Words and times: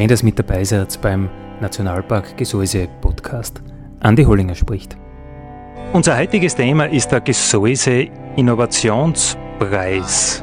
Schön, 0.00 0.08
dass 0.08 0.22
mit 0.22 0.38
dabei 0.38 0.64
seid 0.64 0.98
beim 1.02 1.28
Nationalpark 1.60 2.38
Gesäuse 2.38 2.88
Podcast. 3.02 3.60
Andi 4.00 4.24
Hollinger 4.24 4.54
spricht. 4.54 4.96
Unser 5.92 6.16
heutiges 6.16 6.54
Thema 6.54 6.86
ist 6.86 7.12
der 7.12 7.20
Gesäuse 7.20 8.08
Innovationspreis. 8.34 10.42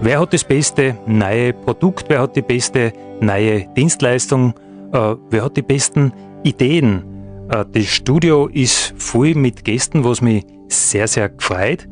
Wer 0.00 0.20
hat 0.20 0.32
das 0.32 0.42
beste 0.42 0.96
neue 1.04 1.52
Produkt? 1.52 2.06
Wer 2.08 2.22
hat 2.22 2.34
die 2.34 2.40
beste 2.40 2.94
neue 3.20 3.66
Dienstleistung? 3.76 4.54
Äh, 4.94 5.16
wer 5.28 5.44
hat 5.44 5.58
die 5.58 5.62
besten 5.62 6.10
Ideen? 6.42 7.04
Äh, 7.50 7.66
das 7.72 7.84
Studio 7.84 8.46
ist 8.46 8.94
voll 8.96 9.34
mit 9.34 9.66
Gästen, 9.66 10.02
was 10.02 10.22
mich 10.22 10.46
sehr, 10.68 11.08
sehr 11.08 11.28
gefreut. 11.28 11.86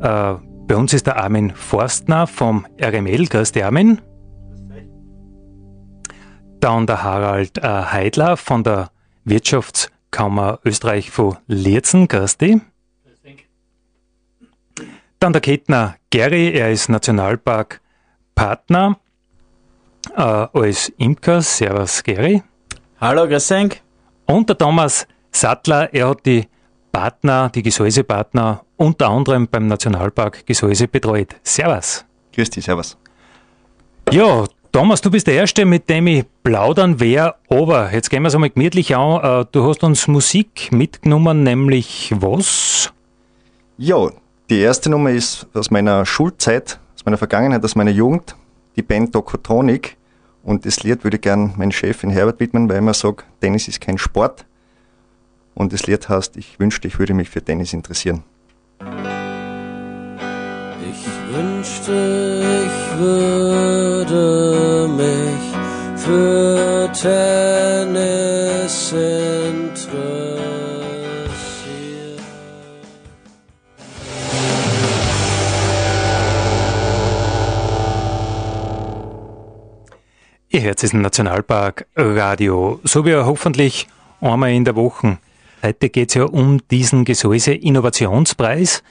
Äh, 0.00 0.34
bei 0.66 0.76
uns 0.76 0.94
ist 0.94 1.06
der 1.06 1.22
Armin 1.22 1.52
Forstner 1.54 2.26
vom 2.26 2.64
RML. 2.82 3.26
Grüß 3.26 3.52
dich, 3.52 3.62
Armin. 3.62 4.00
Dann 6.64 6.86
der 6.86 7.02
Harald 7.02 7.58
äh, 7.58 7.62
Heidler 7.62 8.38
von 8.38 8.64
der 8.64 8.90
Wirtschaftskammer 9.24 10.60
Österreich 10.64 11.10
von 11.10 11.36
Lierzen. 11.46 12.08
Grüß 12.08 12.38
dich. 12.38 12.62
Dann 15.20 15.34
der 15.34 15.42
Kettner 15.42 15.96
Gary, 16.10 16.54
er 16.54 16.72
ist 16.72 16.88
Nationalparkpartner 16.88 18.96
äh, 20.16 20.22
als 20.22 20.88
Imker. 20.96 21.42
Servus 21.42 22.02
Gary. 22.02 22.42
Hallo, 22.98 23.28
grüß 23.28 23.46
dich. 23.46 23.82
Und 24.24 24.48
der 24.48 24.56
Thomas 24.56 25.06
Sattler, 25.32 25.92
er 25.92 26.08
hat 26.08 26.24
die 26.24 26.48
Partner, 26.92 27.50
die 27.50 27.62
Gesäusepartner 27.62 28.64
unter 28.78 29.10
anderem 29.10 29.48
beim 29.48 29.66
Nationalpark 29.66 30.46
Gesäuse 30.46 30.88
betreut. 30.88 31.36
Servus. 31.42 32.06
Grüß 32.32 32.48
dich, 32.48 32.64
servus. 32.64 32.96
Ja, 34.10 34.46
Thomas, 34.74 35.00
du 35.00 35.08
bist 35.08 35.28
der 35.28 35.34
Erste, 35.34 35.64
mit 35.64 35.88
dem 35.88 36.08
ich 36.08 36.24
plaudern 36.42 36.98
werde, 36.98 37.36
aber 37.48 37.92
jetzt 37.92 38.10
gehen 38.10 38.22
wir 38.22 38.26
es 38.26 38.34
einmal 38.34 38.50
gemütlich 38.50 38.96
an. 38.96 39.42
Äh, 39.42 39.46
du 39.52 39.68
hast 39.68 39.84
uns 39.84 40.08
Musik 40.08 40.72
mitgenommen, 40.72 41.44
nämlich 41.44 42.12
was? 42.16 42.92
Ja, 43.78 44.10
die 44.50 44.58
erste 44.58 44.90
Nummer 44.90 45.10
ist 45.10 45.46
aus 45.54 45.70
meiner 45.70 46.04
Schulzeit, 46.04 46.80
aus 46.96 47.04
meiner 47.04 47.18
Vergangenheit, 47.18 47.62
aus 47.64 47.76
meiner 47.76 47.92
Jugend, 47.92 48.34
die 48.74 48.82
Band 48.82 49.14
Dokotronik. 49.14 49.96
Und 50.42 50.66
das 50.66 50.82
Lied 50.82 51.04
würde 51.04 51.18
ich 51.18 51.22
gerne 51.22 51.52
meinen 51.56 51.70
Chefin 51.70 52.10
Herbert 52.10 52.40
widmen, 52.40 52.68
weil 52.68 52.74
ich 52.74 52.82
immer 52.82 52.94
sage, 52.94 53.22
Tennis 53.40 53.68
ist 53.68 53.80
kein 53.80 53.96
Sport. 53.96 54.44
Und 55.54 55.72
das 55.72 55.86
Lied 55.86 56.08
heißt, 56.08 56.36
ich 56.36 56.58
wünschte, 56.58 56.88
ich 56.88 56.98
würde 56.98 57.14
mich 57.14 57.30
für 57.30 57.44
Tennis 57.44 57.72
interessieren. 57.74 58.24
Ich 60.90 61.32
wünschte, 61.32 62.66
ich 62.66 62.73
würde 62.98 64.88
mich 64.88 65.54
für 65.96 66.90
Tennis 66.92 68.92
interessieren. 68.92 70.44
Ihr 80.48 80.62
hört 80.62 80.82
es 80.84 80.92
Nationalpark 80.92 81.86
Radio, 81.96 82.80
so 82.84 83.04
wie 83.04 83.16
hoffentlich 83.16 83.88
einmal 84.20 84.52
in 84.52 84.64
der 84.64 84.76
Woche. 84.76 85.18
Heute 85.62 85.88
geht 85.88 86.10
es 86.10 86.14
ja 86.14 86.24
um 86.24 86.60
diesen 86.70 87.04
Gesäuse 87.04 87.54
Innovationspreis. 87.54 88.84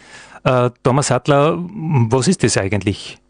Äh, 0.43 0.71
Thomas 0.83 1.07
Sattler, 1.07 1.57
was 1.57 2.27
ist 2.27 2.43
das 2.43 2.57
eigentlich? 2.57 3.22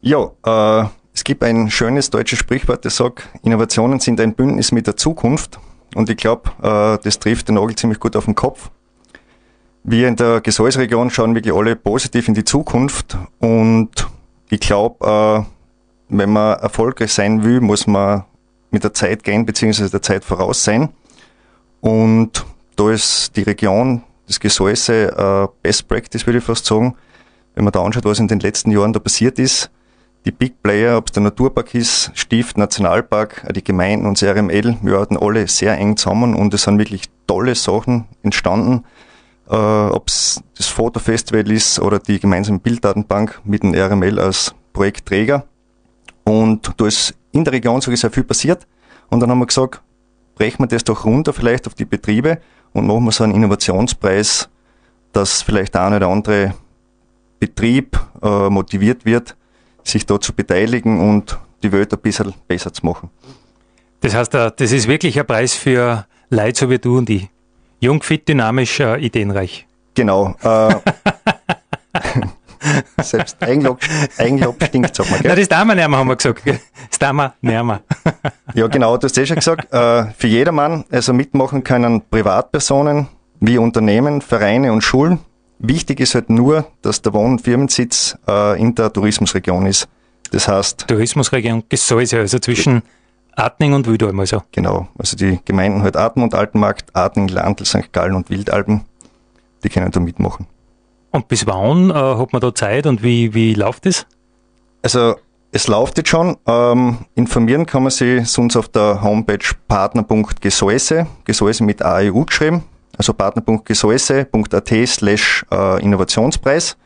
Ja, 0.00 0.30
äh, 0.44 0.88
es 1.12 1.24
gibt 1.24 1.42
ein 1.42 1.70
schönes 1.70 2.10
deutsches 2.10 2.38
Sprichwort, 2.38 2.84
das 2.84 2.96
sagt, 2.96 3.28
Innovationen 3.42 3.98
sind 3.98 4.20
ein 4.20 4.34
Bündnis 4.34 4.70
mit 4.70 4.86
der 4.86 4.96
Zukunft. 4.96 5.58
Und 5.94 6.08
ich 6.08 6.16
glaube, 6.16 6.50
äh, 6.62 7.02
das 7.02 7.18
trifft 7.18 7.48
den 7.48 7.56
Nagel 7.56 7.74
ziemlich 7.74 7.98
gut 7.98 8.14
auf 8.14 8.26
den 8.26 8.36
Kopf. 8.36 8.70
Wir 9.82 10.06
in 10.06 10.16
der 10.16 10.40
Gesäusregion 10.40 11.10
schauen 11.10 11.34
wirklich 11.34 11.54
alle 11.54 11.74
positiv 11.74 12.28
in 12.28 12.34
die 12.34 12.44
Zukunft. 12.44 13.16
Und 13.40 14.06
ich 14.50 14.60
glaube, 14.60 15.04
äh, 15.04 16.14
wenn 16.14 16.30
man 16.30 16.58
erfolgreich 16.60 17.12
sein 17.12 17.42
will, 17.42 17.60
muss 17.60 17.86
man 17.86 18.24
mit 18.70 18.84
der 18.84 18.94
Zeit 18.94 19.24
gehen, 19.24 19.46
beziehungsweise 19.46 19.90
der 19.90 20.02
Zeit 20.02 20.24
voraus 20.24 20.62
sein. 20.62 20.90
Und 21.80 22.44
da 22.76 22.90
ist 22.90 23.34
die 23.34 23.42
Region 23.42 24.04
das 24.26 24.38
Gesäuse 24.38 25.08
äh, 25.16 25.48
Best 25.62 25.88
Practice, 25.88 26.26
würde 26.26 26.38
ich 26.38 26.44
fast 26.44 26.66
sagen. 26.66 26.94
Wenn 27.54 27.64
man 27.64 27.72
da 27.72 27.82
anschaut, 27.82 28.04
was 28.04 28.20
in 28.20 28.28
den 28.28 28.40
letzten 28.40 28.70
Jahren 28.70 28.92
da 28.92 29.00
passiert 29.00 29.38
ist, 29.38 29.70
die 30.28 30.32
Big 30.32 30.62
Player, 30.62 30.98
ob 30.98 31.06
es 31.06 31.12
der 31.12 31.22
Naturpark 31.22 31.74
ist, 31.74 32.10
Stift, 32.14 32.58
Nationalpark, 32.58 33.46
die 33.54 33.64
Gemeinden 33.64 34.06
und 34.06 34.20
das 34.20 34.28
RML, 34.28 34.76
wir 34.82 35.00
hatten 35.00 35.16
alle 35.16 35.48
sehr 35.48 35.78
eng 35.78 35.96
zusammen 35.96 36.34
und 36.34 36.52
es 36.52 36.64
sind 36.64 36.78
wirklich 36.78 37.04
tolle 37.26 37.54
Sachen 37.54 38.04
entstanden. 38.22 38.84
Äh, 39.48 39.54
ob 39.54 40.08
es 40.08 40.42
das 40.54 40.66
Fotofestival 40.66 41.50
ist 41.50 41.80
oder 41.80 41.98
die 41.98 42.20
gemeinsame 42.20 42.58
Bilddatenbank 42.58 43.40
mit 43.44 43.62
dem 43.62 43.74
RML 43.74 44.18
als 44.18 44.54
Projektträger. 44.74 45.46
Und 46.24 46.74
da 46.76 46.86
ist 46.86 47.14
in 47.32 47.44
der 47.44 47.54
Region 47.54 47.80
so 47.80 47.94
sehr 47.96 48.10
viel 48.10 48.24
passiert. 48.24 48.66
Und 49.08 49.20
dann 49.20 49.30
haben 49.30 49.38
wir 49.38 49.46
gesagt, 49.46 49.80
brechen 50.34 50.58
wir 50.58 50.66
das 50.66 50.84
doch 50.84 51.06
runter, 51.06 51.32
vielleicht 51.32 51.66
auf 51.66 51.72
die 51.72 51.86
Betriebe 51.86 52.38
und 52.74 52.86
machen 52.86 53.04
wir 53.04 53.12
so 53.12 53.24
einen 53.24 53.34
Innovationspreis, 53.34 54.50
dass 55.12 55.40
vielleicht 55.40 55.74
der 55.74 55.84
eine 55.84 55.96
oder 55.96 56.08
andere 56.08 56.54
Betrieb 57.40 57.98
äh, 58.22 58.50
motiviert 58.50 59.06
wird, 59.06 59.37
sich 59.88 60.06
da 60.06 60.20
zu 60.20 60.32
beteiligen 60.32 61.00
und 61.00 61.38
die 61.62 61.72
Welt 61.72 61.92
ein 61.92 62.00
bisschen 62.00 62.34
besser 62.46 62.72
zu 62.72 62.84
machen. 62.86 63.10
Das 64.00 64.14
heißt, 64.14 64.34
äh, 64.34 64.52
das 64.56 64.72
ist 64.72 64.86
wirklich 64.86 65.18
ein 65.18 65.26
Preis 65.26 65.54
für 65.54 66.06
Leute 66.30 66.60
so 66.60 66.70
wie 66.70 66.78
du 66.78 66.98
und 66.98 67.10
ich. 67.10 67.28
Jung, 67.80 68.02
fit, 68.02 68.28
dynamisch, 68.28 68.80
äh, 68.80 68.98
ideenreich. 68.98 69.66
Genau. 69.94 70.34
Äh, 70.42 70.74
selbst 73.02 73.42
Eigenlob, 73.42 73.80
Eigenlob 74.18 74.62
stinkt, 74.64 74.94
sag 74.94 75.10
mal. 75.10 75.18
Gell? 75.20 75.28
Nein, 75.28 75.38
das 75.38 75.48
darf 75.48 75.64
man 75.64 75.76
nicht 75.76 75.88
mehr, 75.88 75.98
haben 75.98 76.08
wir 76.08 76.16
gesagt. 76.16 76.42
Das 76.46 76.98
darf 76.98 77.12
man 77.12 77.32
nicht 77.40 77.64
mehr. 77.64 77.80
ja, 78.54 78.66
genau, 78.66 78.96
du 78.96 79.04
hast 79.04 79.16
ja 79.16 79.26
schon 79.26 79.36
gesagt, 79.36 79.72
äh, 79.72 80.06
für 80.16 80.26
jedermann, 80.26 80.84
also 80.90 81.12
mitmachen 81.12 81.64
können 81.64 82.02
Privatpersonen 82.08 83.08
wie 83.40 83.58
Unternehmen, 83.58 84.20
Vereine 84.20 84.72
und 84.72 84.82
Schulen. 84.82 85.20
Wichtig 85.58 86.00
ist 86.00 86.14
halt 86.14 86.30
nur, 86.30 86.66
dass 86.82 87.02
der 87.02 87.12
Wohn- 87.12 87.32
und 87.32 87.40
Firmensitz 87.40 88.16
äh, 88.28 88.60
in 88.60 88.74
der 88.74 88.92
Tourismusregion 88.92 89.66
ist. 89.66 89.88
Das 90.30 90.46
heißt. 90.46 90.86
Tourismusregion 90.86 91.64
Gesäuse, 91.68 92.18
also 92.18 92.38
zwischen 92.38 92.82
Atning 93.34 93.72
und 93.72 93.86
Wildalm 93.86 94.20
also. 94.20 94.42
Genau, 94.52 94.88
also 94.98 95.16
die 95.16 95.40
Gemeinden 95.44 95.82
halt 95.82 95.96
Atmen 95.96 96.24
und 96.24 96.34
Altenmarkt, 96.34 96.94
Atning, 96.94 97.28
Landl, 97.28 97.64
St. 97.64 97.92
Gallen 97.92 98.14
und 98.14 98.30
Wildalben, 98.30 98.82
die 99.64 99.68
können 99.68 99.90
da 99.90 100.00
mitmachen. 100.00 100.46
Und 101.10 101.28
bis 101.28 101.46
wann 101.46 101.90
äh, 101.90 101.94
hat 101.94 102.32
man 102.32 102.40
da 102.40 102.54
Zeit 102.54 102.86
und 102.86 103.02
wie, 103.02 103.34
wie 103.34 103.54
läuft 103.54 103.86
es? 103.86 104.06
Also 104.82 105.16
es 105.50 105.66
läuft 105.66 105.96
jetzt 105.98 106.10
schon. 106.10 106.36
Ähm, 106.46 106.98
informieren 107.14 107.64
kann 107.64 107.82
man 107.82 107.90
sich 107.90 108.28
sonst 108.28 108.56
auf 108.56 108.68
der 108.68 109.02
Homepage 109.02 109.38
partner.gesäuse, 109.66 111.06
Gesäuse 111.24 111.64
mit 111.64 111.82
AEU 111.82 112.24
geschrieben, 112.24 112.64
also 112.98 113.14
partner.gesäuse.at 113.14 114.72
slash 114.86 115.46
äh, 115.50 115.82
Innovationspreis. 115.82 116.76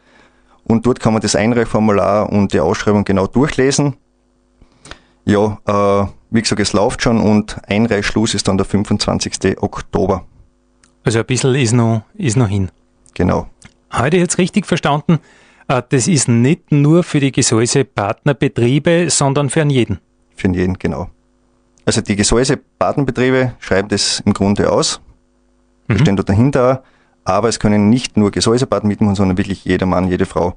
Und 0.65 0.87
dort 0.87 1.01
kann 1.01 1.13
man 1.13 1.23
das 1.23 1.35
Einreichformular 1.35 2.31
und 2.31 2.53
die 2.53 2.61
Ausschreibung 2.61 3.05
genau 3.05 3.27
durchlesen. 3.27 3.97
Ja, 5.25 5.59
äh, 5.67 6.07
wie 6.31 6.43
gesagt, 6.43 6.61
es 6.61 6.73
läuft 6.73 7.03
schon 7.03 7.21
und 7.21 7.57
Einreichschluss 7.67 8.35
ist 8.35 8.47
dann 8.47 8.59
der 8.59 8.67
25. 8.67 9.61
Oktober. 9.61 10.25
Also 11.05 11.19
ein 11.19 11.27
bisschen 11.27 11.55
ist 11.55 11.73
noch, 11.73 12.03
ist 12.15 12.37
noch 12.37 12.49
hin. 12.49 12.71
Genau. 13.15 13.49
Heute 13.93 14.19
jetzt 14.19 14.39
richtig 14.39 14.67
verstanden, 14.67 15.19
äh, 15.69 15.83
das 15.89 16.09
ist 16.09 16.29
nicht 16.29 16.71
nur 16.73 17.03
für 17.03 17.21
die 17.21 17.33
Gesäuse-Partnerbetriebe, 17.33 19.11
sondern 19.11 19.51
für 19.51 19.65
jeden. 19.65 19.99
Für 20.37 20.49
jeden, 20.49 20.79
genau. 20.79 21.09
Also 21.85 22.01
die 22.01 22.17
Gesäuse-Badenbetriebe 22.17 23.55
schreiben 23.59 23.89
das 23.89 24.21
im 24.25 24.33
Grunde 24.33 24.71
aus, 24.71 25.01
Mhm. 25.89 25.99
stehen 25.99 26.17
da 26.17 26.23
dahinter, 26.23 26.83
aber 27.25 27.49
es 27.49 27.59
können 27.59 27.89
nicht 27.89 28.17
nur 28.17 28.31
Gesäusebaden 28.31 28.89
mitmachen, 28.89 29.15
sondern 29.15 29.39
wirklich 29.39 29.65
jeder 29.65 29.87
Mann, 29.87 30.09
jede 30.09 30.27
Frau, 30.27 30.55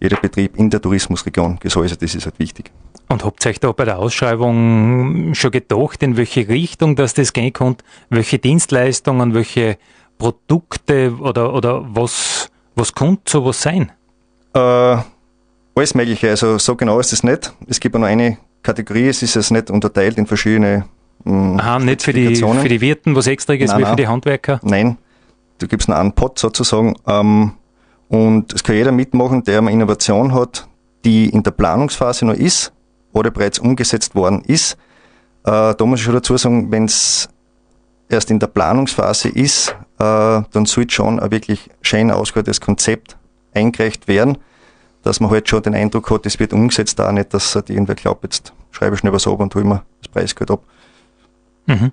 jeder 0.00 0.16
Betrieb 0.16 0.56
in 0.56 0.70
der 0.70 0.80
Tourismusregion 0.80 1.58
Gesäuse, 1.60 1.96
das 1.96 2.14
ist 2.14 2.26
halt 2.26 2.38
wichtig. 2.38 2.70
Und 3.08 3.24
habt 3.24 3.44
ihr 3.44 3.50
euch 3.50 3.60
da 3.60 3.72
bei 3.72 3.84
der 3.84 3.98
Ausschreibung 3.98 5.34
schon 5.34 5.50
gedacht, 5.52 6.02
in 6.02 6.16
welche 6.16 6.48
Richtung 6.48 6.96
dass 6.96 7.14
das 7.14 7.32
gehen 7.32 7.52
kann? 7.52 7.76
Welche 8.10 8.38
Dienstleistungen, 8.38 9.32
welche 9.32 9.78
Produkte 10.18 11.14
oder, 11.20 11.54
oder 11.54 11.84
was, 11.94 12.50
was 12.74 12.94
könnte 12.94 13.30
sowas 13.30 13.62
sein? 13.62 13.92
Äh, 14.54 14.98
alles 15.76 15.94
Mögliche, 15.94 16.30
also 16.30 16.58
so 16.58 16.74
genau 16.74 16.98
ist 16.98 17.12
es 17.12 17.22
nicht. 17.22 17.54
Es 17.68 17.78
gibt 17.78 17.94
nur 17.94 18.06
eine 18.06 18.38
Kategorie, 18.62 19.08
es 19.08 19.22
ist 19.22 19.36
jetzt 19.36 19.50
nicht 19.50 19.70
unterteilt 19.70 20.18
in 20.18 20.26
verschiedene 20.26 20.86
Aha, 21.26 21.78
nicht 21.80 22.02
für 22.02 22.12
die, 22.12 22.36
für 22.36 22.68
die 22.68 22.80
Wirten, 22.80 23.16
was 23.16 23.26
extra 23.26 23.54
ist, 23.54 23.70
Nein, 23.70 23.78
wie 23.78 23.82
für 23.82 23.88
nein. 23.88 23.96
die 23.96 24.08
Handwerker. 24.08 24.60
Nein, 24.62 24.98
da 25.58 25.66
gibt 25.66 25.82
es 25.82 25.88
nur 25.88 25.96
einen 25.96 26.12
Pot 26.12 26.38
sozusagen. 26.38 26.94
Ähm, 27.06 27.52
und 28.08 28.52
es 28.52 28.62
kann 28.62 28.76
jeder 28.76 28.92
mitmachen, 28.92 29.42
der 29.42 29.58
eine 29.58 29.72
Innovation 29.72 30.32
hat, 30.32 30.68
die 31.04 31.28
in 31.28 31.42
der 31.42 31.50
Planungsphase 31.50 32.26
noch 32.26 32.34
ist 32.34 32.72
oder 33.12 33.30
bereits 33.30 33.58
umgesetzt 33.58 34.14
worden 34.14 34.42
ist. 34.46 34.74
Äh, 35.44 35.74
da 35.74 35.76
muss 35.80 35.98
ich 35.98 36.04
schon 36.04 36.14
dazu 36.14 36.36
sagen, 36.36 36.70
wenn 36.70 36.84
es 36.84 37.28
erst 38.08 38.30
in 38.30 38.38
der 38.38 38.46
Planungsphase 38.46 39.28
ist, 39.28 39.70
äh, 39.98 40.42
dann 40.52 40.66
sollte 40.66 40.94
schon 40.94 41.18
ein 41.18 41.30
wirklich 41.30 41.70
schön 41.82 42.10
ausgearbeitetes 42.10 42.60
Konzept 42.60 43.16
eingereicht 43.52 44.06
werden, 44.06 44.38
dass 45.02 45.20
man 45.20 45.30
halt 45.30 45.48
schon 45.48 45.62
den 45.62 45.74
Eindruck 45.74 46.10
hat, 46.10 46.26
es 46.26 46.38
wird 46.38 46.52
umgesetzt, 46.52 46.98
da 46.98 47.10
nicht, 47.10 47.34
dass 47.34 47.54
halt 47.54 47.70
irgendwer 47.70 47.94
glaubt, 47.94 48.22
jetzt 48.24 48.52
schreibe 48.70 48.94
ich 48.94 49.00
schnell 49.00 49.12
was 49.12 49.26
ab 49.26 49.40
und 49.40 49.54
hole 49.54 49.64
mir 49.64 49.82
das 50.00 50.08
Preisgeld 50.08 50.50
ab. 50.50 50.62
Mhm. 51.66 51.92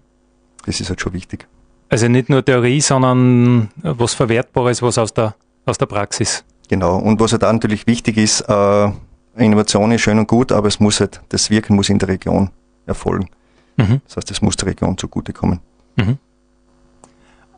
Das 0.65 0.79
ist 0.79 0.89
halt 0.89 1.01
schon 1.01 1.13
wichtig. 1.13 1.47
Also 1.89 2.07
nicht 2.07 2.29
nur 2.29 2.43
Theorie, 2.43 2.81
sondern 2.81 3.69
was 3.81 4.13
Verwertbares, 4.13 4.81
was 4.81 4.97
aus 4.97 5.13
der, 5.13 5.35
aus 5.65 5.77
der 5.77 5.85
Praxis. 5.85 6.43
Genau. 6.69 6.97
Und 6.97 7.19
was 7.19 7.33
halt 7.33 7.43
auch 7.43 7.51
natürlich 7.51 7.85
wichtig 7.85 8.17
ist, 8.17 8.41
äh, 8.41 8.91
Innovation 9.35 9.91
ist 9.91 10.01
schön 10.01 10.19
und 10.19 10.27
gut, 10.27 10.51
aber 10.51 10.67
es 10.67 10.79
muss 10.79 10.99
halt, 10.99 11.21
das 11.29 11.49
Wirken 11.49 11.75
muss 11.75 11.89
in 11.89 11.99
der 11.99 12.07
Region 12.09 12.49
erfolgen. 12.85 13.29
Mhm. 13.77 14.01
Das 14.05 14.17
heißt, 14.17 14.31
es 14.31 14.41
muss 14.41 14.55
der 14.55 14.69
Region 14.69 14.97
zugutekommen. 14.97 15.59
Mhm. 15.95 16.17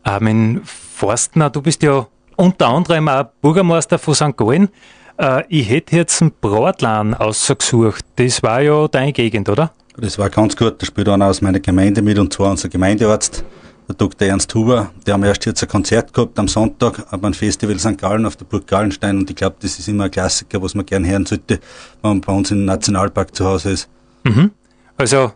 Armin 0.04 0.62
Forstner, 0.64 1.50
du 1.50 1.62
bist 1.62 1.82
ja 1.84 2.08
unter 2.36 2.68
anderem 2.68 3.08
auch 3.08 3.26
Bürgermeister 3.42 3.98
von 3.98 4.16
St. 4.16 4.38
Gallen. 4.38 4.70
Äh, 5.18 5.44
ich 5.50 5.70
hätte 5.70 5.96
jetzt 5.96 6.22
einen 6.22 6.32
Bratlan 6.40 7.14
ausgesucht. 7.14 8.06
Das 8.18 8.44
war 8.44 8.62
ja 8.62 8.88
deine 8.88 9.14
Gegend, 9.14 9.50
oder? 9.50 9.72
Das 9.98 10.20
war 10.20 10.30
ganz 10.30 10.56
gut. 10.56 10.82
Da 10.82 10.86
spielt 10.86 11.08
einer 11.08 11.28
aus 11.28 11.42
meiner 11.42 11.60
Gemeinde 11.60 12.02
mit 12.02 12.20
und 12.20 12.34
zwar 12.34 12.52
unser 12.52 12.70
Gemeindearzt, 12.70 13.46
der 13.88 13.96
Dr. 13.96 14.28
Ernst 14.28 14.54
Huber. 14.54 14.92
Die 15.08 15.12
haben 15.12 15.24
erst 15.24 15.46
jetzt 15.46 15.64
ein 15.64 15.70
Konzert 15.70 16.14
gehabt 16.14 16.38
am 16.38 16.48
Sonntag 16.48 17.06
beim 17.20 17.34
Festival 17.34 17.80
St. 17.80 17.98
Gallen 17.98 18.26
auf 18.26 18.36
der 18.36 18.46
Burg 18.46 18.68
Gallenstein 18.68 19.18
und 19.18 19.30
ich 19.30 19.36
glaube, 19.36 19.56
das 19.62 19.80
ist 19.80 19.88
immer 19.88 20.06
ein 20.06 20.12
Klassiker, 20.12 20.62
was 20.62 20.76
man 20.76 20.86
gern 20.86 21.06
hören 21.06 21.26
sollte, 21.26 21.60
wenn 22.02 22.12
man 22.12 22.22
bei 22.22 22.34
uns 22.34 22.52
im 22.52 22.66
Nationalpark 22.66 23.34
zu 23.36 23.46
Hause 23.46 23.72
ist. 23.72 23.90
Mhm. 24.24 24.52
Also 24.98 25.32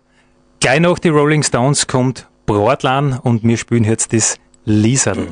gleich 0.60 0.80
nach 0.80 1.00
die 1.00 1.10
Rolling 1.10 1.44
Stones 1.44 1.88
kommt 1.88 2.28
Bratlan 2.46 3.20
und 3.20 3.44
wir 3.44 3.58
spielen 3.58 3.84
jetzt 3.84 4.12
das 4.12 4.38
Liesel. 4.66 5.28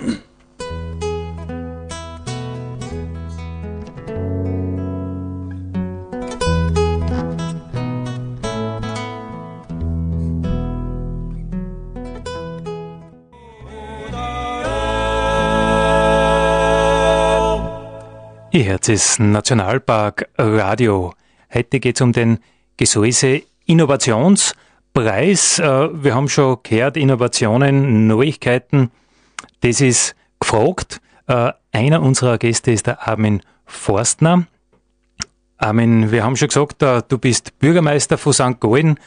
Herz 18.67 19.17
Nationalpark 19.17 20.27
Radio. 20.37 21.13
Heute 21.53 21.79
geht 21.79 21.95
es 21.95 22.01
um 22.01 22.11
den 22.11 22.39
Gesäuse 22.75 23.43
Innovationspreis. 23.65 25.59
Äh, 25.59 25.89
Wir 26.03 26.13
haben 26.13 26.27
schon 26.27 26.57
gehört, 26.63 26.97
Innovationen, 26.97 28.07
Neuigkeiten. 28.07 28.91
Das 29.61 29.79
ist 29.79 30.17
gefragt. 30.41 30.99
Äh, 31.27 31.53
Einer 31.71 32.01
unserer 32.01 32.37
Gäste 32.37 32.71
ist 32.71 32.87
der 32.87 33.07
Armin 33.07 33.41
Forstner. 33.65 34.47
Armin, 35.57 36.11
wir 36.11 36.25
haben 36.25 36.35
schon 36.35 36.49
gesagt, 36.49 36.83
äh, 36.83 37.01
du 37.07 37.17
bist 37.19 37.57
Bürgermeister 37.59 38.17
von 38.17 38.33
St. 38.33 38.59
Gallen. 38.59 38.99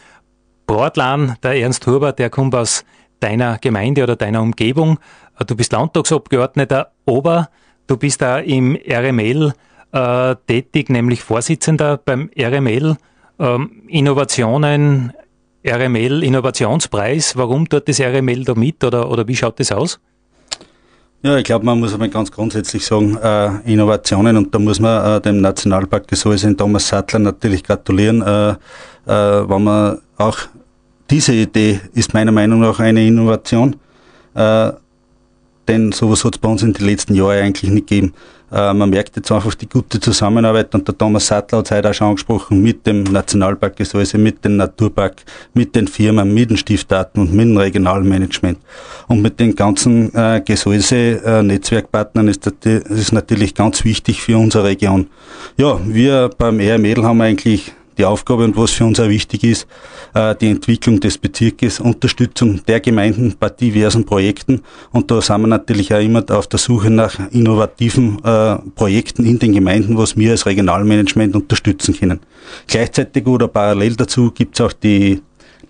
Bratlan, 0.66 1.36
der 1.42 1.60
Ernst 1.60 1.86
Huber, 1.86 2.12
der 2.12 2.30
kommt 2.30 2.54
aus 2.54 2.82
deiner 3.20 3.58
Gemeinde 3.58 4.04
oder 4.04 4.16
deiner 4.16 4.40
Umgebung. 4.40 4.98
Du 5.46 5.54
bist 5.54 5.72
Landtagsabgeordneter, 5.72 6.92
aber 7.04 7.50
du 7.90 7.96
bist 7.96 8.22
da 8.22 8.38
im 8.38 8.76
RML 8.76 9.52
äh, 9.92 10.36
tätig, 10.46 10.88
nämlich 10.90 11.22
Vorsitzender 11.22 11.98
beim 11.98 12.30
RML. 12.38 12.96
Ähm, 13.38 13.82
Innovationen, 13.88 15.12
RML 15.66 16.22
Innovationspreis. 16.22 17.36
Warum 17.36 17.68
tut 17.68 17.88
das 17.88 18.00
RML 18.00 18.44
da 18.44 18.54
mit 18.54 18.84
oder, 18.84 19.10
oder 19.10 19.26
wie 19.26 19.34
schaut 19.34 19.58
das 19.58 19.72
aus? 19.72 19.98
Ja, 21.22 21.36
ich 21.36 21.44
glaube, 21.44 21.66
man 21.66 21.80
muss 21.80 21.92
einmal 21.92 22.08
ganz 22.08 22.30
grundsätzlich 22.30 22.86
sagen, 22.86 23.18
äh, 23.22 23.70
Innovationen 23.70 24.36
und 24.38 24.54
da 24.54 24.58
muss 24.58 24.80
man 24.80 25.18
äh, 25.18 25.20
dem 25.20 25.40
Nationalpark 25.40 26.08
Gesäuse 26.08 26.46
in 26.48 26.56
Thomas 26.56 26.88
Sattler 26.88 27.18
natürlich 27.18 27.62
gratulieren, 27.62 28.22
äh, 28.22 28.50
äh, 28.50 28.56
wenn 29.06 29.64
man 29.64 29.98
auch 30.16 30.38
diese 31.10 31.34
Idee 31.34 31.80
ist 31.92 32.14
meiner 32.14 32.32
Meinung 32.32 32.60
nach 32.60 32.78
eine 32.78 33.06
Innovation, 33.06 33.76
äh, 34.34 34.72
denn 35.70 35.92
sowas 35.92 36.24
hat 36.24 36.34
es 36.34 36.38
bei 36.38 36.48
uns 36.48 36.62
in 36.62 36.72
den 36.72 36.84
letzten 36.84 37.14
Jahren 37.14 37.44
eigentlich 37.44 37.70
nicht 37.70 37.86
gegeben. 37.86 38.12
Äh, 38.52 38.74
man 38.74 38.90
merkt 38.90 39.14
jetzt 39.14 39.30
einfach 39.30 39.54
die 39.54 39.68
gute 39.68 40.00
Zusammenarbeit 40.00 40.74
und 40.74 40.86
der 40.86 40.98
Thomas 40.98 41.28
Sattler 41.28 41.58
hat 41.58 41.66
es 41.66 41.70
heute 41.70 41.90
auch 41.90 41.94
schon 41.94 42.08
angesprochen 42.08 42.60
mit 42.60 42.84
dem 42.84 43.04
Nationalpark 43.04 43.76
Gesäuse, 43.76 44.18
mit 44.18 44.44
dem 44.44 44.56
Naturpark, 44.56 45.22
mit 45.54 45.76
den 45.76 45.86
Firmen, 45.86 46.34
mit 46.34 46.50
den 46.50 46.56
Stiftdaten 46.56 47.22
und 47.22 47.32
mit 47.32 47.46
dem 47.46 47.56
Regionalmanagement. 47.56 48.58
Und 49.06 49.22
mit 49.22 49.38
den 49.38 49.54
ganzen 49.54 50.12
äh, 50.14 50.42
Gesäuse-Netzwerkpartnern 50.44 52.26
ist 52.26 52.46
das, 52.46 52.82
ist 52.90 53.12
natürlich 53.12 53.54
ganz 53.54 53.84
wichtig 53.84 54.20
für 54.20 54.36
unsere 54.36 54.64
Region. 54.64 55.06
Ja, 55.56 55.78
wir 55.84 56.30
beim 56.36 56.58
RML 56.58 57.04
haben 57.04 57.20
eigentlich 57.20 57.72
die 58.00 58.06
Aufgabe 58.06 58.44
und 58.44 58.56
was 58.56 58.70
für 58.70 58.84
uns 58.84 58.98
auch 58.98 59.08
wichtig 59.08 59.44
ist, 59.44 59.66
äh, 60.14 60.34
die 60.34 60.48
Entwicklung 60.48 61.00
des 61.00 61.18
Bezirkes, 61.18 61.80
Unterstützung 61.80 62.64
der 62.66 62.80
Gemeinden 62.80 63.34
bei 63.38 63.50
diversen 63.50 64.06
Projekten. 64.06 64.62
Und 64.90 65.10
da 65.10 65.20
sind 65.20 65.42
wir 65.42 65.48
natürlich 65.48 65.92
auch 65.92 66.00
immer 66.00 66.24
auf 66.30 66.46
der 66.46 66.58
Suche 66.58 66.90
nach 66.90 67.18
innovativen 67.30 68.18
äh, 68.24 68.56
Projekten 68.74 69.26
in 69.26 69.38
den 69.38 69.52
Gemeinden, 69.52 69.98
was 69.98 70.16
wir 70.16 70.30
als 70.30 70.46
Regionalmanagement 70.46 71.36
unterstützen 71.36 71.94
können. 71.94 72.20
Gleichzeitig 72.66 73.26
oder 73.26 73.48
parallel 73.48 73.96
dazu 73.96 74.30
gibt 74.30 74.58
es 74.58 74.64
auch 74.64 74.72
die 74.72 75.20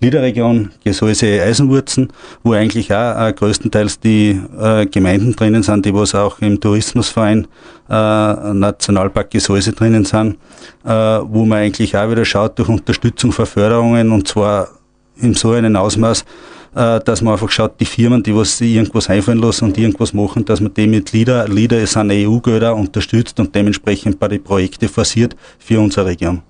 Niederregion 0.01 0.71
Gesäuse 0.83 1.41
Eisenwurzen, 1.41 2.11
wo 2.43 2.53
eigentlich 2.53 2.91
auch 2.93 3.27
äh, 3.27 3.33
größtenteils 3.33 3.99
die 3.99 4.39
äh, 4.59 4.85
Gemeinden 4.87 5.35
drinnen 5.35 5.63
sind, 5.63 5.85
die 5.85 5.93
was 5.93 6.15
auch 6.15 6.39
im 6.39 6.59
Tourismusverein 6.59 7.47
äh, 7.89 8.53
Nationalpark 8.53 9.29
Gesäuse 9.29 9.73
drinnen 9.73 10.05
sind, 10.05 10.37
äh, 10.83 10.89
wo 10.89 11.45
man 11.45 11.59
eigentlich 11.59 11.95
auch 11.95 12.09
wieder 12.09 12.25
schaut 12.25 12.57
durch 12.57 12.69
Unterstützung 12.69 13.31
für 13.31 13.45
Förderungen 13.45 14.11
und 14.11 14.27
zwar 14.27 14.69
in 15.17 15.35
so 15.35 15.51
einem 15.51 15.75
Ausmaß, 15.75 16.25
äh, 16.73 16.99
dass 17.01 17.21
man 17.21 17.33
einfach 17.33 17.51
schaut, 17.51 17.79
die 17.79 17.85
Firmen, 17.85 18.23
die 18.23 18.35
was 18.35 18.57
sich 18.57 18.75
irgendwas 18.75 19.09
einfallen 19.09 19.39
lassen 19.39 19.65
und 19.65 19.77
irgendwas 19.77 20.13
machen, 20.13 20.45
dass 20.45 20.61
man 20.61 20.73
die 20.73 20.87
mit 20.87 21.11
LIDA, 21.11 21.43
LIDA 21.43 21.77
ist 21.77 21.97
an 21.97 22.09
EU-Gelder 22.11 22.75
unterstützt 22.75 23.39
und 23.39 23.53
dementsprechend 23.53 24.19
bei 24.19 24.27
den 24.27 24.43
Projekten 24.43 24.89
forciert 24.89 25.35
für 25.59 25.79
unsere 25.79 26.07
Region. 26.07 26.41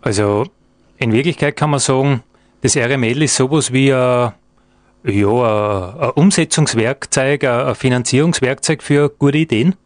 Also 0.00 0.46
in 0.96 1.12
Wirklichkeit 1.12 1.56
kann 1.56 1.70
man 1.70 1.80
sagen, 1.80 2.22
das 2.62 2.76
RML 2.76 3.22
ist 3.22 3.36
sowas 3.36 3.72
wie 3.72 3.92
ein, 3.92 4.32
ja, 5.04 5.94
ein 5.98 6.10
Umsetzungswerkzeug, 6.10 7.44
ein 7.44 7.74
Finanzierungswerkzeug 7.74 8.82
für 8.82 9.08
gute 9.08 9.38
Ideen. 9.38 9.76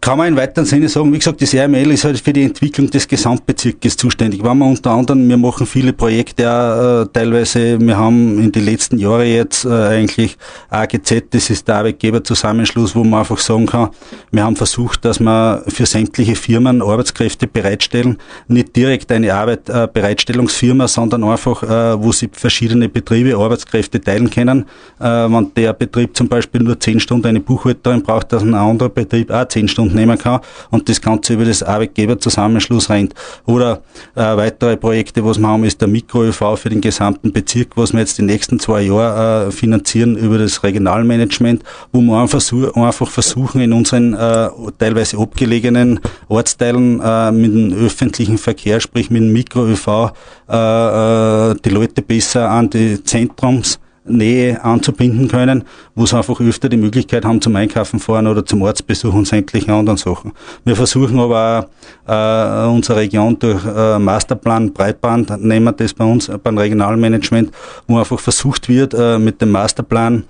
Kann 0.00 0.16
man 0.16 0.28
in 0.28 0.36
weiteren 0.36 0.64
Sinne 0.64 0.88
sagen, 0.88 1.12
wie 1.12 1.18
gesagt, 1.18 1.42
das 1.42 1.54
RML 1.54 1.90
ist 1.90 2.04
halt 2.04 2.18
für 2.18 2.32
die 2.32 2.44
Entwicklung 2.44 2.88
des 2.88 3.06
Gesamtbezirkes 3.06 3.98
zuständig. 3.98 4.42
Wenn 4.42 4.56
wir 4.56 4.64
unter 4.64 4.92
anderem, 4.92 5.28
wir 5.28 5.36
machen 5.36 5.66
viele 5.66 5.92
Projekte 5.92 6.50
auch, 6.50 7.02
äh, 7.02 7.06
teilweise, 7.12 7.78
wir 7.78 7.98
haben 7.98 8.38
in 8.42 8.50
den 8.50 8.64
letzten 8.64 8.98
Jahren 8.98 9.26
jetzt 9.26 9.66
äh, 9.66 9.68
eigentlich 9.68 10.38
AGZ, 10.70 11.24
das 11.32 11.50
ist 11.50 11.68
der 11.68 11.76
Arbeitgeberzusammenschluss, 11.76 12.96
wo 12.96 13.04
man 13.04 13.20
einfach 13.20 13.36
sagen 13.36 13.66
kann, 13.66 13.90
wir 14.30 14.42
haben 14.42 14.56
versucht, 14.56 15.04
dass 15.04 15.20
wir 15.20 15.64
für 15.68 15.84
sämtliche 15.84 16.34
Firmen 16.34 16.80
Arbeitskräfte 16.80 17.46
bereitstellen, 17.46 18.16
nicht 18.48 18.74
direkt 18.74 19.12
eine 19.12 19.34
Arbeit, 19.34 19.68
äh, 19.68 19.86
Bereitstellungsfirma, 19.92 20.88
sondern 20.88 21.24
einfach, 21.24 21.62
äh, 21.62 22.02
wo 22.02 22.10
sie 22.10 22.30
verschiedene 22.32 22.88
Betriebe 22.88 23.36
Arbeitskräfte 23.36 24.00
teilen 24.00 24.30
können. 24.30 24.64
Äh, 24.98 25.04
wenn 25.04 25.52
der 25.54 25.74
Betrieb 25.74 26.16
zum 26.16 26.26
Beispiel 26.26 26.62
nur 26.62 26.80
zehn 26.80 27.00
Stunden 27.00 27.26
eine 27.26 27.40
Buchhalterin 27.40 28.02
braucht, 28.02 28.32
dass 28.32 28.42
ein 28.42 28.54
anderer 28.54 28.88
Betrieb 28.88 29.30
auch 29.30 29.46
zehn 29.46 29.68
Stunden 29.68 29.89
nehmen 29.94 30.18
kann 30.18 30.40
und 30.70 30.88
das 30.88 31.00
Ganze 31.00 31.34
über 31.34 31.44
das 31.44 31.62
Arbeitgeberzusammenschluss 31.62 32.90
rennt. 32.90 33.14
Oder 33.46 33.82
äh, 34.14 34.20
weitere 34.36 34.76
Projekte, 34.76 35.24
was 35.24 35.38
wir 35.38 35.48
haben, 35.48 35.64
ist 35.64 35.80
der 35.80 35.88
Mikro-ÖV 35.88 36.56
für 36.56 36.68
den 36.68 36.80
gesamten 36.80 37.32
Bezirk, 37.32 37.76
was 37.76 37.92
wir 37.92 38.00
jetzt 38.00 38.18
die 38.18 38.22
nächsten 38.22 38.58
zwei 38.58 38.82
Jahre 38.82 39.48
äh, 39.48 39.50
finanzieren 39.50 40.16
über 40.16 40.38
das 40.38 40.62
Regionalmanagement, 40.62 41.62
wo 41.92 42.00
wir 42.00 42.20
einfach, 42.20 42.42
einfach 42.74 43.08
versuchen, 43.08 43.60
in 43.60 43.72
unseren 43.72 44.14
äh, 44.14 44.48
teilweise 44.78 45.18
abgelegenen 45.18 46.00
Ortsteilen 46.28 47.00
äh, 47.00 47.32
mit 47.32 47.52
dem 47.52 47.72
öffentlichen 47.74 48.38
Verkehr, 48.38 48.80
sprich 48.80 49.10
mit 49.10 49.22
dem 49.22 49.32
Mikro-ÖV, 49.32 50.12
äh, 50.48 50.56
äh, 50.56 51.54
die 51.64 51.70
Leute 51.70 52.02
besser 52.02 52.50
an 52.50 52.70
die 52.70 53.02
Zentrums 53.02 53.78
Nähe 54.04 54.62
anzubinden 54.64 55.28
können, 55.28 55.64
wo 55.94 56.06
sie 56.06 56.16
einfach 56.16 56.40
öfter 56.40 56.68
die 56.68 56.76
Möglichkeit 56.76 57.24
haben 57.24 57.40
zum 57.40 57.54
Einkaufen 57.56 58.00
fahren 58.00 58.26
oder 58.26 58.44
zum 58.44 58.62
Ortsbesuch 58.62 59.12
und 59.12 59.26
sämtlichen 59.26 59.72
anderen 59.72 59.98
Sachen. 59.98 60.32
Wir 60.64 60.74
versuchen 60.74 61.18
aber 61.18 61.68
auch, 62.06 62.66
äh, 62.66 62.68
unsere 62.68 63.00
Region 63.00 63.38
durch 63.38 63.64
äh, 63.64 63.98
Masterplan 63.98 64.72
Breitband, 64.72 65.42
nehmen 65.42 65.66
wir 65.66 65.72
das 65.72 65.92
bei 65.92 66.04
uns 66.04 66.30
beim 66.42 66.58
Regionalmanagement, 66.58 67.50
wo 67.86 67.98
einfach 67.98 68.18
versucht 68.18 68.68
wird, 68.68 68.94
äh, 68.94 69.18
mit 69.18 69.40
dem 69.40 69.50
Masterplan 69.50 70.24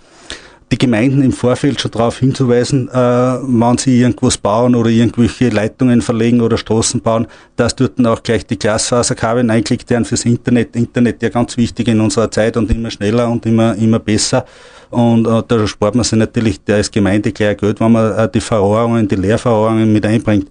die 0.73 0.79
Gemeinden 0.79 1.23
im 1.23 1.33
Vorfeld 1.33 1.81
schon 1.81 1.91
darauf 1.91 2.19
hinzuweisen, 2.19 2.89
äh, 2.89 2.93
wenn 2.93 3.79
sie 3.79 4.00
irgendwas 4.00 4.39
bauen 4.39 4.75
oder 4.75 4.89
irgendwelche 4.89 5.49
Leitungen 5.49 6.00
verlegen 6.00 6.41
oder 6.41 6.57
Straßen 6.57 7.00
bauen, 7.00 7.27
dass 7.57 7.75
dort 7.75 7.99
dann 7.99 8.07
auch 8.07 8.23
gleich 8.23 8.47
die 8.47 8.59
Glasfaserkabel 8.59 9.50
einklickt 9.50 9.91
werden 9.91 10.05
fürs 10.05 10.25
Internet. 10.25 10.77
Internet 10.77 11.23
ja 11.23 11.29
ganz 11.29 11.57
wichtig 11.57 11.89
in 11.89 12.00
unserer 12.00 12.31
Zeit 12.31 12.57
und 12.57 12.71
immer 12.71 12.91
schneller 12.91 13.29
und 13.29 13.45
immer, 13.47 13.75
immer 13.75 13.99
besser. 13.99 14.45
Und 14.91 15.27
äh, 15.27 15.43
da 15.47 15.67
spart 15.67 15.95
man 15.95 16.05
sich 16.05 16.19
natürlich 16.19 16.61
als 16.69 16.91
Gemeinde 16.91 17.33
gleich 17.33 17.57
Geld, 17.57 17.81
wenn 17.81 17.93
man 17.93 18.12
äh, 18.12 18.29
die 18.29 18.41
Verrohrungen, 18.41 19.07
die 19.07 19.15
Leerverrohrungen 19.15 19.93
mit 19.93 20.05
einbringt. 20.05 20.49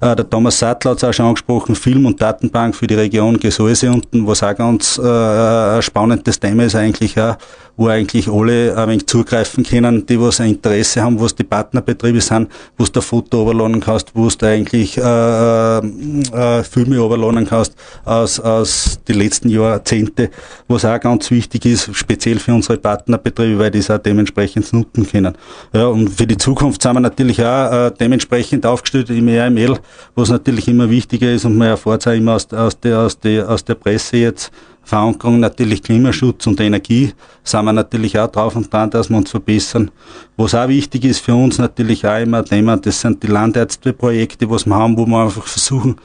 Äh, 0.00 0.14
der 0.14 0.28
Thomas 0.28 0.58
Sattler 0.58 0.90
hat 0.90 0.98
es 0.98 1.04
auch 1.04 1.12
schon 1.12 1.26
angesprochen, 1.26 1.74
Film- 1.74 2.04
und 2.04 2.20
Datenbank 2.20 2.76
für 2.76 2.86
die 2.86 2.94
Region 2.94 3.40
Gesäuse 3.40 3.90
unten, 3.90 4.26
was 4.26 4.42
auch 4.42 4.54
ganz 4.54 4.98
äh, 4.98 5.02
ein 5.02 5.82
spannendes 5.82 6.38
Thema 6.38 6.64
ist 6.64 6.74
eigentlich 6.74 7.18
auch, 7.18 7.36
wo 7.78 7.86
eigentlich 7.86 8.28
alle 8.28 8.76
ein 8.76 8.88
wenig 8.88 9.06
zugreifen 9.06 9.62
können, 9.62 10.04
die 10.04 10.20
was 10.20 10.40
ein 10.40 10.50
Interesse 10.50 11.00
haben, 11.00 11.18
was 11.20 11.34
die 11.34 11.44
Partnerbetriebe 11.44 12.20
sind, 12.20 12.50
wo 12.76 12.84
du 12.84 13.00
Foto 13.00 13.42
überladen 13.42 13.80
kannst, 13.80 14.10
wo 14.14 14.28
du 14.28 14.46
eigentlich 14.46 14.98
äh, 14.98 15.78
äh, 15.78 16.64
Filme 16.64 16.96
überladen 16.96 17.46
kannst 17.46 17.76
aus, 18.04 18.40
aus 18.40 18.98
die 19.06 19.12
letzten 19.12 19.48
Jahrzehnte, 19.48 20.30
was 20.66 20.84
auch 20.84 20.98
ganz 20.98 21.30
wichtig 21.30 21.66
ist, 21.66 21.94
speziell 21.94 22.40
für 22.40 22.52
unsere 22.52 22.78
Partnerbetriebe, 22.78 23.60
weil 23.60 23.70
die 23.70 23.78
es 23.78 23.90
auch 23.90 23.98
dementsprechend 23.98 24.72
nutzen 24.72 25.08
können. 25.08 25.36
Ja, 25.72 25.86
und 25.86 26.08
für 26.10 26.26
die 26.26 26.36
Zukunft 26.36 26.82
sind 26.82 26.94
wir 26.94 27.00
natürlich 27.00 27.40
auch 27.44 27.72
äh, 27.72 27.92
dementsprechend 27.92 28.66
aufgestellt 28.66 29.08
im 29.10 29.28
EML, 29.28 29.78
was 30.16 30.30
natürlich 30.30 30.66
immer 30.66 30.90
wichtiger 30.90 31.32
ist 31.32 31.44
und 31.44 31.56
man 31.56 31.68
erfahrt 31.68 32.00
es 32.00 32.08
auch 32.08 32.16
immer 32.16 32.34
aus, 32.34 32.52
aus, 32.52 32.80
der, 32.80 32.98
aus, 32.98 33.20
der, 33.20 33.48
aus 33.48 33.64
der 33.64 33.76
Presse 33.76 34.16
jetzt, 34.16 34.50
Verankerung 34.88 35.40
natürlich 35.40 35.82
Klimaschutz 35.82 36.46
und 36.46 36.58
Energie, 36.60 37.12
sind 37.44 37.64
wir 37.66 37.74
natürlich 37.74 38.18
auch 38.18 38.28
drauf 38.28 38.56
und 38.56 38.72
dran, 38.72 38.88
dass 38.88 39.10
wir 39.10 39.18
uns 39.18 39.30
verbessern. 39.30 39.90
Was 40.38 40.54
auch 40.54 40.68
wichtig 40.68 41.04
ist 41.04 41.20
für 41.20 41.34
uns 41.34 41.58
natürlich 41.58 42.06
auch 42.06 42.18
immer 42.18 42.42
Thema, 42.42 42.78
das 42.78 43.02
sind 43.02 43.22
die 43.22 43.26
Landärzteprojekte, 43.26 44.48
was 44.48 44.64
wir 44.64 44.74
haben, 44.74 44.96
wo 44.96 45.04
wir 45.04 45.24
einfach 45.24 45.46
versuchen, 45.46 45.96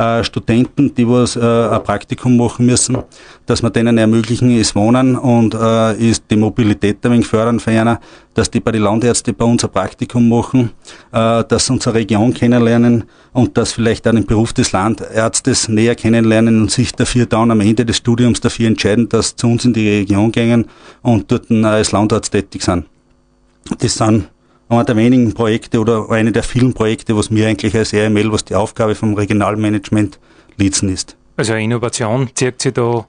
äh, 0.00 0.24
Studenten, 0.24 0.94
die 0.94 1.06
was 1.06 1.36
äh, 1.36 1.40
ein 1.40 1.82
Praktikum 1.84 2.36
machen 2.36 2.64
müssen, 2.64 2.98
dass 3.46 3.62
wir 3.62 3.70
denen 3.70 3.98
ermöglichen, 3.98 4.50
ist 4.50 4.74
Wohnen 4.74 5.16
und 5.16 5.54
äh, 5.54 5.94
ist 5.96 6.24
die 6.30 6.36
Mobilität 6.36 7.04
ein 7.04 7.12
wenig 7.12 7.26
fördern 7.26 7.60
für 7.60 7.72
einer, 7.72 8.00
dass 8.34 8.50
die 8.50 8.60
bei 8.60 8.72
den 8.72 8.82
Landärzten 8.82 9.34
bei 9.34 9.44
uns 9.44 9.62
ein 9.62 9.70
Praktikum 9.70 10.28
machen, 10.28 10.70
äh, 11.12 11.44
dass 11.44 11.66
sie 11.66 11.72
unsere 11.72 11.96
Region 11.96 12.32
kennenlernen 12.32 13.04
und 13.32 13.56
dass 13.58 13.72
vielleicht 13.72 14.08
auch 14.08 14.12
den 14.12 14.24
Beruf 14.24 14.52
des 14.52 14.72
Landärztes 14.72 15.68
näher 15.68 15.94
kennenlernen 15.94 16.62
und 16.62 16.70
sich 16.70 16.92
dafür 16.92 17.26
dann 17.26 17.50
am 17.50 17.60
Ende 17.60 17.84
des 17.84 17.98
Studiums 17.98 18.40
dafür 18.40 18.68
entscheiden, 18.68 19.08
dass 19.08 19.30
sie 19.30 19.36
zu 19.36 19.48
uns 19.48 19.64
in 19.66 19.74
die 19.74 19.88
Region 19.88 20.32
gehen 20.32 20.64
und 21.02 21.30
dort 21.30 21.50
als 21.50 21.92
Landarzt 21.92 22.32
tätig 22.32 22.62
sind. 22.62 22.86
Das 23.78 23.94
sind 23.94 24.28
einer 24.70 24.84
der 24.84 24.96
wenigen 24.96 25.34
Projekte 25.34 25.80
oder 25.80 26.10
eine 26.10 26.32
der 26.32 26.44
vielen 26.44 26.72
Projekte, 26.72 27.16
was 27.16 27.30
mir 27.30 27.48
eigentlich 27.48 27.76
als 27.76 27.92
RML, 27.92 28.32
was 28.32 28.44
die 28.44 28.54
Aufgabe 28.54 28.94
vom 28.94 29.14
Regionalmanagement 29.14 30.18
litzen 30.56 30.88
ist. 30.88 31.16
Also 31.36 31.54
Innovation 31.54 32.30
zieht 32.34 32.62
sich 32.62 32.72
da, 32.72 33.06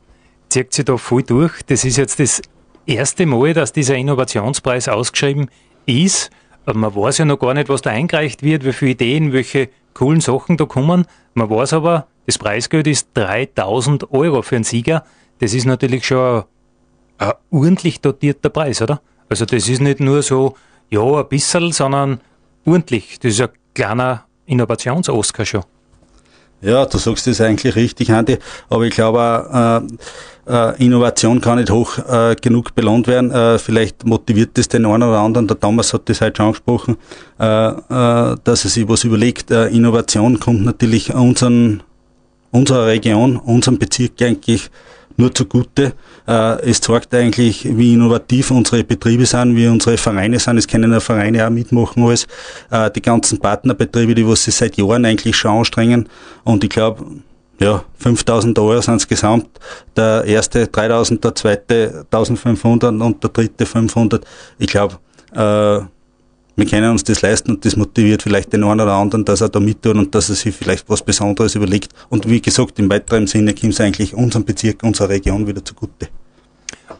zieht 0.50 0.74
sich 0.74 0.86
da 0.86 0.98
voll 0.98 1.24
durch. 1.24 1.62
Das 1.68 1.86
ist 1.86 1.98
jetzt 1.98 2.20
das 2.20 2.41
erste 2.88 3.25
Mal, 3.27 3.53
dass 3.53 3.74
dieser 3.74 3.96
Innovationspreis 3.96 4.89
ausgeschrieben 4.89 5.50
ist. 5.86 6.32
Man 6.65 6.96
weiß 6.96 7.20
ja 7.20 7.25
noch 7.25 7.38
gar 7.38 7.53
nicht, 7.53 7.70
was 7.70 7.82
da 7.82 7.91
eingereicht 7.91 8.41
wird, 8.41 8.65
wie 8.65 8.74
viele 8.74 8.91
Ideen, 8.91 9.34
welche 9.34 9.70
coolen 9.94 10.22
Sachen 10.22 10.58
da 10.58 10.65
kommen. 10.65 11.06
Man 11.36 11.50
weiß 11.50 11.74
aber, 11.74 12.08
das 12.25 12.39
Preisgeld 12.39 12.88
ist 12.88 13.10
3000 13.13 14.12
Euro 14.12 14.41
für 14.41 14.56
einen 14.56 14.63
Sieger. 14.63 15.03
Das 15.39 15.53
ist 15.53 15.65
natürlich 15.65 16.08
schon 16.08 16.44
ein, 17.18 17.27
ein 17.27 17.34
ordentlich 17.51 18.01
dotierter 18.01 18.50
Preis, 18.50 18.82
oder? 18.82 19.01
Also 19.30 19.46
das 19.46 19.70
ist 19.70 19.82
nicht 19.82 20.00
nur 20.00 20.24
so, 20.24 20.56
ja, 20.91 21.01
ein 21.01 21.27
bisschen, 21.27 21.71
sondern 21.71 22.19
ordentlich. 22.65 23.17
Das 23.19 23.33
ist 23.33 23.41
ein 23.41 23.50
kleiner 23.74 24.25
Innovations-Oscar 24.45 25.45
schon. 25.45 25.63
Ja, 26.62 26.86
du 26.86 27.00
sagst 27.00 27.25
das 27.25 27.41
eigentlich 27.41 27.75
richtig, 27.75 28.12
Andi, 28.12 28.38
aber 28.69 28.83
ich 28.83 28.93
glaube, 28.93 29.89
äh, 30.48 30.51
äh, 30.51 30.86
Innovation 30.86 31.41
kann 31.41 31.57
nicht 31.57 31.71
hoch 31.71 31.98
äh, 31.98 32.36
genug 32.39 32.75
belohnt 32.75 33.07
werden. 33.07 33.31
Äh, 33.31 33.57
vielleicht 33.57 34.05
motiviert 34.05 34.51
das 34.60 34.67
den 34.67 34.86
einen 34.86 35.01
oder 35.01 35.19
anderen, 35.19 35.48
der 35.48 35.60
Thomas 35.60 35.91
hat 35.91 36.07
das 36.07 36.21
heute 36.21 36.38
schon 36.38 36.45
angesprochen, 36.48 36.98
äh, 37.39 37.45
äh, 37.45 38.36
dass 38.43 38.63
er 38.63 38.69
sich 38.69 38.88
was 38.88 39.03
überlegt. 39.03 39.50
Innovation 39.50 40.39
kommt 40.39 40.63
natürlich 40.63 41.12
unseren, 41.12 41.81
unserer 42.51 42.86
Region, 42.86 43.38
unserem 43.38 43.79
Bezirk 43.79 44.21
eigentlich 44.21 44.69
nur 45.22 45.34
zugute. 45.34 45.94
Äh, 46.28 46.70
es 46.70 46.82
zeigt 46.82 47.13
eigentlich, 47.13 47.66
wie 47.66 47.94
innovativ 47.94 48.51
unsere 48.51 48.84
Betriebe 48.84 49.25
sind, 49.25 49.56
wie 49.56 49.68
unsere 49.68 49.98
Vereine 49.98 50.40
sind. 50.40 50.58
Es 50.58 50.68
können 50.68 50.92
ja 50.92 51.00
Vereine 51.00 51.46
auch 51.46 51.50
mitmachen 51.50 52.04
alles. 52.04 52.28
Äh, 52.70 52.92
die 52.92 53.01
ganzen 53.01 53.40
Partnerbetriebe, 53.40 54.13
die 54.16 54.36
sie 54.36 54.51
seit 54.51 54.78
Jahren 54.78 55.06
eigentlich 55.06 55.36
schon 55.36 55.60
anstrengen. 55.60 56.10
Und 56.44 56.63
ich 56.63 56.70
glaube, 56.70 57.06
ja, 57.60 57.84
5000 58.00 58.58
Euro 58.60 58.82
sind 58.82 58.96
es 58.96 59.08
gesamt. 59.08 59.48
Der 59.96 60.25
erste 60.25 60.68
3000, 60.68 61.24
der 61.24 61.36
zweite 61.36 62.06
1500 62.12 62.92
und 62.92 63.24
der 63.24 63.30
dritte 63.30 63.66
500. 63.66 64.25
Ich 64.58 64.68
glaube, 64.68 64.98
äh, 65.34 65.82
wir 66.55 66.65
können 66.65 66.91
uns 66.91 67.03
das 67.03 67.22
leisten 67.22 67.51
und 67.51 67.65
das 67.65 67.75
motiviert 67.75 68.24
vielleicht 68.24 68.51
den 68.53 68.63
einen 68.63 68.81
oder 68.81 68.93
anderen, 68.93 69.24
dass 69.25 69.41
er 69.41 69.50
da 69.50 69.60
mittut 69.60 69.96
und 69.96 70.13
dass 70.13 70.29
er 70.29 70.36
sich 70.36 70.53
vielleicht 70.53 70.89
was 70.89 71.01
Besonderes 71.01 71.55
überlegt. 71.55 71.93
Und 72.10 72.29
wie 72.29 72.41
gesagt, 72.41 72.77
im 72.79 72.89
weiteren 72.89 73.27
Sinne 73.27 73.53
kommt 73.53 73.74
es 73.74 73.81
eigentlich 73.81 74.13
unserem 74.13 74.43
Bezirk, 74.43 74.84
unserer 74.84 75.10
Region 75.10 75.48
wieder 75.48 75.63
zugute. 75.63 76.10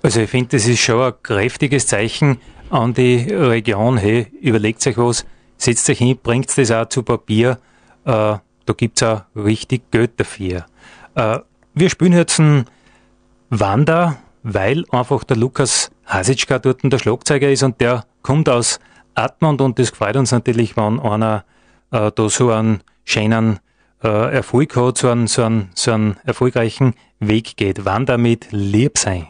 Also 0.01 0.22
ich 0.22 0.29
finde, 0.29 0.58
das 0.58 0.67
ist 0.67 0.79
schon 0.79 1.01
ein 1.01 1.13
kräftiges 1.22 1.86
Zeichen 1.88 2.38
an 2.70 2.93
die 2.93 3.17
Region. 3.29 3.98
Hey, 3.98 4.27
überlegt 4.41 4.86
euch 4.88 4.98
was, 4.98 5.25
setzt 5.58 5.89
euch 5.89 6.00
hin, 6.00 6.17
bringt 6.22 6.58
das 6.58 6.72
auch 6.72 6.88
zu 6.88 7.03
Papier. 7.03 7.60
Äh, 8.05 8.38
da 8.65 8.74
gibt 8.75 9.01
es 9.01 9.08
auch 9.08 9.24
richtig 9.36 9.91
Geld 9.91 10.12
dafür. 10.17 10.65
Äh, 11.15 11.39
wir 11.74 11.89
spielen 11.89 12.13
jetzt 12.13 12.39
einen 12.39 12.65
Wander, 13.50 14.17
weil 14.43 14.86
einfach 14.91 15.24
der 15.24 15.38
Lukas 15.38 15.91
Hasitschka 16.05 16.60
dort 16.60 16.79
der 16.84 16.98
Schlagzeuger 17.00 17.51
ist 17.51 17.63
und 17.63 17.79
der 17.79 18.05
kommt 18.22 18.50
aus 18.50 18.79
Atmund 19.15 19.62
und 19.62 19.80
das 19.80 19.89
freut 19.89 20.15
uns 20.15 20.32
natürlich, 20.32 20.77
wenn 20.77 21.00
einer 21.00 21.44
äh, 21.91 22.12
da 22.13 22.30
so 22.30 22.51
einen 22.51 22.82
schönen 23.03 23.60
äh, 24.03 24.34
Erfolg 24.34 24.75
hat, 24.75 24.98
so 24.98 25.10
einen, 25.10 25.27
so, 25.27 25.44
einen, 25.44 25.70
so 25.75 25.91
einen 25.91 26.18
erfolgreichen 26.24 26.94
Weg 27.20 27.58
geht. 27.58 27.86
Wann 27.86 28.06
damit 28.06 28.48
lieb 28.51 28.98
sein. 28.98 29.27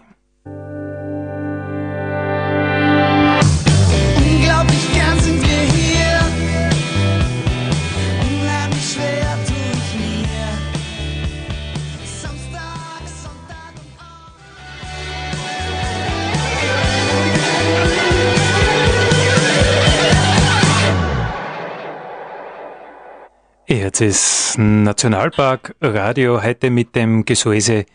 Ist 23.99 24.57
Nationalpark 24.57 25.75
Radio 25.81 26.41
heute 26.41 26.69
mit 26.69 26.95
dem 26.95 27.25
Gesäuse 27.25 27.85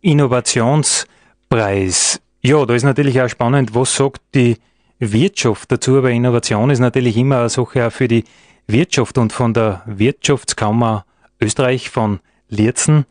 Innovationspreis. 0.00 2.20
Ja, 2.40 2.64
da 2.64 2.74
ist 2.74 2.84
natürlich 2.84 3.20
auch 3.20 3.28
spannend, 3.28 3.74
was 3.74 3.96
sagt 3.96 4.22
die 4.34 4.58
Wirtschaft 5.00 5.72
dazu, 5.72 5.98
aber 5.98 6.10
Innovation 6.10 6.70
ist 6.70 6.78
natürlich 6.78 7.16
immer 7.16 7.40
eine 7.40 7.48
Sache 7.48 7.84
auch 7.86 7.92
für 7.92 8.06
die 8.06 8.22
Wirtschaft 8.68 9.18
und 9.18 9.32
von 9.32 9.52
der 9.52 9.82
Wirtschaftskammer 9.86 11.04
Österreich 11.40 11.90
von 11.90 12.20
Lierzen 12.48 13.04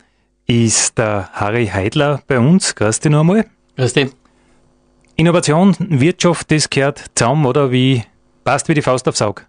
ist 0.47 0.97
der 0.97 1.29
Harry 1.33 1.67
Heidler 1.67 2.21
bei 2.27 2.39
uns. 2.39 2.75
Grüß 2.75 3.01
dich 3.01 3.11
noch 3.11 3.19
einmal. 3.19 3.45
Grüß 3.75 3.91
dich. 3.93 4.11
Innovation, 5.15 5.75
Wirtschaft, 5.79 6.49
das 6.51 6.69
gehört 6.69 7.05
zusammen, 7.15 7.45
oder 7.45 7.71
wie 7.71 8.03
passt 8.43 8.67
wie 8.69 8.73
die 8.73 8.81
Faust 8.81 9.07
aufs 9.07 9.21
Auge? 9.21 9.43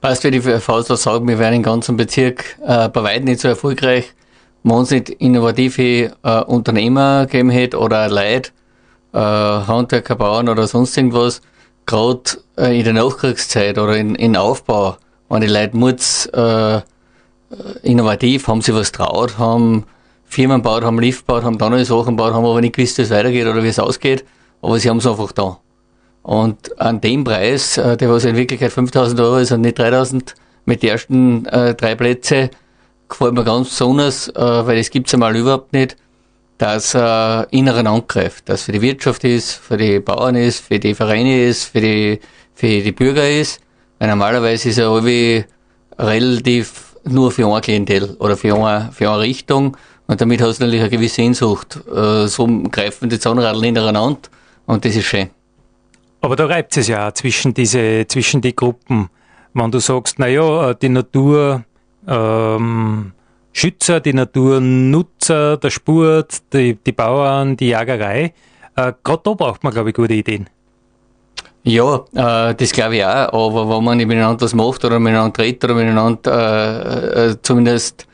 Passt, 0.00 0.24
wie 0.24 0.30
die 0.30 0.40
Faust 0.40 0.88
sagen, 0.88 1.26
wir 1.28 1.38
werden 1.38 1.56
im 1.56 1.62
ganzen 1.62 1.96
Bezirk 1.96 2.58
äh, 2.64 2.88
bei 2.88 3.02
weitem 3.02 3.24
nicht 3.24 3.40
so 3.40 3.48
erfolgreich, 3.48 4.14
wenn 4.62 4.82
es 4.82 4.90
nicht 4.90 5.10
innovative 5.10 6.12
äh, 6.22 6.40
Unternehmer 6.42 7.26
gegeben 7.26 7.50
hätte 7.50 7.78
oder 7.78 8.08
Leute, 8.08 8.50
äh, 9.12 9.18
Handwerker, 9.18 10.16
Bauern 10.16 10.48
oder 10.48 10.66
sonst 10.66 10.96
irgendwas, 10.96 11.40
gerade 11.86 12.22
äh, 12.58 12.78
in 12.78 12.84
der 12.84 12.92
Nachkriegszeit 12.94 13.78
oder 13.78 13.96
in, 13.96 14.14
in 14.14 14.36
Aufbau, 14.36 14.96
wenn 15.28 15.40
die 15.40 15.46
Leute 15.46 15.76
Mutz 15.76 16.26
äh, 16.32 16.80
innovativ, 17.82 18.48
haben 18.48 18.60
sie 18.60 18.74
was 18.74 18.92
traut, 18.92 19.38
haben 19.38 19.84
Firmen 20.24 20.62
gebaut, 20.62 20.82
haben 20.82 20.98
Lift 20.98 21.26
gebaut, 21.26 21.44
haben 21.44 21.58
dann 21.58 21.72
neue 21.72 21.84
Sachen 21.84 22.16
gebaut, 22.16 22.34
haben 22.34 22.44
aber 22.44 22.60
nicht 22.60 22.74
gewusst, 22.74 22.98
wie 22.98 23.02
es 23.02 23.10
weitergeht 23.10 23.46
oder 23.46 23.62
wie 23.62 23.68
es 23.68 23.78
ausgeht, 23.78 24.24
aber 24.60 24.78
sie 24.78 24.90
haben 24.90 24.98
es 24.98 25.06
einfach 25.06 25.32
da. 25.32 25.58
Und 26.26 26.80
an 26.80 27.00
dem 27.00 27.22
Preis, 27.22 27.78
äh, 27.78 27.96
der 27.96 28.10
was 28.10 28.24
in 28.24 28.34
Wirklichkeit 28.34 28.72
5000 28.72 29.20
Euro 29.20 29.36
ist 29.36 29.52
und 29.52 29.60
nicht 29.60 29.78
3000, 29.78 30.34
mit 30.64 30.82
den 30.82 30.90
ersten 30.90 31.46
äh, 31.46 31.72
drei 31.76 31.94
Plätze, 31.94 32.50
gefällt 33.08 33.34
mir 33.34 33.44
ganz 33.44 33.68
besonders, 33.68 34.26
äh, 34.30 34.34
weil 34.66 34.76
das 34.76 34.90
gibt's 34.90 35.14
einmal 35.14 35.36
überhaupt 35.36 35.72
nicht, 35.72 35.96
dass 36.58 36.96
äh, 36.96 37.42
inneren 37.56 37.86
angreift, 37.86 38.48
dass 38.48 38.64
für 38.64 38.72
die 38.72 38.82
Wirtschaft 38.82 39.22
ist, 39.22 39.52
für 39.52 39.76
die 39.76 40.00
Bauern 40.00 40.34
ist, 40.34 40.66
für 40.66 40.80
die 40.80 40.94
Vereine 40.94 41.44
ist, 41.44 41.66
für 41.66 41.80
die, 41.80 42.18
für 42.56 42.66
die 42.66 42.90
Bürger 42.90 43.30
ist. 43.30 43.60
Weil 44.00 44.08
normalerweise 44.08 44.70
ist 44.70 44.78
er 44.78 44.86
irgendwie 44.86 45.44
relativ 45.96 46.96
nur 47.04 47.30
für 47.30 47.46
ein 47.46 47.62
Klientel 47.62 48.16
oder 48.18 48.36
für 48.36 48.52
eine, 48.52 48.90
für 48.90 49.08
eine 49.08 49.20
Richtung 49.20 49.76
und 50.08 50.20
damit 50.20 50.42
hast 50.42 50.58
du 50.58 50.64
natürlich 50.64 50.80
eine 50.80 50.90
gewisse 50.90 51.14
Sehnsucht. 51.14 51.78
Äh, 51.86 52.26
so 52.26 52.48
greifen 52.72 53.10
die 53.10 53.20
Zahnradl 53.20 53.62
hintereinander 53.62 54.18
und 54.66 54.84
das 54.84 54.96
ist 54.96 55.04
schön. 55.04 55.30
Aber 56.26 56.34
da 56.34 56.46
reibt 56.46 56.76
es 56.76 56.88
ja 56.88 57.06
auch 57.06 57.12
zwischen 57.12 57.54
diese, 57.54 58.04
zwischen 58.08 58.40
die 58.40 58.56
Gruppen. 58.56 59.10
Wenn 59.54 59.70
du 59.70 59.78
sagst, 59.78 60.18
naja, 60.18 60.74
die 60.74 60.88
Natur, 60.88 61.62
ähm, 62.04 63.12
Schützer, 63.52 64.00
die 64.00 64.12
Naturnutzer, 64.12 65.56
der 65.56 65.70
Sport, 65.70 66.52
die, 66.52 66.74
die 66.84 66.90
Bauern, 66.90 67.56
die 67.56 67.68
Jagerei. 67.68 68.34
Äh, 68.74 68.92
Gerade 69.04 69.20
da 69.22 69.34
braucht 69.34 69.62
man, 69.62 69.72
glaube 69.72 69.90
ich, 69.90 69.94
gute 69.94 70.14
Ideen. 70.14 70.50
Ja, 71.62 72.04
äh, 72.12 72.56
das 72.56 72.72
glaube 72.72 72.96
ich 72.96 73.04
auch. 73.04 73.32
Aber 73.32 73.76
wenn 73.76 73.84
man 73.84 73.98
miteinander 73.98 74.40
was 74.40 74.52
macht 74.52 74.84
oder 74.84 74.98
miteinander 74.98 75.40
redet 75.40 75.62
oder 75.62 75.74
miteinander 75.74 77.14
äh, 77.14 77.26
äh, 77.28 77.36
zumindest 77.40 78.08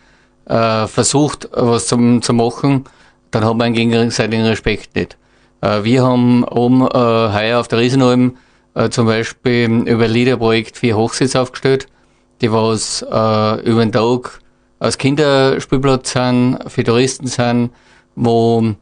äh, 0.45 0.87
versucht, 0.87 1.49
was 1.50 1.87
zu, 1.87 2.21
zu 2.21 2.35
machen, 2.35 2.85
dann 3.31 3.42
hat 3.42 3.57
man 3.57 3.69
einen 3.69 3.75
gegenseitigen 3.75 4.45
Respekt 4.45 4.95
nicht. 4.97 5.16
Äh, 5.62 5.85
wir 5.85 6.02
haben 6.02 6.45
oben 6.45 6.83
äh, 6.83 6.88
heuer 6.88 7.61
auf 7.61 7.69
der 7.69 7.78
Riesenalm 7.78 8.37
äh, 8.75 8.90
zum 8.90 9.07
Beispiel 9.07 9.71
über 9.87 10.07
Liederprojekt 10.07 10.76
vier 10.76 10.97
Hochsitz 10.97 11.35
aufgestellt, 11.35 11.87
die 12.42 12.52
was 12.52 13.00
äh, 13.02 13.61
über 13.62 13.81
den 13.81 13.92
Tag 13.92 14.40
als 14.78 14.99
Kinderspielplatz 14.99 16.12
sind, 16.12 16.59
für 16.66 16.85
Touristen 16.85 17.28
sind, 17.28 17.71
wo 18.16 18.75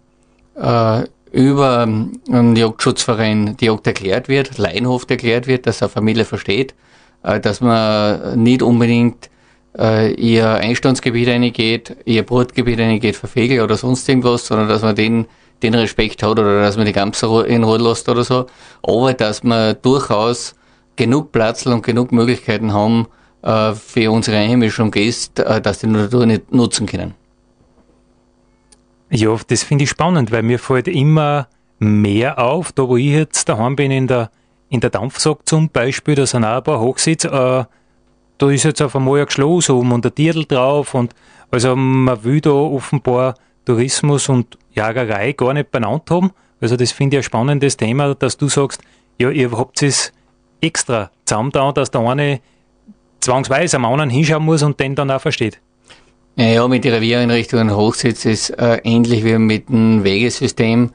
äh, 0.56 1.04
über 1.32 1.82
einen 1.82 2.56
Jagdschutzverein 2.56 3.56
die 3.58 3.66
Jagd 3.66 3.86
erklärt 3.86 4.28
wird, 4.28 4.58
Leinhof 4.58 5.04
erklärt 5.08 5.46
wird, 5.46 5.66
dass 5.66 5.82
eine 5.82 5.90
Familie 5.90 6.24
versteht, 6.24 6.74
äh, 7.22 7.38
dass 7.38 7.60
man 7.60 8.42
nicht 8.42 8.62
unbedingt 8.62 9.30
äh, 9.78 10.12
ihr 10.14 10.48
Einstandsgebiet 10.54 11.28
reingeht, 11.28 11.96
ihr 12.04 12.24
Brutgebiet 12.24 12.80
reingeht 12.80 13.16
für 13.16 13.28
Vögel 13.28 13.60
oder 13.60 13.76
sonst 13.76 14.08
irgendwas, 14.08 14.46
sondern 14.46 14.68
dass 14.68 14.82
man 14.82 14.94
den, 14.94 15.26
den 15.62 15.74
Respekt 15.74 16.22
hat 16.22 16.30
oder 16.30 16.62
dass 16.62 16.76
man 16.76 16.86
die 16.86 16.92
Gamse 16.92 17.26
in 17.46 17.64
Ruhe 17.64 17.78
lässt 17.78 18.08
oder 18.08 18.24
so, 18.24 18.46
aber 18.82 19.14
dass 19.14 19.42
man 19.42 19.76
durchaus 19.82 20.54
genug 20.96 21.32
Platz 21.32 21.66
und 21.66 21.82
genug 21.82 22.12
Möglichkeiten 22.12 22.72
haben, 22.72 23.06
äh, 23.42 23.72
für 23.72 24.10
unsere 24.10 24.36
einheimischen 24.36 24.90
Gäste, 24.90 25.46
äh, 25.46 25.60
dass 25.60 25.78
die 25.78 25.86
Natur 25.86 26.26
nicht 26.26 26.52
nutzen 26.52 26.86
können. 26.86 27.14
Ja, 29.10 29.36
das 29.48 29.62
finde 29.62 29.84
ich 29.84 29.90
spannend, 29.90 30.30
weil 30.30 30.42
mir 30.42 30.58
fällt 30.58 30.86
immer 30.88 31.48
mehr 31.78 32.38
auf, 32.38 32.72
da 32.72 32.86
wo 32.86 32.96
ich 32.96 33.06
jetzt 33.06 33.48
daheim 33.48 33.76
bin 33.76 33.90
in 33.90 34.06
der, 34.06 34.30
in 34.68 34.80
der 34.80 34.90
Dampfsack 34.90 35.38
zum 35.46 35.70
Beispiel, 35.70 36.14
da 36.14 36.26
sind 36.26 36.44
auch 36.44 36.58
ein 36.58 36.62
paar 36.62 36.80
Hochsitz, 36.80 37.24
äh, 37.24 37.64
da 38.38 38.50
ist 38.50 38.64
jetzt 38.64 38.82
auf 38.82 38.94
einmal 38.94 39.20
ein 39.20 39.26
Geschloss 39.26 39.70
oben 39.70 39.92
und 39.92 40.06
ein 40.06 40.14
Tierl 40.14 40.44
drauf 40.44 40.94
und 40.94 41.14
also 41.50 41.74
man 41.74 42.22
will 42.22 42.40
da 42.40 42.50
offenbar 42.50 43.34
Tourismus 43.64 44.28
und 44.28 44.58
Jagerei 44.72 45.32
gar 45.32 45.52
nicht 45.52 45.70
benannt 45.70 46.10
haben. 46.10 46.30
Also 46.60 46.76
das 46.76 46.92
finde 46.92 47.16
ich 47.16 47.20
ein 47.20 47.24
spannendes 47.24 47.76
Thema, 47.76 48.14
dass 48.14 48.36
du 48.36 48.48
sagst, 48.48 48.82
ja, 49.18 49.30
ihr 49.30 49.50
habt 49.52 49.82
es 49.82 50.12
extra 50.60 51.10
zusammen 51.24 51.50
da, 51.52 51.72
dass 51.72 51.90
der 51.90 52.00
eine 52.02 52.40
zwangsweise 53.20 53.76
am 53.76 53.84
anderen 53.84 54.10
hinschauen 54.10 54.44
muss 54.44 54.62
und 54.62 54.80
den 54.80 54.94
dann 54.94 55.10
auch 55.10 55.20
versteht. 55.20 55.60
Ja, 56.36 56.66
mit 56.68 56.84
der 56.84 56.94
Reviereinrichtungen 56.94 57.74
Hochsitz 57.74 58.24
ist 58.24 58.50
äh, 58.50 58.80
ähnlich 58.84 59.24
wie 59.24 59.36
mit 59.36 59.68
dem 59.68 60.04
Wegesystem. 60.04 60.90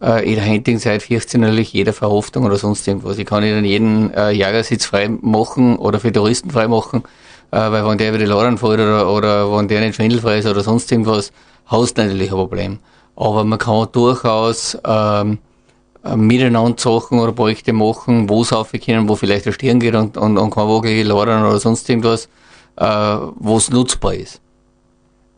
Äh, 0.00 0.28
in 0.28 0.36
der 0.36 0.48
heutigen 0.48 0.78
Zeit 0.78 1.02
fürchtet 1.02 1.40
natürlich 1.40 1.72
jeder 1.72 1.92
Verhaftung 1.92 2.44
oder 2.44 2.56
sonst 2.56 2.86
irgendwas. 2.86 3.18
Ich 3.18 3.26
kann 3.26 3.42
nicht 3.42 3.68
jeden 3.68 4.12
äh, 4.12 4.30
Jagersitz 4.30 4.84
frei 4.84 5.08
machen 5.08 5.76
oder 5.76 5.98
für 5.98 6.12
Touristen 6.12 6.50
frei 6.50 6.68
machen, 6.68 7.02
weil 7.50 7.86
wenn 7.86 7.98
der 7.98 8.08
über 8.10 8.18
die 8.18 8.24
Ladern 8.24 8.58
fällt 8.58 8.80
oder, 8.80 9.10
oder 9.10 9.56
wenn 9.56 9.68
der 9.68 9.80
nicht 9.80 9.96
schwindelfrei 9.96 10.38
ist 10.38 10.46
oder 10.46 10.62
sonst 10.62 10.90
irgendwas, 10.90 11.32
hast 11.66 11.98
du 11.98 12.02
natürlich 12.02 12.30
ein 12.30 12.36
Problem. 12.36 12.78
Aber 13.16 13.44
man 13.44 13.58
kann 13.58 13.88
durchaus 13.92 14.76
ähm, 14.84 15.38
äh, 16.04 16.16
miteinander 16.16 16.78
Sachen 16.78 17.18
oder 17.18 17.32
Projekte 17.32 17.72
machen, 17.72 18.28
wo 18.28 18.42
es 18.42 18.50
können, 18.84 19.08
wo 19.08 19.16
vielleicht 19.16 19.46
der 19.46 19.52
Stirn 19.52 19.80
geht 19.80 19.94
und, 19.94 20.16
und, 20.16 20.36
und 20.36 20.50
kein 20.50 20.66
Wogel 20.66 21.02
ladern 21.02 21.44
oder 21.44 21.58
sonst 21.58 21.88
irgendwas, 21.88 22.28
äh, 22.76 22.84
wo 23.36 23.56
es 23.56 23.70
nutzbar 23.70 24.14
ist. 24.14 24.40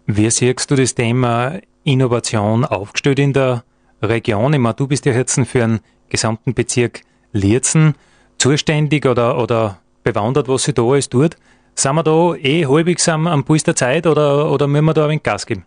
Wie 0.06 0.30
siehst 0.30 0.70
du 0.70 0.76
das 0.76 0.94
Thema 0.94 1.58
Innovation 1.84 2.64
aufgestellt 2.64 3.18
in 3.18 3.32
der 3.32 3.64
Region? 4.02 4.52
Ich 4.52 4.58
meine, 4.58 4.74
du 4.74 4.86
bist 4.86 5.04
ja 5.06 5.12
jetzt 5.12 5.38
für 5.46 5.64
einen 5.64 5.80
gesamten 6.08 6.54
Bezirk 6.54 7.02
Lierzen 7.32 7.94
zuständig 8.38 9.06
oder, 9.06 9.38
oder 9.38 9.78
bewandert, 10.02 10.48
was 10.48 10.64
sich 10.64 10.74
da 10.74 10.82
alles 10.82 11.08
tut. 11.08 11.36
Sind 11.78 11.94
wir 11.94 12.02
da 12.02 12.34
eh 12.36 12.66
halbwegs 12.66 13.06
am, 13.08 13.26
am 13.26 13.44
Puls 13.44 13.62
der 13.62 13.76
Zeit 13.76 14.06
oder, 14.06 14.50
oder 14.50 14.66
müssen 14.66 14.86
wir 14.86 14.94
da 14.94 15.04
ein 15.04 15.10
wenig 15.10 15.22
Gas 15.22 15.44
geben? 15.44 15.64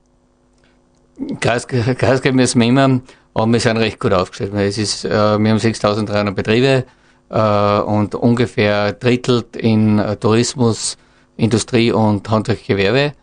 Gas, 1.39 1.67
Gas 1.67 2.21
geben 2.23 2.37
müssen 2.37 2.59
wir 2.59 2.67
immer. 2.67 3.01
Aber 3.35 3.51
wir 3.51 3.59
sind 3.59 3.77
recht 3.77 3.99
gut 3.99 4.13
aufgestellt. 4.13 4.51
Es 4.55 4.79
ist, 4.79 5.05
äh, 5.05 5.09
wir 5.09 5.51
haben 5.51 5.59
6300 5.59 6.35
Betriebe 6.35 6.85
äh, 7.29 7.79
und 7.81 8.15
ungefähr 8.15 8.93
drittelt 8.93 9.55
in 9.55 9.99
äh, 9.99 10.15
Tourismus, 10.15 10.97
Industrie 11.37 11.91
und 11.91 12.27
Handwerkgewerbe. 12.27 13.13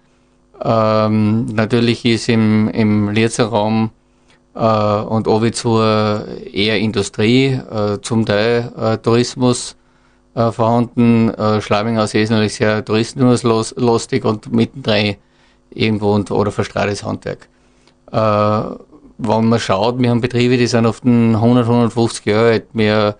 Ähm, 0.63 1.47
natürlich 1.47 2.05
ist 2.05 2.29
im, 2.29 2.69
im 2.69 3.11
Lierzer 3.11 3.47
Raum 3.47 3.91
äh, 4.55 4.61
und 4.61 5.27
Ovizur 5.27 6.25
eher 6.53 6.79
Industrie, 6.79 7.47
äh, 7.47 8.01
zum 8.01 8.25
Teil 8.25 8.73
äh, 8.79 8.99
Tourismus 8.99 9.77
äh, 10.37 10.53
vorhanden. 10.53 11.31
Äh, 11.31 11.61
Schlaminghaus 11.61 12.15
ist 12.15 12.31
natürlich 12.31 12.55
sehr 12.57 12.85
tourismuslastig 12.85 14.25
und 14.25 14.53
mittendrin 14.53 15.17
irgendwo 15.71 16.13
und, 16.13 16.31
oder 16.31 16.53
verstrahles 16.53 17.03
Handwerk. 17.03 17.49
Äh, 18.13 18.77
wenn 19.19 19.49
man 19.49 19.59
schaut, 19.59 19.99
wir 19.99 20.11
haben 20.11 20.21
Betriebe, 20.21 20.59
die 20.59 20.67
sind 20.67 20.85
oft 20.85 21.05
100, 21.05 21.65
150 21.65 22.27
Jahre 22.27 22.51
alt. 22.51 22.67
Wir, 22.75 23.17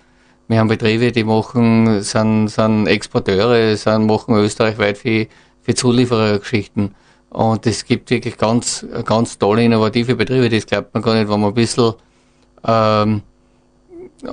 wir 0.47 0.59
haben 0.59 0.69
Betriebe, 0.69 1.11
die 1.11 1.25
machen, 1.25 2.03
sind, 2.03 2.49
sind 2.49 2.87
Exporteure, 2.87 3.75
sind, 3.77 4.07
machen 4.07 4.37
österreichweit 4.37 4.99
für, 4.99 5.27
für 5.63 5.75
Zulieferergeschichten. 5.75 6.95
Und 7.31 7.67
es 7.67 7.85
gibt 7.85 8.11
wirklich 8.11 8.37
ganz, 8.37 8.87
ganz 9.05 9.39
tolle, 9.39 9.65
innovative 9.65 10.17
Betriebe, 10.17 10.49
das 10.49 10.67
glaubt 10.67 10.93
man 10.95 11.03
gar 11.03 11.15
nicht, 11.15 11.31
wenn 11.31 11.41
man 11.41 11.51
ein 11.51 11.55
bisschen, 11.55 11.95
ähm, 12.67 13.23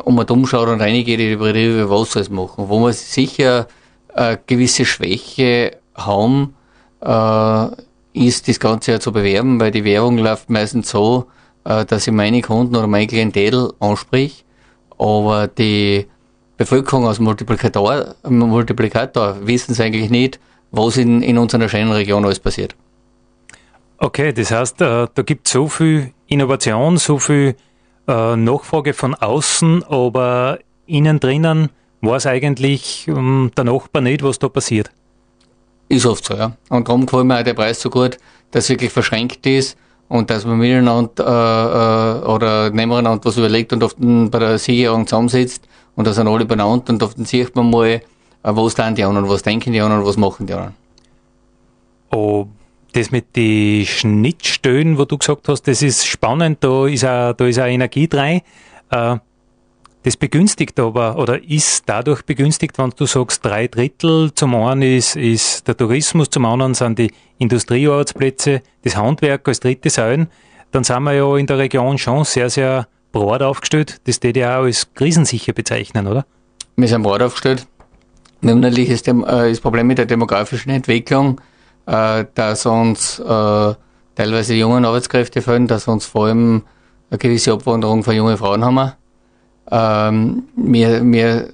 um 0.04 0.16
man 0.16 0.28
umschaut 0.28 0.68
und 0.70 0.82
reingeht 0.82 1.20
in 1.20 1.30
die 1.30 1.36
Betriebe, 1.36 1.90
was 1.90 2.14
sie 2.14 2.32
machen. 2.32 2.70
Wo 2.70 2.80
man 2.80 2.94
sicher 2.94 3.68
eine 4.14 4.40
gewisse 4.46 4.86
Schwäche 4.86 5.78
haben, 5.96 6.56
äh, 7.02 7.68
ist 8.14 8.48
das 8.48 8.60
Ganze 8.60 8.94
ja 8.94 9.00
zu 9.00 9.12
bewerben, 9.12 9.60
weil 9.60 9.72
die 9.72 9.84
Werbung 9.84 10.18
läuft 10.18 10.50
meistens 10.50 10.90
so, 10.90 11.26
äh, 11.66 11.86
dass 11.86 12.08
ich 12.08 12.14
meine 12.14 12.42
Kunden 12.42 12.76
oder 12.76 12.88
mein 12.88 13.08
Klientel 13.08 13.74
ansprich, 13.80 14.46
aber 14.98 15.48
die 15.48 16.08
Bevölkerung 16.58 17.08
als 17.08 17.20
Multiplikator, 17.20 18.16
Multiplikator 18.30 19.38
wissen 19.46 19.74
sie 19.74 19.84
eigentlich 19.84 20.10
nicht, 20.10 20.40
was 20.72 20.98
in, 20.98 21.22
in 21.22 21.38
unserer 21.38 21.68
schönen 21.68 21.92
Region 21.92 22.24
alles 22.24 22.40
passiert. 22.40 22.76
Okay, 23.98 24.34
das 24.34 24.52
heißt, 24.52 24.82
äh, 24.82 25.08
da 25.14 25.22
gibt 25.24 25.48
es 25.48 25.54
so 25.54 25.68
viel 25.68 26.12
Innovation, 26.28 26.98
so 26.98 27.18
viel 27.20 27.56
äh, 28.08 28.36
Nachfrage 28.36 28.94
von 28.94 29.16
außen, 29.16 29.84
aber 29.84 30.60
innen 30.86 31.20
drinnen 31.20 31.70
weiß 32.02 32.28
eigentlich 32.28 33.08
ähm, 33.08 33.52
der 33.56 33.64
Nachbar 33.64 34.02
nicht, 34.02 34.24
was 34.24 34.40
da 34.40 34.50
passiert. 34.50 34.92
Ist 35.90 36.06
oft 36.06 36.26
so, 36.26 36.34
ja. 36.36 36.54
Und 36.70 36.88
darum 36.88 37.06
gefällt 37.06 37.26
mir 37.26 37.40
auch 37.40 37.44
der 37.44 37.54
Preis 37.54 37.82
so 37.82 37.90
gut, 37.90 38.18
dass 38.52 38.66
es 38.66 38.70
wirklich 38.70 38.92
verschränkt 38.92 39.46
ist 39.46 39.78
und 40.10 40.30
dass 40.30 40.46
man 40.46 40.58
miteinander 40.58 41.24
äh, 41.26 42.26
äh, 42.26 42.30
oder 42.30 42.70
nebeneinander 42.70 43.24
was 43.24 43.38
überlegt 43.38 43.74
und 43.74 43.84
oft 43.84 43.98
bei 44.00 44.40
der 44.40 44.58
Siegerung 44.58 45.08
zusammensitzt 45.08 45.68
und 45.96 46.06
da 46.08 46.14
sind 46.14 46.28
alle 46.28 46.46
benannt 46.46 46.90
und 46.90 47.02
oft 47.02 47.18
sieht 47.26 47.56
man 47.56 47.70
mal, 47.70 47.88
äh, 47.88 48.02
wo 48.44 48.70
stehen 48.70 48.96
die 48.96 49.04
anderen, 49.04 49.30
was 49.30 49.44
denken 49.44 49.74
die 49.74 49.82
anderen, 49.82 50.06
was 50.06 50.18
machen 50.18 50.48
die 50.48 50.54
anderen. 50.54 50.76
Oh, 52.12 52.48
das 52.94 53.12
mit 53.12 53.36
den 53.36 53.86
Schnittstellen, 53.86 54.98
wo 54.98 55.06
du 55.06 55.18
gesagt 55.18 55.50
hast, 55.50 55.64
das 55.64 55.82
ist 55.82 56.06
spannend, 56.06 56.64
da 56.64 56.88
ist 56.88 57.06
auch, 57.06 57.34
da 57.34 57.46
ist 57.46 57.60
auch 57.60 57.66
Energie 57.66 58.08
drin. 58.08 58.42
Äh, 58.90 59.18
das 60.04 60.18
begünstigt 60.18 60.80
aber, 60.80 61.18
oder 61.18 61.42
ist 61.44 61.84
dadurch 61.88 62.24
begünstigt, 62.24 62.78
wenn 62.78 62.92
du 62.96 63.06
sagst, 63.06 63.44
drei 63.46 63.68
Drittel, 63.68 64.34
zum 64.36 64.54
einen 64.54 64.82
ist, 64.82 65.16
ist 65.16 65.66
der 65.68 65.78
Tourismus, 65.78 66.30
zum 66.30 66.46
anderen 66.46 66.74
sind 66.74 67.00
die 67.00 67.12
Industriearbeitsplätze, 67.38 68.62
das 68.84 68.98
Handwerk 68.98 69.48
als 69.48 69.62
dritte 69.62 69.90
Säulen, 69.90 70.28
dann 70.72 70.84
sind 70.84 71.04
wir 71.04 71.14
ja 71.14 71.38
in 71.38 71.48
der 71.48 71.58
Region 71.58 71.98
schon 71.98 72.26
sehr, 72.26 72.50
sehr 72.50 72.88
breit 73.14 73.42
aufgestellt. 73.42 74.02
Das 74.04 74.22
würde 74.22 74.42
ich 74.42 74.46
auch 74.46 74.64
als 74.64 74.94
krisensicher 74.94 75.54
bezeichnen, 75.54 76.08
oder? 76.08 76.26
Wir 76.76 76.88
sind 76.88 77.04
breit 77.04 77.22
aufgestellt. 77.22 77.66
Natürlich 78.42 78.90
das, 78.90 79.02
äh, 79.08 79.50
das 79.50 79.62
Problem 79.62 79.88
mit 79.88 80.00
der 80.00 80.06
demografischen 80.06 80.72
Entwicklung, 80.72 81.40
äh, 81.86 82.26
dass 82.34 82.66
uns 82.66 83.20
äh, 83.20 83.74
teilweise 84.16 84.54
jungen 84.54 84.86
Arbeitskräfte 84.86 85.42
fehlen, 85.42 85.68
dass 85.68 85.88
uns 85.88 86.06
vor 86.06 86.28
allem 86.28 86.64
eine 87.10 87.18
gewisse 87.18 87.54
Abwanderung 87.54 88.04
von 88.04 88.16
jungen 88.16 88.38
Frauen 88.38 88.64
haben. 88.64 88.94
Ähm, 89.72 90.44
wir, 90.56 91.04
wir 91.04 91.50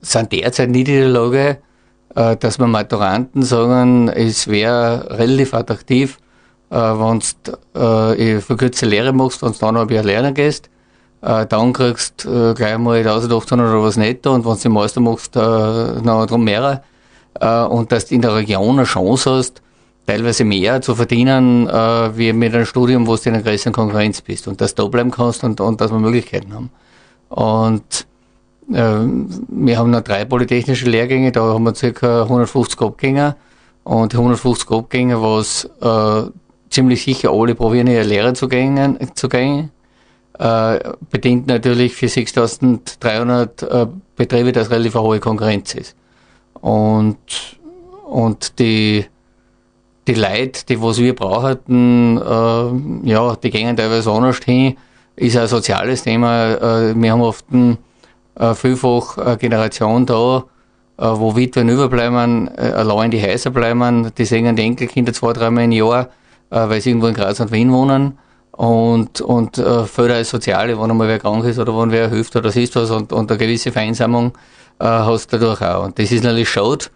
sind 0.00 0.32
derzeit 0.32 0.70
nicht 0.70 0.88
in 0.88 1.00
der 1.00 1.08
Lage, 1.08 1.58
äh, 2.14 2.36
dass 2.36 2.58
wir 2.58 2.66
Maturanten 2.66 3.42
sagen, 3.42 4.08
es 4.08 4.48
wäre 4.48 5.18
relativ 5.18 5.54
attraktiv, 5.54 6.18
äh, 6.70 6.76
wenn 6.76 7.22
du 7.74 8.16
äh, 8.18 8.40
verkürzte 8.40 8.86
Lehre 8.86 9.12
machst, 9.12 9.42
wenn 9.42 9.52
du 9.52 9.58
dann 9.58 9.74
noch 9.74 9.88
ein 9.88 10.04
lernen 10.04 10.34
gehst. 10.34 10.70
Äh, 11.22 11.46
dann 11.46 11.72
kriegst 11.72 12.24
du 12.24 12.50
äh, 12.50 12.54
gleich 12.54 12.78
mal 12.78 12.96
1800 12.96 13.68
oder 13.68 13.82
was 13.82 13.96
netto 13.96 14.32
und 14.32 14.44
wenn 14.44 14.54
du 14.54 14.58
den 14.58 14.72
Meister 14.72 15.00
machst, 15.00 15.36
äh, 15.36 15.40
noch 15.40 16.26
drum 16.26 16.44
mehr. 16.44 16.82
Äh, 17.38 17.62
und 17.64 17.92
dass 17.92 18.06
du 18.06 18.14
in 18.14 18.22
der 18.22 18.34
Region 18.34 18.78
eine 18.78 18.84
Chance 18.84 19.30
hast, 19.30 19.62
teilweise 20.06 20.44
mehr 20.44 20.82
zu 20.82 20.94
verdienen, 20.94 21.68
äh, 21.68 22.16
wie 22.16 22.32
mit 22.32 22.54
einem 22.54 22.66
Studium, 22.66 23.06
wo 23.06 23.16
du 23.16 23.28
in 23.28 23.34
einer 23.34 23.44
größeren 23.44 23.72
Konkurrenz 23.72 24.20
bist 24.20 24.48
und 24.48 24.60
dass 24.60 24.74
du 24.74 24.84
da 24.84 24.88
bleiben 24.88 25.10
kannst 25.10 25.44
und, 25.44 25.60
und 25.60 25.80
dass 25.80 25.92
wir 25.92 25.98
Möglichkeiten 25.98 26.52
haben. 26.54 26.70
Und 27.28 28.06
äh, 28.72 29.06
wir 29.48 29.78
haben 29.78 29.90
noch 29.90 30.02
drei 30.02 30.24
polytechnische 30.24 30.88
Lehrgänge, 30.88 31.32
da 31.32 31.42
haben 31.42 31.64
wir 31.64 31.92
ca. 31.92 32.22
150 32.22 32.80
Abgänger 32.80 33.36
und 33.84 34.14
150 34.14 34.70
Abgänger, 34.70 35.22
was 35.22 35.68
äh, 35.80 36.30
ziemlich 36.70 37.04
sicher 37.04 37.30
alle 37.30 37.54
probieren, 37.54 37.86
ihre 37.86 38.02
Lehre 38.02 38.32
zu 38.32 38.48
gehen, 38.48 38.98
zu 39.14 39.28
gehen 39.28 39.70
äh, 40.40 40.80
bedingt 41.10 41.46
natürlich 41.46 41.94
für 41.94 42.08
6300 42.08 43.62
äh, 43.62 43.86
Betriebe, 44.16 44.52
dass 44.52 44.70
relativ 44.70 44.96
eine 44.96 45.04
hohe 45.04 45.20
Konkurrenz 45.20 45.74
ist. 45.74 45.94
Und, 46.60 47.18
und 48.06 48.58
die, 48.58 49.06
die 50.06 50.14
Leute, 50.14 50.64
die 50.68 50.80
was 50.80 50.98
wir 50.98 51.14
brauchen, 51.14 52.18
äh, 52.18 53.08
ja, 53.08 53.36
die 53.36 53.50
gehen 53.50 53.76
teilweise 53.76 54.10
anders 54.10 54.38
hin, 54.44 54.76
ist 55.16 55.36
ein 55.36 55.46
soziales 55.46 56.02
Thema. 56.02 56.52
Äh, 56.52 56.94
wir 56.94 57.12
haben 57.12 57.22
oft 57.22 57.50
ein, 57.52 57.78
äh, 58.34 58.54
vielfach 58.54 59.18
eine 59.18 59.36
Generation 59.36 60.06
da, 60.06 60.44
wo 61.00 61.34
Witwen 61.34 61.70
überbleiben, 61.70 62.50
äh, 62.58 62.72
allein 62.72 63.06
in 63.06 63.10
die 63.12 63.22
Häuser 63.22 63.50
bleiben, 63.50 64.10
die 64.18 64.24
sehen 64.26 64.54
die 64.54 64.62
Enkelkinder 64.62 65.14
zwei, 65.14 65.32
dreimal 65.32 65.64
im 65.64 65.72
Jahr, 65.72 66.08
äh, 66.50 66.68
weil 66.68 66.80
sie 66.80 66.90
irgendwo 66.90 67.06
in 67.06 67.14
Graz 67.14 67.40
und 67.40 67.52
Wien 67.52 67.72
wohnen. 67.72 68.18
Und, 68.52 69.22
und 69.22 69.56
äh, 69.56 69.84
Förder 69.84 70.16
als 70.16 70.28
Soziale, 70.28 70.78
wenn 70.78 70.90
einmal 70.90 71.08
wer 71.08 71.18
krank 71.18 71.44
ist 71.46 71.58
oder 71.58 71.74
wenn 71.78 71.90
wer 71.90 72.10
hilft 72.10 72.36
oder 72.36 72.54
ist 72.54 72.76
was 72.76 72.90
und, 72.90 73.14
und 73.14 73.30
eine 73.30 73.38
gewisse 73.38 73.72
Vereinsamung 73.72 74.32
äh, 74.80 74.84
hast 74.84 75.32
du 75.32 75.38
dadurch 75.38 75.62
auch. 75.62 75.84
Und 75.84 75.98
das 75.98 76.10
ist 76.10 76.24
natürlich 76.24 76.48
schade, 76.48 76.86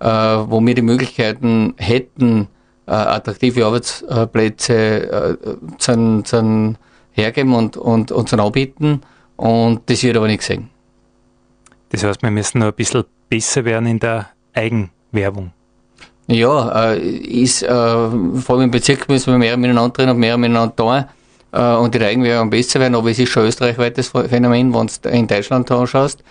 äh, 0.00 0.06
wo 0.06 0.60
wir 0.60 0.74
die 0.74 0.82
Möglichkeiten 0.82 1.74
hätten, 1.76 2.48
äh, 2.86 2.92
attraktive 2.92 3.66
Arbeitsplätze 3.66 4.74
äh, 4.74 5.36
zu, 5.78 6.22
zu 6.24 6.74
hergeben 7.12 7.54
und, 7.54 7.76
und, 7.76 8.12
und 8.12 8.28
zu 8.28 8.38
anbieten 8.38 9.02
und 9.36 9.82
das 9.86 10.02
wird 10.02 10.16
aber 10.16 10.26
nicht 10.26 10.40
gesehen. 10.40 10.70
Das 11.90 12.02
heißt, 12.02 12.22
wir 12.22 12.30
müssen 12.30 12.58
noch 12.58 12.68
ein 12.68 12.74
bisschen 12.74 13.04
besser 13.28 13.64
werden 13.64 13.86
in 13.86 13.98
der 13.98 14.28
Eigenwerbung. 14.54 15.52
Ja, 16.26 16.92
äh, 16.92 16.98
ist, 16.98 17.62
äh, 17.62 17.68
vor 17.68 18.50
allem 18.50 18.64
im 18.64 18.70
Bezirk 18.70 19.08
müssen 19.08 19.32
wir 19.32 19.38
mehr 19.38 19.56
miteinander 19.56 19.92
drin 19.92 20.10
und 20.10 20.18
mehr 20.18 20.36
miteinander 20.36 20.72
da 20.76 21.08
äh, 21.52 21.78
und 21.78 21.94
die 21.94 22.02
Eigenwerbung 22.02 22.50
besser 22.50 22.80
werden, 22.80 22.94
aber 22.94 23.10
es 23.10 23.18
ist 23.18 23.30
schon 23.30 23.46
österreichweites 23.46 24.08
Phänomen, 24.08 24.74
wenn 24.74 24.88
du 25.02 25.08
in 25.08 25.26
Deutschland 25.26 25.70
anschaust. 25.70 26.22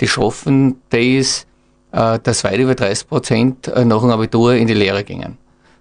Die 0.00 0.08
schaffen 0.08 0.80
das, 0.90 1.46
äh, 1.92 2.18
dass 2.18 2.44
weit 2.44 2.58
über 2.58 2.74
30 2.74 3.08
Prozent 3.08 3.68
äh, 3.68 3.84
nach 3.84 4.00
dem 4.00 4.10
Abitur 4.10 4.54
in 4.54 4.66
die 4.66 4.74
Lehre 4.74 5.04
gingen. 5.04 5.38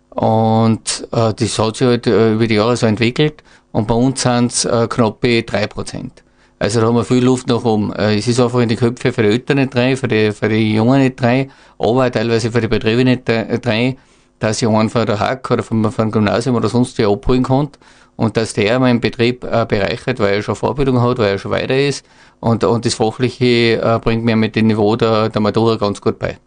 Und 0.09 1.07
äh, 1.11 1.33
das 1.33 1.57
hat 1.57 1.77
sich 1.77 1.87
halt 1.87 2.07
äh, 2.07 2.33
über 2.33 2.47
die 2.47 2.55
Jahre 2.55 2.75
so 2.75 2.85
entwickelt 2.85 3.43
und 3.71 3.87
bei 3.87 3.95
uns 3.95 4.21
sind 4.21 4.51
es 4.51 4.65
äh, 4.65 4.87
knappe 4.89 5.43
drei 5.43 5.67
Prozent. 5.67 6.23
Also 6.59 6.81
da 6.81 6.87
haben 6.87 6.95
wir 6.95 7.05
viel 7.05 7.23
Luft 7.23 7.47
nach 7.47 7.63
oben. 7.63 7.93
Äh, 7.93 8.17
es 8.17 8.27
ist 8.27 8.39
einfach 8.39 8.59
in 8.59 8.69
die 8.69 8.75
Köpfe 8.75 9.13
für 9.13 9.23
die 9.23 9.29
Eltern 9.29 9.57
nicht 9.57 9.75
rein, 9.75 9.95
für 9.95 10.07
die, 10.07 10.31
für 10.31 10.49
die 10.49 10.75
Jungen 10.75 11.01
nicht 11.01 11.21
rein, 11.23 11.49
aber 11.79 12.11
teilweise 12.11 12.51
für 12.51 12.61
die 12.61 12.67
Betriebe 12.67 13.03
nicht 13.05 13.23
rein, 13.29 13.97
dass 14.41 14.61
ich 14.61 14.67
einen 14.67 14.89
von 14.89 15.05
der 15.05 15.19
Hack 15.19 15.49
oder 15.51 15.61
vom, 15.61 15.89
vom 15.91 16.11
Gymnasium 16.11 16.55
oder 16.55 16.67
sonst 16.67 16.97
wie 16.97 17.05
abholen 17.05 17.43
kann 17.43 17.69
und 18.15 18.35
dass 18.37 18.53
der 18.53 18.79
meinen 18.79 18.99
Betrieb 18.99 19.43
äh, 19.43 19.65
bereichert, 19.67 20.19
weil 20.19 20.33
er 20.33 20.41
schon 20.41 20.55
Vorbildung 20.55 20.99
hat, 20.99 21.19
weil 21.19 21.33
er 21.33 21.37
schon 21.37 21.51
weiter 21.51 21.77
ist 21.79 22.03
und, 22.39 22.63
und 22.63 22.85
das 22.85 22.95
Fachliche 22.95 23.79
äh, 23.81 23.99
bringt 23.99 24.25
mir 24.25 24.35
mit 24.35 24.55
dem 24.55 24.67
Niveau 24.67 24.95
der, 24.95 25.29
der 25.29 25.41
Matura 25.41 25.75
ganz 25.75 26.01
gut 26.01 26.17
bei. 26.17 26.39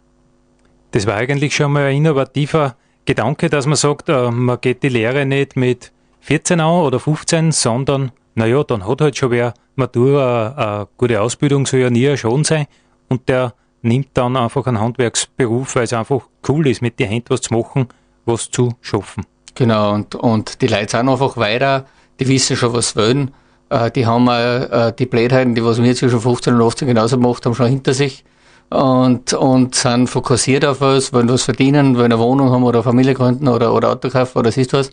Das 0.91 1.07
war 1.07 1.15
eigentlich 1.15 1.55
schon 1.55 1.71
mal 1.71 1.85
ein 1.85 1.95
innovativer 1.95 2.75
Gedanke, 3.05 3.49
dass 3.49 3.65
man 3.65 3.77
sagt, 3.77 4.09
äh, 4.09 4.29
man 4.29 4.59
geht 4.59 4.83
die 4.83 4.89
Lehre 4.89 5.25
nicht 5.25 5.55
mit 5.55 5.93
14 6.19 6.59
an 6.59 6.81
oder 6.81 6.99
15, 6.99 7.53
sondern 7.53 8.11
naja, 8.33 8.61
dann 8.65 8.85
hat 8.85 8.99
halt 8.99 9.15
schon 9.15 9.31
wer 9.31 9.53
Matura 9.75 10.53
eine 10.57 10.87
gute 10.97 11.21
Ausbildung, 11.21 11.65
soll 11.65 11.79
ja 11.79 11.89
nie 11.89 12.17
Schaden 12.17 12.43
sein. 12.43 12.65
Und 13.07 13.29
der 13.29 13.53
nimmt 13.85 14.09
dann 14.15 14.35
einfach 14.35 14.67
einen 14.67 14.79
Handwerksberuf, 14.79 15.75
weil 15.75 15.83
es 15.83 15.93
einfach 15.93 16.21
cool 16.49 16.67
ist, 16.67 16.81
mit 16.81 16.99
den 16.99 17.07
Händen 17.07 17.29
was 17.29 17.41
zu 17.41 17.53
machen, 17.53 17.87
was 18.25 18.49
zu 18.49 18.73
schaffen. 18.81 19.25
Genau, 19.53 19.93
und, 19.93 20.15
und 20.15 20.61
die 20.61 20.67
Leute 20.67 20.97
sind 20.97 21.07
einfach 21.07 21.37
weiter, 21.37 21.85
die 22.19 22.27
wissen 22.27 22.57
schon, 22.57 22.73
was 22.73 22.89
sie 22.89 22.95
wollen. 22.97 23.31
Äh, 23.69 23.91
die 23.91 24.05
haben 24.05 24.27
äh, 24.27 24.91
die 24.97 25.05
Blödheiten, 25.05 25.55
die 25.55 25.63
was 25.63 25.81
wir 25.81 25.95
zwischen 25.95 26.19
15 26.19 26.55
und 26.55 26.61
18 26.61 26.87
genauso 26.87 27.17
gemacht 27.17 27.45
haben, 27.45 27.55
schon 27.55 27.67
hinter 27.67 27.93
sich. 27.93 28.25
Und, 28.69 29.31
und 29.33 29.75
sind 29.75 30.07
fokussiert 30.07 30.65
auf 30.65 30.81
was, 30.81 31.13
wollen 31.13 31.29
was 31.29 31.43
verdienen, 31.43 31.95
wollen 31.95 32.11
eine 32.11 32.19
Wohnung 32.19 32.49
haben 32.49 32.63
oder 32.63 32.83
Familie 32.83 33.13
gründen 33.13 33.47
oder, 33.47 33.73
oder 33.73 33.91
Auto 33.91 34.09
kaufen 34.09 34.39
oder 34.39 34.51
siehst 34.51 34.73
was. 34.73 34.91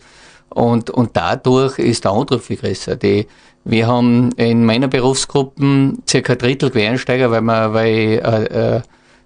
Und, 0.49 0.91
und 0.91 1.17
dadurch 1.17 1.79
ist 1.79 2.05
der 2.05 2.11
Antrieb 2.11 2.41
viel 2.41 2.57
größer. 2.57 2.95
Die, 2.95 3.27
wir 3.65 3.87
haben 3.87 4.31
in 4.33 4.65
meiner 4.65 4.87
Berufsgruppe 4.87 5.93
circa 6.07 6.33
ein 6.33 6.39
Drittel 6.39 6.69
Quereinsteiger, 6.69 7.31
weil 7.31 7.41
wir, 7.41 7.73
weil 7.73 7.87
äh, 7.89 8.75
äh, 8.77 8.81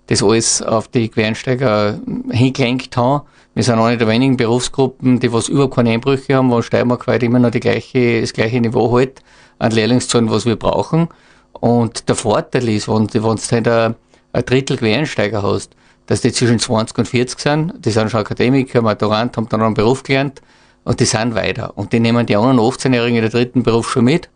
das 0.07 0.23
alles 0.23 0.61
auf 0.61 0.87
die 0.87 1.09
Quereinsteiger 1.09 1.99
hingelenkt 2.29 2.95
haben. 2.97 3.25
Wir 3.55 3.63
sind 3.63 3.79
eine 3.79 3.97
der 3.97 4.07
wenigen 4.07 4.37
Berufsgruppen, 4.37 5.19
die 5.19 5.33
was 5.33 5.49
überhaupt 5.49 5.75
keine 5.75 5.91
Einbrüche 5.91 6.35
haben, 6.35 6.51
wo 6.51 6.61
Steiermark 6.61 7.07
weit 7.07 7.23
immer 7.23 7.39
noch 7.39 7.49
die 7.49 7.59
gleiche, 7.59 8.21
das 8.21 8.33
gleiche 8.33 8.61
Niveau 8.61 8.99
hat 8.99 9.23
an 9.57 9.71
Lehrlingszahlen, 9.71 10.29
was 10.29 10.45
wir 10.45 10.55
brauchen. 10.55 11.09
Und 11.53 12.07
der 12.07 12.15
Vorteil 12.15 12.69
ist, 12.69 12.87
wenn, 12.87 13.11
wenn 13.11 13.21
du 13.21 13.51
halt 13.51 13.67
ein, 13.67 13.95
ein 14.33 14.45
Drittel 14.45 14.77
Quereinsteiger 14.77 15.41
hast, 15.41 15.75
dass 16.05 16.21
die 16.21 16.31
zwischen 16.31 16.59
20 16.59 16.97
und 16.99 17.07
40 17.07 17.39
sind, 17.39 17.73
die 17.83 17.91
sind 17.91 18.11
schon 18.11 18.21
Akademiker, 18.21 18.81
Maturant, 18.81 19.35
haben 19.35 19.49
dann 19.49 19.61
einen 19.61 19.73
Beruf 19.73 20.03
gelernt, 20.03 20.41
und 20.87 21.01
die 21.01 21.05
sind 21.05 21.35
weiter. 21.35 21.73
Und 21.75 21.91
die 21.91 21.99
nehmen 21.99 22.25
die 22.25 22.37
anderen 22.37 22.59
18-Jährigen 22.59 23.17
in 23.17 23.21
der 23.21 23.29
dritten 23.29 23.61
Berufsschule 23.61 24.05
mit. 24.05 24.29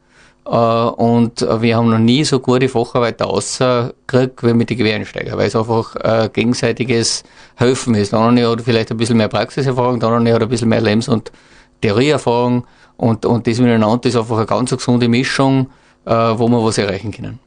Äh, 0.46 0.50
und 0.50 1.40
wir 1.40 1.78
haben 1.78 1.90
noch 1.90 1.98
nie 1.98 2.26
so 2.26 2.42
gute 2.42 2.68
Facharbeiter 2.68 3.26
rausgekriegt 3.26 4.44
wie 4.44 4.54
mit 4.54 4.70
den 4.70 4.78
Quereinsteiger, 4.78 5.38
weil 5.38 5.48
es 5.48 5.56
einfach 5.56 5.96
äh, 5.96 6.30
gegenseitiges 6.32 7.24
Helfen 7.56 7.96
ist. 7.96 8.12
Der 8.12 8.20
eine 8.20 8.50
hat 8.50 8.62
vielleicht 8.62 8.92
ein 8.92 8.98
bisschen 8.98 9.16
mehr 9.16 9.30
Praxiserfahrung, 9.30 10.02
der 10.02 10.10
andere 10.10 10.36
hat 10.36 10.42
ein 10.42 10.50
bisschen 10.50 10.68
mehr 10.68 10.82
Lebens- 10.82 11.08
und 11.08 11.32
Theorieerfahrung. 11.80 12.66
Und, 12.98 13.26
und 13.26 13.48
das 13.48 13.60
miteinander 13.60 14.10
ist 14.10 14.18
einfach 14.18 14.36
eine 14.36 14.46
ganz 14.46 14.72
gesunde 14.72 15.08
Mischung, 15.08 15.70
äh, 16.04 16.12
wo 16.12 16.50
wir 16.50 16.62
was 16.62 16.78
erreichen 16.78 17.12
können. 17.12 17.40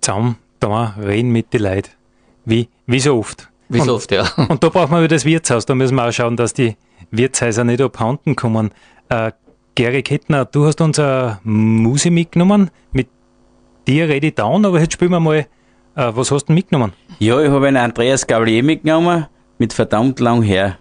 Zusammen 0.00 0.38
da 0.60 0.94
reden 0.98 1.30
mit 1.30 1.52
den 1.52 1.60
Leuten. 1.60 1.90
Wie, 2.46 2.70
wie 2.86 3.00
so 3.00 3.18
oft. 3.18 3.51
Wie 3.72 3.80
so 3.80 3.94
oft, 3.94 4.12
ja. 4.12 4.26
Und 4.48 4.62
da 4.62 4.68
braucht 4.68 4.90
man 4.90 5.00
wieder 5.00 5.16
das 5.16 5.24
Wirtshaus. 5.24 5.66
Da 5.66 5.74
müssen 5.74 5.94
wir 5.94 6.06
auch 6.06 6.12
schauen, 6.12 6.36
dass 6.36 6.52
die 6.52 6.76
Wirtshäuser 7.10 7.64
nicht 7.64 7.80
abhanden 7.80 8.36
kommen. 8.36 8.72
Äh, 9.08 9.32
Gary 9.74 10.02
Kettner, 10.02 10.44
du 10.44 10.66
hast 10.66 10.80
uns 10.80 10.98
eine 10.98 11.40
Musik 11.44 12.12
mitgenommen. 12.12 12.70
Mit 12.92 13.08
dir 13.86 14.08
rede 14.08 14.28
ich 14.28 14.34
down, 14.34 14.64
aber 14.64 14.80
jetzt 14.80 14.92
spielen 14.92 15.12
wir 15.12 15.20
mal, 15.20 15.36
äh, 15.38 15.46
was 15.94 16.30
hast 16.30 16.46
du 16.46 16.52
mitgenommen? 16.52 16.92
Ja, 17.18 17.40
ich 17.40 17.50
habe 17.50 17.68
einen 17.68 17.78
Andreas 17.78 18.26
Gavalier 18.26 18.62
mitgenommen, 18.62 19.26
mit 19.58 19.72
verdammt 19.72 20.20
lang 20.20 20.42
her. 20.42 20.78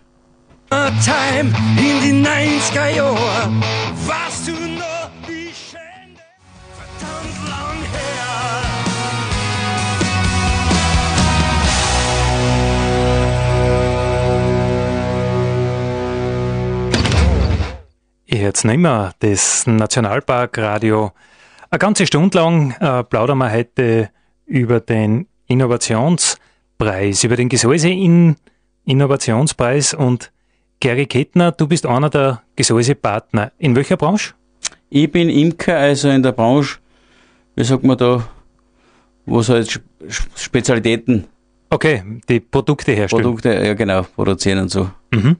Time 0.69 1.53
in 1.77 2.23
die 2.23 2.29
90er 2.29 2.95
Jahre, 2.95 3.51
warst 4.05 4.47
du 4.47 4.51
noch 4.51 4.90
jetzt 18.41 18.65
nicht 18.65 18.77
mehr, 18.77 19.13
das 19.19 19.65
Nationalparkradio. 19.67 21.11
Eine 21.69 21.79
ganze 21.79 22.05
Stunde 22.05 22.37
lang 22.37 22.71
äh, 22.79 23.03
plaudern 23.03 23.37
wir 23.37 23.51
heute 23.51 24.09
über 24.45 24.79
den 24.79 25.27
Innovationspreis, 25.47 27.23
über 27.23 27.35
den 27.35 27.49
Gesäuse 27.49 27.89
in 27.89 28.35
Innovationspreis 28.85 29.93
und 29.93 30.31
Gary 30.81 31.05
Kettner, 31.05 31.51
du 31.51 31.67
bist 31.67 31.85
einer 31.85 32.09
der 32.09 32.41
Gesäusepartner. 32.55 33.51
In 33.59 33.75
welcher 33.75 33.97
Branche? 33.97 34.33
Ich 34.89 35.09
bin 35.11 35.29
Imker, 35.29 35.77
also 35.77 36.09
in 36.09 36.23
der 36.23 36.31
Branche, 36.31 36.79
wie 37.55 37.63
sagt 37.63 37.83
man 37.83 37.97
da, 37.97 38.27
wo 39.25 39.39
es 39.39 39.49
halt 39.49 39.79
Spezialitäten. 40.35 41.27
Okay, 41.69 42.03
die 42.27 42.39
Produkte 42.39 42.91
herstellen. 42.91 43.23
Produkte, 43.23 43.53
ja 43.53 43.73
genau, 43.75 44.01
produzieren 44.01 44.59
und 44.59 44.71
so. 44.71 44.89
Mhm. 45.11 45.37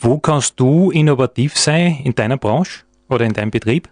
Wo 0.00 0.18
kannst 0.18 0.60
du 0.60 0.90
innovativ 0.90 1.56
sein 1.56 1.98
in 2.04 2.14
deiner 2.14 2.36
Branche 2.36 2.84
oder 3.08 3.24
in 3.24 3.32
deinem 3.32 3.50
Betrieb? 3.50 3.88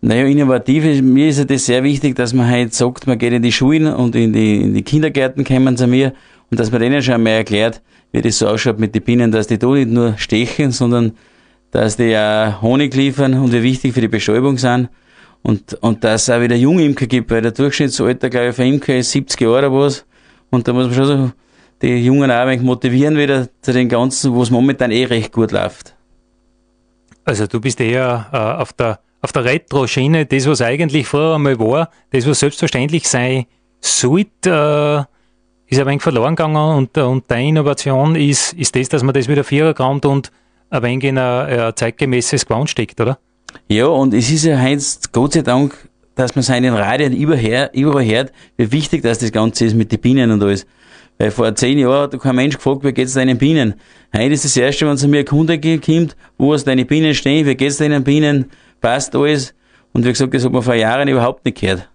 Naja, 0.00 0.26
innovativ 0.26 0.84
ist, 0.84 1.02
mir 1.02 1.28
ist 1.28 1.50
ja 1.50 1.58
sehr 1.58 1.82
wichtig, 1.82 2.14
dass 2.14 2.34
man 2.34 2.48
halt 2.48 2.74
sagt, 2.74 3.06
man 3.06 3.18
geht 3.18 3.32
in 3.32 3.42
die 3.42 3.50
Schulen 3.50 3.92
und 3.92 4.14
in 4.14 4.32
die, 4.32 4.60
in 4.60 4.74
die 4.74 4.82
Kindergärten 4.82 5.44
kommen 5.44 5.76
zu 5.76 5.86
mir 5.86 6.12
und 6.50 6.60
dass 6.60 6.70
man 6.70 6.80
denen 6.80 7.02
schon 7.02 7.22
mal 7.22 7.30
erklärt, 7.30 7.82
wie 8.12 8.20
das 8.20 8.38
so 8.38 8.46
ausschaut 8.46 8.78
mit 8.78 8.94
den 8.94 9.02
Bienen, 9.02 9.32
dass 9.32 9.46
die 9.46 9.58
da 9.58 9.68
nicht 9.68 9.88
nur 9.88 10.16
stechen, 10.18 10.70
sondern 10.70 11.12
dass 11.70 11.96
die 11.96 12.16
auch 12.16 12.62
Honig 12.62 12.94
liefern 12.94 13.34
und 13.34 13.52
wie 13.52 13.62
wichtig 13.62 13.94
für 13.94 14.00
die 14.00 14.08
Bestäubung 14.08 14.58
sind. 14.58 14.88
Und, 15.42 15.74
und 15.80 16.04
dass 16.04 16.22
es 16.22 16.30
auch 16.30 16.40
wieder 16.40 16.56
junge 16.56 16.84
Imker 16.84 17.06
gibt, 17.06 17.30
weil 17.30 17.42
der 17.42 17.52
Durchschnittsalter, 17.52 18.28
glaube 18.28 18.48
ich, 18.48 18.54
für 18.54 18.64
Imker 18.64 18.96
ist 18.96 19.12
70 19.12 19.40
Jahre 19.40 19.58
oder 19.58 19.72
was. 19.72 20.04
Und 20.50 20.68
da 20.68 20.72
muss 20.72 20.86
man 20.86 20.94
schon 20.94 21.06
so 21.06 21.32
die 21.82 22.04
Jungen 22.04 22.30
auch 22.30 22.36
ein 22.36 22.48
wenig 22.48 22.62
motivieren 22.62 23.16
wieder 23.16 23.48
zu 23.60 23.72
den 23.72 23.88
Ganzen, 23.88 24.34
wo 24.34 24.42
es 24.42 24.50
momentan 24.50 24.90
eh 24.90 25.04
recht 25.04 25.32
gut 25.32 25.52
läuft. 25.52 25.94
Also 27.24 27.46
du 27.46 27.60
bist 27.60 27.80
eher 27.80 28.26
äh, 28.32 28.36
auf 28.36 28.72
der, 28.72 29.00
auf 29.20 29.32
der 29.32 29.44
Retro-Schiene, 29.44 30.26
das 30.26 30.46
was 30.46 30.62
eigentlich 30.62 31.06
vorher 31.06 31.34
einmal 31.34 31.58
war, 31.58 31.90
das 32.10 32.26
was 32.26 32.40
selbstverständlich 32.40 33.08
sein 33.08 33.46
sollte, 33.80 35.06
äh, 35.06 35.18
ist 35.70 35.78
ein 35.78 35.86
wenig 35.86 36.02
verloren 36.02 36.34
gegangen 36.34 36.56
und, 36.56 36.96
und 36.96 37.30
deine 37.30 37.48
Innovation 37.48 38.16
ist, 38.16 38.54
ist 38.54 38.74
das, 38.74 38.88
dass 38.88 39.02
man 39.02 39.14
das 39.14 39.28
wieder 39.28 39.44
vierer 39.44 39.74
kommt 39.74 40.06
und 40.06 40.32
ein 40.70 40.82
wenig 40.82 41.04
in 41.04 41.18
ein, 41.18 41.60
ein 41.60 41.76
zeitgemäßes 41.76 42.46
Gewand 42.46 42.70
steckt, 42.70 43.00
oder? 43.00 43.18
Ja, 43.68 43.86
und 43.86 44.14
es 44.14 44.30
ist 44.30 44.44
ja 44.44 44.60
heute, 44.60 44.82
Gott 45.12 45.34
sei 45.34 45.42
Dank, 45.42 45.88
dass 46.14 46.34
man 46.34 46.42
seinen 46.42 46.74
Radien 46.74 47.14
überall, 47.14 47.70
überall 47.72 48.04
hört, 48.04 48.32
wie 48.56 48.72
wichtig 48.72 49.02
das, 49.02 49.18
das 49.18 49.30
Ganze 49.30 49.66
ist 49.66 49.74
mit 49.74 49.92
den 49.92 50.00
Bienen 50.00 50.30
und 50.30 50.42
alles. 50.42 50.66
Weil 51.18 51.32
vor 51.32 51.52
zehn 51.54 51.78
Jahren 51.78 52.12
hat 52.12 52.20
kein 52.20 52.36
Mensch 52.36 52.56
gefragt, 52.56 52.84
wie 52.84 52.92
geht's 52.92 53.14
deinen 53.14 53.38
Bienen? 53.38 53.74
Heute 54.14 54.34
ist 54.34 54.44
das 54.44 54.56
erste, 54.56 54.86
wenn 54.86 54.96
zu 54.96 55.08
mir 55.08 55.20
ein 55.20 55.24
Kunde 55.24 55.58
kommt, 55.58 56.16
wo 56.38 56.52
hast 56.52 56.64
deine 56.64 56.84
Bienen 56.84 57.12
stehen, 57.14 57.44
wie 57.44 57.56
geht's 57.56 57.78
deinen 57.78 58.04
Bienen, 58.04 58.46
passt 58.80 59.16
alles. 59.16 59.54
Und 59.92 60.04
wie 60.04 60.10
gesagt, 60.10 60.32
das 60.32 60.44
hat 60.44 60.52
man 60.52 60.62
vor 60.62 60.74
Jahren 60.74 61.08
überhaupt 61.08 61.44
nicht 61.44 61.60
gehört. 61.60 61.88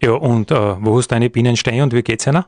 Ja, 0.00 0.12
und 0.12 0.52
äh, 0.52 0.76
wo 0.80 0.98
hast 0.98 1.08
deine 1.08 1.28
Bienen 1.30 1.56
stehen 1.56 1.82
und 1.82 1.92
wie 1.92 2.02
geht's 2.02 2.28
ihnen? 2.28 2.44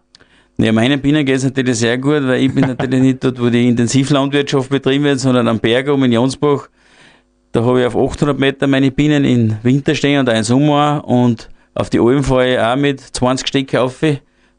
Ja, 0.59 0.73
meinen 0.73 1.01
Bienen 1.01 1.25
geht's 1.25 1.43
natürlich 1.43 1.79
sehr 1.79 1.99
gut, 1.99 2.23
weil 2.23 2.43
ich 2.43 2.55
bin 2.55 2.67
natürlich 2.67 3.01
nicht 3.01 3.25
dort, 3.25 3.41
wo 3.41 3.49
die 3.49 3.67
Intensivlandwirtschaft 3.67 4.71
betrieben 4.71 5.05
wird, 5.05 5.19
sondern 5.19 5.49
am 5.49 5.59
Berg 5.59 5.89
oben 5.89 6.05
in 6.05 6.13
Jonsbach. 6.13 6.69
Da 7.51 7.65
habe 7.65 7.81
ich 7.81 7.87
auf 7.87 7.97
800 7.97 8.39
Meter 8.39 8.69
meine 8.69 8.93
Bienen 8.93 9.25
im 9.25 9.57
Winter 9.65 9.97
stehen 9.97 10.21
und 10.21 10.31
auch 10.31 10.37
im 10.37 10.45
Sommer 10.45 11.03
und 11.05 11.49
auf 11.75 11.91
die 11.91 11.99
Alm 11.99 12.23
fahre 12.23 12.53
ich 12.53 12.59
auch 12.59 12.77
mit 12.77 13.01
20 13.01 13.49
Stecke 13.49 13.81
auf, 13.81 14.01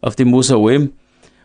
auf 0.02 0.16
die 0.18 0.26
Moser 0.26 0.58
Alm. 0.58 0.92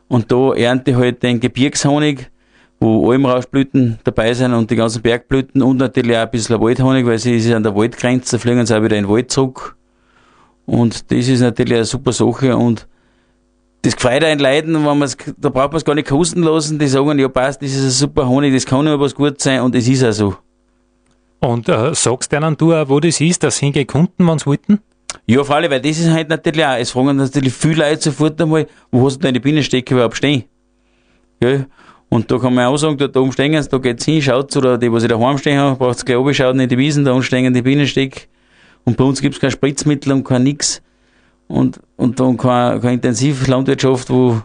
Und 0.09 0.31
da 0.31 0.55
ernte 0.55 0.93
ich 0.93 0.97
halt 0.97 1.23
den 1.23 1.41
Gebirgshonig, 1.41 2.31
wo 2.79 3.11
Almrauschblüten 3.11 3.99
dabei 4.05 4.35
sind 4.35 4.53
und 4.53 4.71
die 4.71 4.77
ganzen 4.77 5.03
Bergblüten 5.03 5.63
und 5.63 5.79
natürlich 5.79 6.17
auch 6.17 6.23
ein 6.23 6.31
bisschen 6.31 6.61
Waldhonig, 6.61 7.07
weil 7.07 7.19
sie 7.19 7.37
ist 7.37 7.51
an 7.53 7.63
der 7.63 7.75
Waldgrenze, 7.75 8.39
fliegen 8.39 8.67
sie 8.67 8.77
auch 8.77 8.83
wieder 8.83 8.97
in 8.97 9.05
den 9.05 9.11
Wald 9.11 9.31
zurück. 9.31 9.77
Und 10.67 11.11
das 11.11 11.29
ist 11.29 11.41
natürlich 11.41 11.75
eine 11.75 11.85
super 11.85 12.13
Sache 12.13 12.57
und 12.57 12.87
das 13.83 13.95
gefreut 13.95 14.25
einen 14.25 14.41
Leuten, 14.41 14.75
wenn 14.75 14.99
man's, 14.99 15.17
da 15.37 15.49
braucht 15.49 15.71
man 15.71 15.77
es 15.77 15.85
gar 15.85 15.95
nicht 15.95 16.09
kosten 16.09 16.43
lassen, 16.43 16.79
die 16.79 16.89
sagen, 16.89 17.19
ja 17.19 17.29
passt, 17.29 17.63
das 17.63 17.71
ist 17.71 17.85
ein 17.85 17.91
super 17.91 18.29
Honig, 18.29 18.53
das 18.53 18.67
kann 18.67 18.81
immer 18.81 18.99
was 18.99 19.15
gut 19.15 19.41
sein 19.41 19.61
und 19.61 19.75
es 19.75 19.87
ist 19.87 20.05
auch 20.05 20.13
so. 20.13 20.37
Und 21.39 21.69
äh, 21.69 21.95
sagst 21.95 22.33
denen 22.33 22.57
du 22.57 22.75
auch, 22.75 22.89
wo 22.89 22.99
das 22.99 23.21
ist, 23.21 23.43
dass 23.45 23.59
hingehen 23.59 23.87
Kunden, 23.87 24.27
wenn 24.27 24.39
sie 24.39 24.47
wollten? 24.47 24.81
Ja, 25.29 25.43
vor 25.43 25.57
allem, 25.57 25.71
weil 25.73 25.81
das 25.81 25.99
ist 25.99 26.09
halt 26.09 26.29
natürlich 26.29 26.65
auch, 26.65 26.77
es 26.79 26.93
fragen 26.93 27.17
natürlich 27.17 27.53
viele 27.53 27.89
Leute 27.89 28.01
sofort 28.01 28.41
einmal, 28.41 28.67
wo 28.93 29.05
hast 29.07 29.19
du 29.19 29.23
deine 29.23 29.41
Bienenstecke 29.41 29.95
überhaupt 29.95 30.17
stehen? 30.17 30.45
Gell? 31.41 31.67
Und 32.09 32.31
da 32.31 32.39
kann 32.39 32.55
man 32.55 32.67
auch 32.67 32.77
sagen, 32.77 32.97
da 32.97 33.21
oben 33.21 33.33
stehen 33.33 33.61
sie, 33.61 33.69
da 33.69 33.79
geht's 33.79 34.05
hin, 34.05 34.23
schaut's, 34.23 34.57
oder 34.57 34.79
die, 34.79 34.93
was 34.93 35.03
ich 35.03 35.09
daheim 35.09 35.37
stehen 35.39 35.59
haben, 35.59 35.77
braucht's 35.77 36.05
gleich 36.05 36.17
oben 36.17 36.33
schauen 36.33 36.61
in 36.61 36.69
die 36.69 36.79
Wiesen, 36.79 37.05
da 37.05 37.11
unten 37.11 37.25
stehen 37.25 37.53
die 37.53 37.63
Bienenstecke. 37.63 38.23
Und 38.85 38.97
bei 38.97 39.03
uns 39.03 39.21
gibt's 39.21 39.41
kein 39.41 39.51
Spritzmittel 39.51 40.13
und 40.13 40.23
kein 40.23 40.45
nix. 40.45 40.81
Und, 41.49 41.81
und 41.97 42.21
dann 42.21 42.37
keine, 42.37 42.81
keine 42.81 42.95
Intensivlandwirtschaft, 42.95 44.09
wo, 44.11 44.41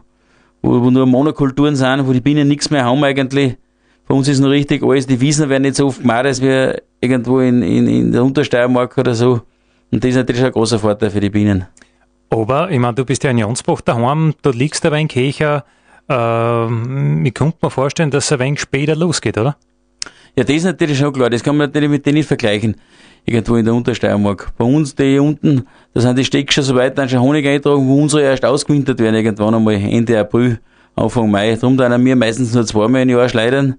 wo, 0.64 0.82
wo 0.82 0.90
nur 0.90 1.06
Monokulturen 1.06 1.76
sind, 1.76 2.08
wo 2.08 2.14
die 2.14 2.22
Bienen 2.22 2.48
nichts 2.48 2.72
mehr 2.72 2.86
haben 2.86 3.04
eigentlich. 3.04 3.56
Bei 4.08 4.16
uns 4.16 4.28
ist 4.28 4.40
noch 4.40 4.50
richtig 4.50 4.84
alles, 4.84 5.06
die 5.06 5.22
Wiesen 5.22 5.48
werden 5.48 5.62
nicht 5.62 5.76
so 5.76 5.88
oft 5.88 6.02
gemacht, 6.02 6.26
als 6.26 6.42
wir 6.42 6.82
irgendwo 7.00 7.40
in, 7.40 7.62
in, 7.62 7.88
in 7.88 8.12
der 8.12 8.24
Untersteiermark 8.24 8.98
oder 8.98 9.14
so. 9.14 9.42
Und 9.92 10.04
das 10.04 10.12
ist 10.12 10.16
natürlich 10.16 10.44
ein 10.44 10.52
großer 10.52 10.80
Vorteil 10.80 11.10
für 11.10 11.20
die 11.20 11.30
Bienen. 11.30 11.66
Aber, 12.30 12.72
ich 12.72 12.80
meine, 12.80 12.94
du 12.94 13.04
bist 13.04 13.24
ja 13.24 13.30
in 13.30 13.38
Jonsbach 13.38 13.82
daheim, 13.82 14.34
da 14.42 14.52
liegst 14.52 14.84
du 14.84 14.88
aber 14.88 14.98
in 14.98 15.10
Kircher. 15.10 15.66
Ähm, 16.08 17.26
ich 17.26 17.34
könnte 17.34 17.58
mir 17.62 17.70
vorstellen, 17.70 18.10
dass 18.10 18.26
es 18.26 18.32
ein 18.32 18.40
wenig 18.40 18.62
später 18.62 18.96
losgeht, 18.96 19.38
oder? 19.38 19.58
Ja, 20.36 20.46
das 20.46 20.56
ist 20.56 20.64
natürlich 20.64 20.98
schon 20.98 21.12
klar. 21.12 21.30
Das 21.30 21.44
kann 21.44 21.58
man 21.58 21.68
natürlich 21.68 21.90
mit 21.90 22.06
denen 22.06 22.16
nicht 22.16 22.28
vergleichen. 22.28 22.76
Irgendwo 23.26 23.56
in 23.58 23.66
der 23.66 23.74
Untersteiermark. 23.74 24.54
Bei 24.58 24.64
uns, 24.64 24.96
die 24.96 25.04
hier 25.04 25.24
unten, 25.24 25.68
da 25.94 26.02
sind 26.02 26.18
die 26.18 26.24
Stecke 26.24 26.54
schon 26.54 26.64
so 26.64 26.74
weit, 26.76 26.98
dann 26.98 27.10
schon 27.10 27.20
Honig 27.20 27.46
eintragen, 27.46 27.86
wo 27.86 28.02
unsere 28.02 28.24
erst 28.24 28.46
ausgewintert 28.46 29.00
werden, 29.00 29.16
irgendwann 29.16 29.54
einmal 29.54 29.76
Ende 29.76 30.18
April, 30.18 30.60
Anfang 30.96 31.30
Mai. 31.30 31.56
Darum 31.56 31.76
dann 31.76 32.04
wir 32.04 32.16
meistens 32.16 32.54
nur 32.54 32.66
zweimal 32.66 33.02
im 33.02 33.10
Jahr 33.10 33.28
schleudern, 33.28 33.76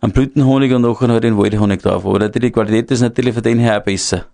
am 0.00 0.12
Blütenhonig 0.12 0.72
und 0.72 0.82
nachher 0.82 1.08
halt 1.08 1.24
den 1.24 1.36
Waldhonig 1.36 1.82
drauf. 1.82 2.06
Aber 2.06 2.28
die 2.28 2.50
Qualität 2.52 2.90
ist 2.92 3.00
natürlich 3.00 3.34
von 3.34 3.42
denen 3.42 3.60
her 3.60 3.78
auch 3.78 3.84
besser. 3.84 4.26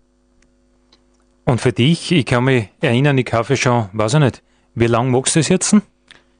Und 1.44 1.60
für 1.60 1.72
dich, 1.72 2.12
ich 2.12 2.24
kann 2.26 2.44
mich 2.44 2.68
erinnern, 2.80 3.18
ich 3.18 3.26
kaufe 3.26 3.56
schon, 3.56 3.88
weiß 3.92 4.14
ich 4.14 4.20
nicht, 4.20 4.42
wie 4.74 4.86
lange 4.86 5.10
machst 5.10 5.34
du 5.36 5.40
das 5.40 5.48
jetzt? 5.48 5.76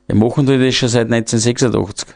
Wir 0.07 0.17
machen 0.17 0.47
das 0.47 0.75
schon 0.75 0.88
seit 0.88 1.11
1986. 1.12 2.09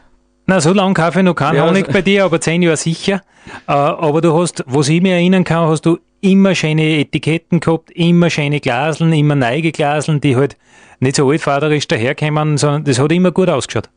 Na, 0.45 0.61
so 0.61 0.71
lange 0.71 0.93
kaufe 0.93 1.19
ich 1.19 1.25
noch 1.25 1.35
keinen 1.35 1.57
Ja, 1.57 1.67
Honig 1.67 1.87
also- 1.87 1.93
bei 1.93 2.01
dir, 2.01 2.23
aber 2.23 2.39
zehn 2.39 2.61
Jahre 2.61 2.77
sicher. 2.77 3.21
Äh, 3.67 3.71
aber 3.71 4.21
du 4.21 4.33
hast, 4.33 4.63
was 4.67 4.87
ich 4.89 5.01
mir 5.01 5.13
erinnern 5.15 5.43
kann, 5.43 5.67
hast 5.67 5.85
du 5.85 5.97
immer 6.21 6.55
schöne 6.55 6.99
Etiketten 6.99 7.59
gehabt, 7.59 7.91
immer 7.91 8.29
schöne 8.29 8.59
Glaseln, 8.59 9.11
immer 9.13 9.35
neue 9.35 9.71
Glaseln, 9.71 10.21
die 10.21 10.35
halt 10.35 10.57
nicht 10.99 11.17
so 11.17 11.29
altvaterisch 11.29 11.87
daherkommen, 11.87 12.57
sondern 12.57 12.85
das 12.85 12.99
hat 12.99 13.11
immer 13.11 13.31
gut 13.31 13.49
ausgeschaut. 13.49 13.89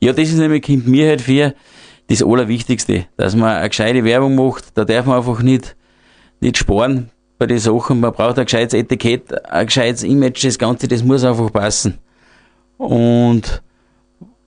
Ja, 0.00 0.12
das 0.12 0.28
ist 0.28 0.38
nämlich, 0.38 0.62
kommt 0.62 0.86
mir 0.86 1.08
halt 1.08 1.20
für 1.20 1.54
das 2.08 2.22
Allerwichtigste, 2.22 3.06
dass 3.16 3.36
man 3.36 3.56
eine 3.56 3.68
gescheite 3.68 4.04
Werbung 4.04 4.34
macht. 4.36 4.76
Da 4.76 4.84
darf 4.84 5.06
man 5.06 5.18
einfach 5.18 5.42
nicht, 5.42 5.76
nicht 6.40 6.56
sparen 6.56 7.10
bei 7.40 7.46
den 7.46 7.58
Sachen. 7.58 8.00
Man 8.00 8.12
braucht 8.12 8.38
ein 8.38 8.44
gescheites 8.44 8.74
Etikett, 8.74 9.32
ein 9.50 9.66
gescheites 9.66 10.04
Image, 10.04 10.44
das 10.44 10.58
Ganze, 10.58 10.86
das 10.86 11.02
muss 11.02 11.24
einfach 11.24 11.50
passen. 11.50 11.98
Und 12.76 13.62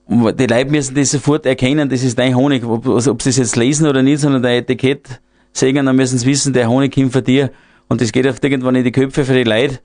die 0.08 0.46
Leute 0.46 0.70
müssen 0.70 0.96
das 0.96 1.10
sofort 1.10 1.46
erkennen, 1.48 1.90
das 1.90 2.04
ist 2.04 2.20
dein 2.20 2.36
Honig. 2.36 2.64
Ob, 2.64 2.86
ob 2.88 3.22
sie 3.22 3.30
das 3.30 3.38
jetzt 3.38 3.56
lesen 3.56 3.88
oder 3.88 4.04
nicht, 4.04 4.20
sondern 4.20 4.44
dein 4.44 4.62
Etikett 4.62 5.22
sehen, 5.52 5.86
dann 5.86 5.96
müssen 5.96 6.20
sie 6.20 6.28
wissen, 6.28 6.54
der 6.54 6.70
Honig 6.70 6.94
kommt 6.94 7.14
von 7.14 7.24
dir. 7.24 7.50
Und 7.88 8.00
das 8.00 8.12
geht 8.12 8.28
oft 8.28 8.44
irgendwann 8.44 8.76
in 8.76 8.84
die 8.84 8.92
Köpfe 8.92 9.26
für 9.26 9.34
die 9.34 9.44
Leute. 9.44 9.80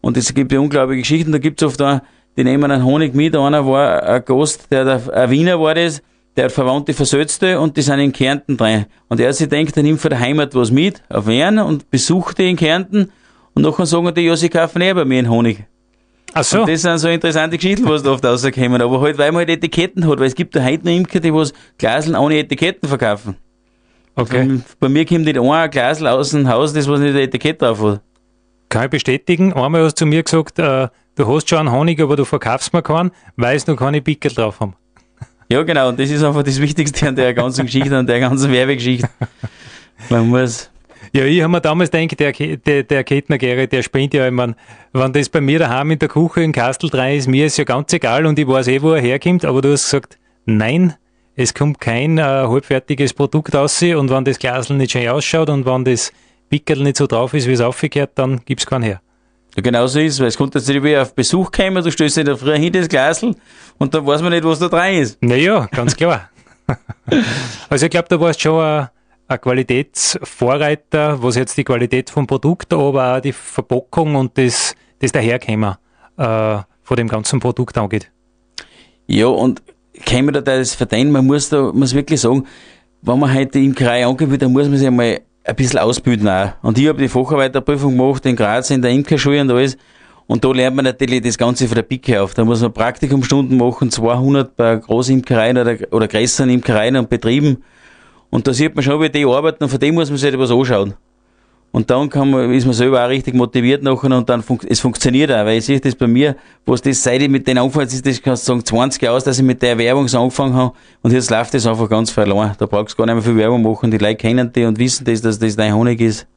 Und 0.00 0.16
es 0.16 0.32
gibt 0.32 0.50
ja 0.50 0.58
unglaubliche 0.58 1.02
Geschichten. 1.02 1.32
Da 1.32 1.38
gibt's 1.38 1.62
oft 1.62 1.82
auch, 1.82 2.00
die 2.38 2.44
nehmen 2.44 2.70
einen 2.70 2.84
Honig 2.84 3.14
mit. 3.14 3.36
Einer 3.36 3.66
war 3.66 4.02
ein 4.02 4.24
Gast, 4.24 4.72
der, 4.72 4.84
der 4.86 5.14
ein 5.14 5.30
Wiener 5.30 5.60
war 5.60 5.74
das, 5.74 6.02
der 6.36 6.46
hat 6.46 6.52
Verwandte 6.52 6.94
Versötzte 6.94 7.60
und 7.60 7.76
die 7.76 7.82
sind 7.82 8.00
in 8.00 8.12
Kärnten 8.12 8.56
drin. 8.56 8.86
Und 9.08 9.20
er 9.20 9.32
sich 9.32 9.48
denkt, 9.48 9.76
er 9.76 9.82
nimmt 9.82 10.00
von 10.00 10.10
der 10.10 10.20
Heimat 10.20 10.54
was 10.54 10.70
mit, 10.70 11.02
auf 11.08 11.26
Wien 11.26 11.58
und 11.58 11.90
besucht 11.90 12.38
die 12.38 12.50
in 12.50 12.56
Kärnten. 12.56 13.12
Und 13.54 13.62
nachher 13.62 13.86
sagen 13.86 14.12
die, 14.14 14.22
ja, 14.22 14.36
sie 14.36 14.48
kaufen 14.48 14.82
eh 14.82 14.92
bei 14.92 15.04
mir 15.04 15.18
einen 15.18 15.30
Honig. 15.30 15.64
Ach 16.32 16.42
so, 16.42 16.60
Und 16.60 16.68
das 16.68 16.82
sind 16.82 16.98
so 16.98 17.08
interessante 17.08 17.56
Geschichten, 17.56 17.88
was 17.88 18.02
da 18.02 18.10
oft 18.10 18.24
rauskommen. 18.24 18.82
Aber 18.82 19.00
halt, 19.00 19.16
weil 19.18 19.30
man 19.30 19.40
halt 19.40 19.50
Etiketten 19.50 20.08
hat, 20.08 20.18
weil 20.18 20.26
es 20.26 20.34
gibt 20.34 20.56
da 20.56 20.64
heute 20.64 20.84
noch 20.84 20.92
Imker, 20.92 21.20
die 21.20 21.32
was 21.32 21.52
Glaseln 21.78 22.16
ohne 22.16 22.38
Etiketten 22.38 22.88
verkaufen. 22.88 23.36
okay. 24.16 24.60
Bei 24.80 24.88
mir 24.88 25.06
kommt 25.06 25.26
nicht 25.26 25.38
ein 25.38 25.70
Glasel 25.70 26.08
aus 26.08 26.30
dem 26.30 26.48
Haus, 26.48 26.72
das 26.72 26.88
was 26.88 26.98
nicht 26.98 27.14
ein 27.14 27.20
Etikett 27.20 27.62
drauf 27.62 27.80
hat. 27.80 28.00
Kann 28.68 28.84
ich 28.86 28.90
bestätigen. 28.90 29.52
Einmal 29.52 29.84
hast 29.84 29.94
du 29.94 30.04
zu 30.04 30.06
mir 30.06 30.24
gesagt, 30.24 30.58
äh, 30.58 30.88
du 31.14 31.28
hast 31.28 31.48
schon 31.48 31.58
einen 31.58 31.70
Honig, 31.70 32.00
aber 32.00 32.16
du 32.16 32.24
verkaufst 32.24 32.72
mir 32.72 32.82
keinen, 32.82 33.12
weil 33.36 33.56
es 33.56 33.68
noch 33.68 33.76
keine 33.76 34.02
Pickel 34.02 34.32
drauf 34.32 34.58
haben. 34.58 34.74
Ja, 35.54 35.62
genau, 35.62 35.88
und 35.90 36.00
das 36.00 36.10
ist 36.10 36.24
einfach 36.24 36.42
das 36.42 36.60
Wichtigste 36.60 37.06
an 37.06 37.14
der 37.14 37.32
ganzen 37.32 37.64
Geschichte, 37.66 37.96
an 37.96 38.08
der 38.08 38.18
ganzen 38.18 38.50
Werbegeschichte. 38.50 39.08
Man 40.10 40.28
muss, 40.28 40.68
Ja, 41.12 41.24
ich 41.24 41.40
habe 41.42 41.52
mir 41.52 41.60
damals 41.60 41.92
gedacht, 41.92 42.18
der, 42.18 42.32
der, 42.32 42.82
der 42.82 43.04
Kettner 43.04 43.38
Gerrit, 43.38 43.70
der 43.70 43.84
spinnt 43.84 44.14
ja, 44.14 44.26
ich 44.26 44.32
mein, 44.32 44.56
wenn 44.92 45.12
das 45.12 45.28
bei 45.28 45.40
mir 45.40 45.60
daheim 45.60 45.92
in 45.92 46.00
der 46.00 46.08
Küche 46.08 46.42
in 46.42 46.50
Kastel 46.50 46.90
3 46.90 47.18
ist, 47.18 47.28
mir 47.28 47.46
ist 47.46 47.56
ja 47.56 47.62
ganz 47.62 47.92
egal 47.92 48.26
und 48.26 48.36
ich 48.36 48.48
weiß 48.48 48.66
eh, 48.66 48.82
wo 48.82 48.94
er 48.94 49.00
herkommt, 49.00 49.44
aber 49.44 49.62
du 49.62 49.70
hast 49.70 49.84
gesagt, 49.84 50.18
nein, 50.44 50.94
es 51.36 51.54
kommt 51.54 51.78
kein 51.78 52.18
äh, 52.18 52.22
halbfertiges 52.22 53.14
Produkt 53.14 53.54
aus 53.54 53.80
und 53.80 54.10
wenn 54.10 54.24
das 54.24 54.40
Glasl 54.40 54.74
nicht 54.74 54.90
schön 54.90 55.08
ausschaut 55.08 55.50
und 55.50 55.66
wenn 55.66 55.84
das 55.84 56.12
Pickel 56.50 56.82
nicht 56.82 56.96
so 56.96 57.06
drauf 57.06 57.32
ist, 57.32 57.46
wie 57.46 57.52
es 57.52 57.60
aufgekehrt, 57.60 58.10
dann 58.16 58.40
gibt 58.44 58.62
es 58.62 58.66
keinen 58.66 58.82
her. 58.82 59.00
Ja, 59.56 59.62
genau 59.62 59.86
so 59.86 60.00
ist 60.00 60.14
es, 60.14 60.20
weil 60.20 60.26
es 60.26 60.36
kommt 60.36 60.54
jetzt 60.54 60.68
wieder 60.68 61.02
auf 61.02 61.14
Besuch 61.14 61.52
kommen, 61.52 61.82
du 61.82 61.90
stößt 61.90 62.18
in 62.18 62.26
der 62.26 62.36
Früh 62.36 62.56
hin 62.58 62.72
das 62.72 62.88
Glasl 62.88 63.34
und 63.78 63.94
dann 63.94 64.04
weiß 64.04 64.20
man 64.22 64.32
nicht, 64.32 64.44
was 64.44 64.58
da 64.58 64.68
drin 64.68 65.00
ist. 65.00 65.22
Naja, 65.22 65.66
ganz 65.70 65.94
klar. 65.94 66.28
also 67.68 67.86
ich 67.86 67.90
glaube, 67.90 68.08
da 68.08 68.18
warst 68.20 68.40
schon 68.40 68.60
ein, 68.60 68.88
ein 69.28 69.40
Qualitätsvorreiter, 69.40 71.22
was 71.22 71.36
jetzt 71.36 71.56
die 71.56 71.62
Qualität 71.62 72.10
vom 72.10 72.26
Produkt, 72.26 72.72
aber 72.72 73.16
auch 73.16 73.20
die 73.20 73.32
Verpackung 73.32 74.16
und 74.16 74.36
das, 74.36 74.74
das 74.98 75.12
Daherkommen 75.12 75.76
äh, 76.16 76.58
von 76.82 76.96
dem 76.96 77.06
ganzen 77.06 77.38
Produkt 77.38 77.78
angeht. 77.78 78.10
Ja, 79.06 79.26
und 79.26 79.62
kann 80.04 80.24
man 80.24 80.34
da 80.34 80.40
das 80.40 80.74
verdienen? 80.74 81.12
Man 81.12 81.26
muss 81.26 81.48
da, 81.48 81.70
muss 81.72 81.94
wirklich 81.94 82.20
sagen, 82.20 82.46
wenn 83.02 83.18
man 83.20 83.32
heute 83.32 83.58
im 83.58 83.66
Imkerei 83.66 84.04
angeht, 84.04 84.42
dann 84.42 84.52
muss 84.52 84.68
man 84.68 84.78
sich 84.78 84.86
einmal 84.88 85.20
ein 85.44 85.56
bisschen 85.56 85.78
ausbilden 85.78 86.28
auch. 86.28 86.52
Und 86.62 86.78
ich 86.78 86.88
habe 86.88 86.98
die 86.98 87.08
Facharbeiterprüfung 87.08 87.96
gemacht 87.96 88.24
in 88.26 88.34
Graz 88.34 88.70
in 88.70 88.82
der 88.82 88.90
Imkerschule 88.90 89.40
und 89.42 89.50
alles. 89.50 89.76
Und 90.26 90.42
da 90.42 90.50
lernt 90.52 90.76
man 90.76 90.86
natürlich 90.86 91.20
das 91.20 91.36
Ganze 91.36 91.68
von 91.68 91.74
der 91.74 91.82
Picke 91.82 92.22
auf. 92.22 92.32
Da 92.32 92.44
muss 92.44 92.62
man 92.62 92.72
Praktikumstunden 92.72 93.58
machen, 93.58 93.90
200 93.90 94.56
bei 94.56 94.76
Großimkereien 94.76 95.58
oder, 95.58 95.76
oder 95.90 96.08
größeren 96.08 96.48
Imkereien 96.48 96.96
und 96.96 97.10
Betrieben. 97.10 97.62
Und 98.30 98.46
da 98.46 98.54
sieht 98.54 98.74
man 98.74 98.82
schon, 98.82 99.00
wie 99.02 99.10
die 99.10 99.26
arbeiten 99.26 99.62
und 99.62 99.70
von 99.70 99.78
dem 99.78 99.94
muss 99.94 100.08
man 100.08 100.18
sich 100.18 100.32
etwas 100.32 100.50
anschauen. 100.50 100.94
Und 101.74 101.90
dann 101.90 102.08
kann 102.08 102.30
man, 102.30 102.52
ist 102.52 102.66
man 102.66 102.72
selber 102.72 103.04
auch 103.04 103.08
richtig 103.08 103.34
motiviert 103.34 103.82
nachher 103.82 104.16
und 104.16 104.28
dann 104.28 104.44
fun 104.44 104.60
es 104.64 104.78
funktioniert 104.78 105.32
auch, 105.32 105.44
weil 105.44 105.58
ich 105.58 105.64
sehe 105.64 105.80
das 105.80 105.96
bei 105.96 106.06
mir, 106.06 106.36
was 106.64 106.80
das 106.82 107.02
seit 107.02 107.20
ich 107.20 107.28
mit 107.28 107.48
den 107.48 107.58
angefangen 107.58 107.88
ist, 107.88 108.06
das 108.06 108.22
kannst 108.22 108.44
du 108.44 108.52
sagen, 108.52 108.64
20 108.64 109.02
Jahre 109.02 109.16
aus, 109.16 109.24
dass 109.24 109.38
ich 109.38 109.44
mit 109.44 109.60
der 109.60 109.76
Werbung 109.76 110.06
so 110.06 110.20
angefangen 110.20 110.54
habe 110.54 110.72
und 111.02 111.12
jetzt 111.12 111.32
läuft 111.32 111.52
das 111.52 111.66
einfach 111.66 111.90
ganz 111.90 112.12
verloren. 112.12 112.52
Da 112.58 112.66
brauchst 112.66 112.92
du 112.92 112.98
gar 112.98 113.06
nicht 113.06 113.16
mehr 113.16 113.24
viel 113.24 113.36
Werbung 113.36 113.62
machen, 113.62 113.90
die 113.90 113.98
Leute 113.98 114.14
kennen 114.14 114.52
die 114.52 114.64
und 114.64 114.78
wissen 114.78 115.04
das, 115.04 115.20
dass 115.20 115.40
das 115.40 115.56
dein 115.56 115.74
Honig 115.74 116.00
ist. 116.00 116.28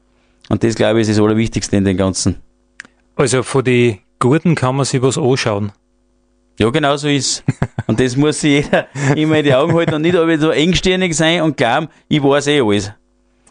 Und 0.50 0.64
das, 0.64 0.74
glaube 0.74 1.02
ich, 1.02 1.08
ist 1.08 1.16
das 1.16 1.24
Allerwichtigste 1.24 1.78
in 1.78 1.86
dem 1.86 1.98
Ganzen. 1.98 2.38
Also 3.16 3.44
von 3.44 3.64
den 3.64 4.00
Gurten 4.18 4.56
kann 4.56 4.76
man 4.76 4.86
sich 4.86 5.04
was 5.04 5.20
anschauen. 5.20 5.72
Ja, 6.58 6.72
genau 6.72 6.98
so 6.98 7.10
ist 7.10 7.44
Und 7.86 8.00
das 8.00 8.18
muss 8.18 8.42
sich 8.42 8.66
jeder 8.66 8.88
immer 9.16 9.38
in 9.38 9.44
die 9.44 9.54
Augen 9.54 9.76
halten 9.76 9.94
und 9.94 10.02
nicht 10.02 10.16
aber 10.16 10.36
so 10.40 10.50
engstirnig 10.50 11.16
sein 11.16 11.44
und 11.44 11.58
glauben, 11.58 11.90
ich 12.08 12.24
weiß 12.24 12.48
eh 12.48 12.62
alles. 12.62 12.92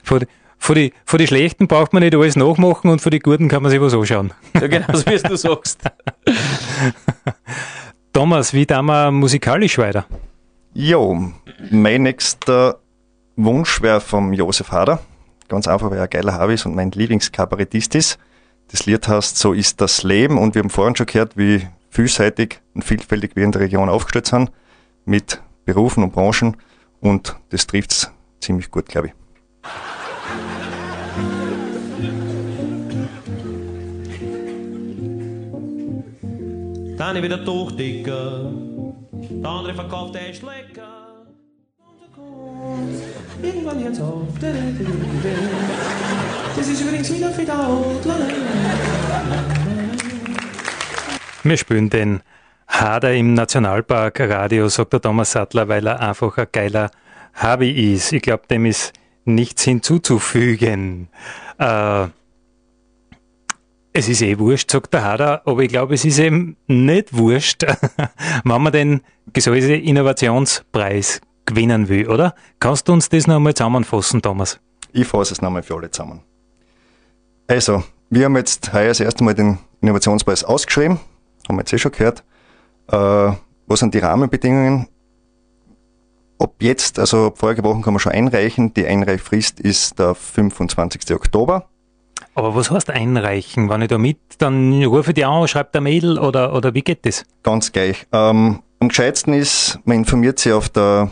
Von, 0.03 0.27
von 0.58 0.74
die, 0.74 0.92
von 1.04 1.18
die 1.18 1.26
Schlechten 1.26 1.68
braucht 1.68 1.92
man 1.92 2.02
nicht 2.02 2.14
alles 2.14 2.36
nachmachen 2.36 2.90
und 2.90 3.00
von 3.00 3.10
die 3.10 3.18
Guten 3.18 3.48
kann 3.48 3.62
man 3.62 3.70
sich 3.70 3.80
was 3.80 3.94
anschauen. 3.94 4.32
Ja, 4.54 4.66
genau 4.66 4.92
so 4.92 5.06
wie 5.06 5.16
du 5.16 5.36
sagst. 5.36 5.80
Thomas, 8.12 8.52
wie 8.52 8.66
tun 8.66 8.86
wir 8.86 9.10
musikalisch 9.10 9.78
weiter? 9.78 10.06
Jo, 10.72 11.32
mein 11.70 12.02
nächster 12.02 12.78
Wunsch 13.36 13.82
wäre 13.82 14.00
vom 14.00 14.32
Josef 14.32 14.72
Hader. 14.72 15.00
Ganz 15.48 15.68
einfach, 15.68 15.90
weil 15.90 15.98
er 15.98 16.04
ein 16.04 16.10
geiler 16.10 16.32
Habe 16.32 16.54
ist 16.54 16.66
und 16.66 16.74
mein 16.74 16.90
Lieblingskabarettist 16.90 17.94
ist. 17.94 18.18
Das 18.68 18.86
Lied 18.86 19.06
heißt 19.06 19.36
So 19.36 19.52
ist 19.52 19.80
das 19.80 20.02
Leben 20.02 20.38
und 20.38 20.54
wir 20.54 20.62
haben 20.62 20.70
vorhin 20.70 20.96
schon 20.96 21.06
gehört, 21.06 21.36
wie 21.36 21.66
vielseitig 21.90 22.60
und 22.74 22.82
vielfältig 22.82 23.36
wir 23.36 23.44
in 23.44 23.52
der 23.52 23.62
Region 23.62 23.88
aufgestellt 23.88 24.26
sind 24.26 24.50
mit 25.04 25.40
Berufen 25.64 26.02
und 26.02 26.12
Branchen 26.12 26.56
und 27.00 27.36
das 27.50 27.66
trifft 27.66 27.92
es 27.92 28.10
ziemlich 28.40 28.70
gut, 28.70 28.86
glaube 28.86 29.08
ich. 29.08 29.12
Der 36.98 37.06
eine 37.09 37.22
wieder 37.22 37.44
Tuchdicker, 37.44 38.50
der 39.12 39.50
andere 39.50 39.74
verkauft 39.74 40.16
echt 40.16 40.42
lecker. 40.42 41.26
Irgendwann 43.42 43.85
hört's 43.85 44.00
auf. 44.00 44.26
Das 46.56 46.68
ist 46.68 46.80
übrigens 46.80 47.12
wieder 47.12 47.30
für 47.30 47.46
Wir 51.42 51.56
spielen 51.59 51.90
den 51.90 52.20
Hader 52.66 53.14
im 53.14 53.35
Nationalpark 53.35 54.20
Radio, 54.20 54.68
sagt 54.68 54.94
der 54.94 55.02
Thomas 55.02 55.32
Sattler, 55.32 55.68
weil 55.68 55.87
er 55.87 56.00
einfach 56.00 56.38
ein 56.38 56.46
geiler 56.50 56.90
Hobby 57.42 57.92
ist. 57.94 58.12
Ich 58.12 58.22
glaube, 58.22 58.44
dem 58.48 58.64
ist 58.64 58.94
nichts 59.26 59.64
hinzuzufügen. 59.64 61.09
Äh, 61.59 62.06
es 63.96 64.11
ist 64.11 64.20
eh 64.20 64.38
wurscht, 64.38 64.70
sagt 64.70 64.92
der 64.92 65.04
Hader, 65.04 65.40
aber 65.46 65.62
ich 65.62 65.70
glaube, 65.70 65.94
es 65.94 66.04
ist 66.04 66.18
eben 66.18 66.56
nicht 66.66 67.16
wurscht, 67.16 67.64
wenn 68.44 68.62
man 68.62 68.70
den 68.70 69.00
Gesäuse 69.32 69.74
Innovationspreis 69.74 71.22
gewinnen 71.46 71.88
will, 71.88 72.06
oder? 72.09 72.35
Kannst 72.61 72.88
du 72.88 72.92
uns 72.92 73.09
das 73.09 73.26
noch 73.26 73.37
einmal 73.37 73.54
zusammenfassen, 73.54 74.20
Thomas? 74.20 74.61
Ich 74.92 75.06
fasse 75.06 75.32
es 75.32 75.40
nochmal 75.40 75.62
für 75.62 75.76
alle 75.76 75.90
zusammen. 75.90 76.20
Also, 77.46 77.85
wir 78.11 78.26
haben 78.26 78.37
jetzt 78.37 78.70
heuer 78.74 78.88
das 78.88 79.00
erste 79.00 79.24
Mal 79.24 79.32
den 79.32 79.59
Innovationspreis 79.80 80.44
ausgeschrieben, 80.44 81.00
haben 81.48 81.56
wir 81.56 81.61
jetzt 81.61 81.72
eh 81.72 81.78
schon 81.78 81.92
gehört. 81.92 82.22
Äh, 82.88 83.32
was 83.66 83.80
sind 83.80 83.94
die 83.94 83.98
Rahmenbedingungen? 83.98 84.88
Ab 86.38 86.52
jetzt, 86.61 86.98
also 86.98 87.28
ab 87.28 87.38
vorige 87.38 87.64
Woche 87.64 87.80
kann 87.80 87.94
man 87.94 88.00
schon 88.00 88.12
einreichen. 88.12 88.74
Die 88.74 88.87
Einreichfrist 88.87 89.59
ist 89.59 89.98
der 89.98 90.14
25. 90.14 91.14
Oktober. 91.14 91.70
Aber 92.37 92.55
was 92.55 92.70
heißt 92.70 92.90
einreichen? 92.90 93.70
Wenn 93.70 93.81
ich 93.81 93.88
da 93.88 93.96
mit, 93.96 94.18
dann 94.38 94.85
rufe 94.85 95.11
ich 95.11 95.14
die 95.14 95.25
an, 95.25 95.49
schreibt 95.49 95.75
der 95.75 95.81
Mail 95.81 96.18
oder, 96.18 96.55
oder 96.55 96.75
wie 96.75 96.83
geht 96.83 97.07
das? 97.07 97.25
Ganz 97.42 97.72
gleich. 97.72 98.07
Ähm, 98.12 98.61
am 98.79 98.88
gescheitsten 98.88 99.33
ist, 99.33 99.81
man 99.87 99.96
informiert 99.96 100.38
sich 100.38 100.53
auf 100.53 100.68
der, 100.68 101.11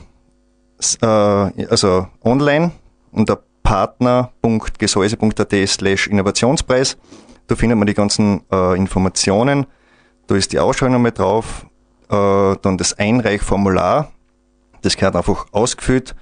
äh, 1.00 1.06
also 1.06 2.06
online 2.22 2.72
unter 3.10 3.42
partner.gesäuse.at 3.62 5.54
slash 5.66 6.08
Innovationspreis. 6.08 6.98
Da 7.46 7.56
findet 7.56 7.78
man 7.78 7.86
die 7.86 7.94
ganzen 7.94 8.42
äh, 8.52 8.76
Informationen. 8.76 9.64
Da 10.26 10.34
ist 10.34 10.52
die 10.52 10.58
Ausschreibung 10.58 10.92
nochmal 10.92 11.12
drauf. 11.12 11.64
Äh, 12.10 12.56
dann 12.60 12.76
das 12.76 12.98
Einreichformular. 12.98 14.12
Das 14.82 14.94
gehört 14.98 15.16
einfach 15.16 15.46
ausgefüllt. 15.52 16.14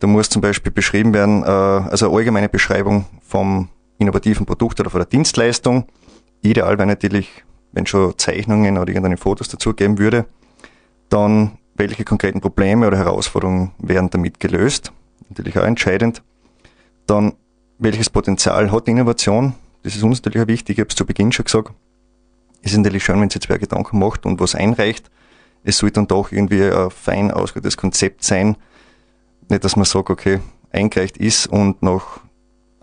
Da 0.00 0.06
muss 0.06 0.28
zum 0.28 0.42
Beispiel 0.42 0.72
beschrieben 0.72 1.14
werden, 1.14 1.42
äh, 1.42 1.46
also 1.46 2.08
eine 2.08 2.18
allgemeine 2.18 2.50
Beschreibung 2.50 3.06
vom 3.22 3.70
innovativen 4.02 4.46
Produkt 4.46 4.80
oder 4.80 4.90
von 4.90 5.00
der 5.00 5.08
Dienstleistung. 5.08 5.86
Ideal 6.42 6.76
wäre 6.76 6.86
natürlich, 6.86 7.44
wenn 7.72 7.86
schon 7.86 8.16
Zeichnungen 8.18 8.76
oder 8.76 8.88
irgendeine 8.88 9.16
Fotos 9.16 9.48
dazu 9.48 9.72
geben 9.72 9.98
würde. 9.98 10.26
Dann, 11.08 11.58
welche 11.74 12.04
konkreten 12.04 12.40
Probleme 12.40 12.86
oder 12.86 12.98
Herausforderungen 12.98 13.72
werden 13.78 14.10
damit 14.10 14.40
gelöst? 14.40 14.92
Natürlich 15.28 15.58
auch 15.58 15.64
entscheidend. 15.64 16.22
Dann, 17.06 17.32
welches 17.78 18.10
Potenzial 18.10 18.70
hat 18.70 18.88
Innovation? 18.88 19.54
Das 19.82 19.96
ist 19.96 20.02
uns 20.02 20.22
natürlich 20.22 20.44
auch 20.44 20.48
wichtig. 20.48 20.78
Ich 20.78 20.80
habe 20.80 20.90
es 20.90 20.94
zu 20.94 21.06
Beginn 21.06 21.32
schon 21.32 21.44
gesagt. 21.44 21.72
Es 22.62 22.72
ist 22.72 22.78
natürlich 22.78 23.04
schön, 23.04 23.20
wenn 23.20 23.30
sich 23.30 23.42
zwei 23.42 23.58
Gedanken 23.58 23.98
macht 23.98 24.24
und 24.24 24.38
was 24.40 24.54
einreicht. 24.54 25.10
Es 25.64 25.78
sollte 25.78 25.94
dann 25.94 26.06
doch 26.06 26.32
irgendwie 26.32 26.62
ein 26.64 26.90
fein 26.90 27.30
ausgeführtes 27.30 27.76
Konzept 27.76 28.24
sein. 28.24 28.56
Nicht, 29.48 29.64
dass 29.64 29.76
man 29.76 29.84
sagt, 29.84 30.10
okay, 30.10 30.40
eingereicht 30.70 31.16
ist 31.16 31.46
und 31.46 31.82
nach 31.82 32.20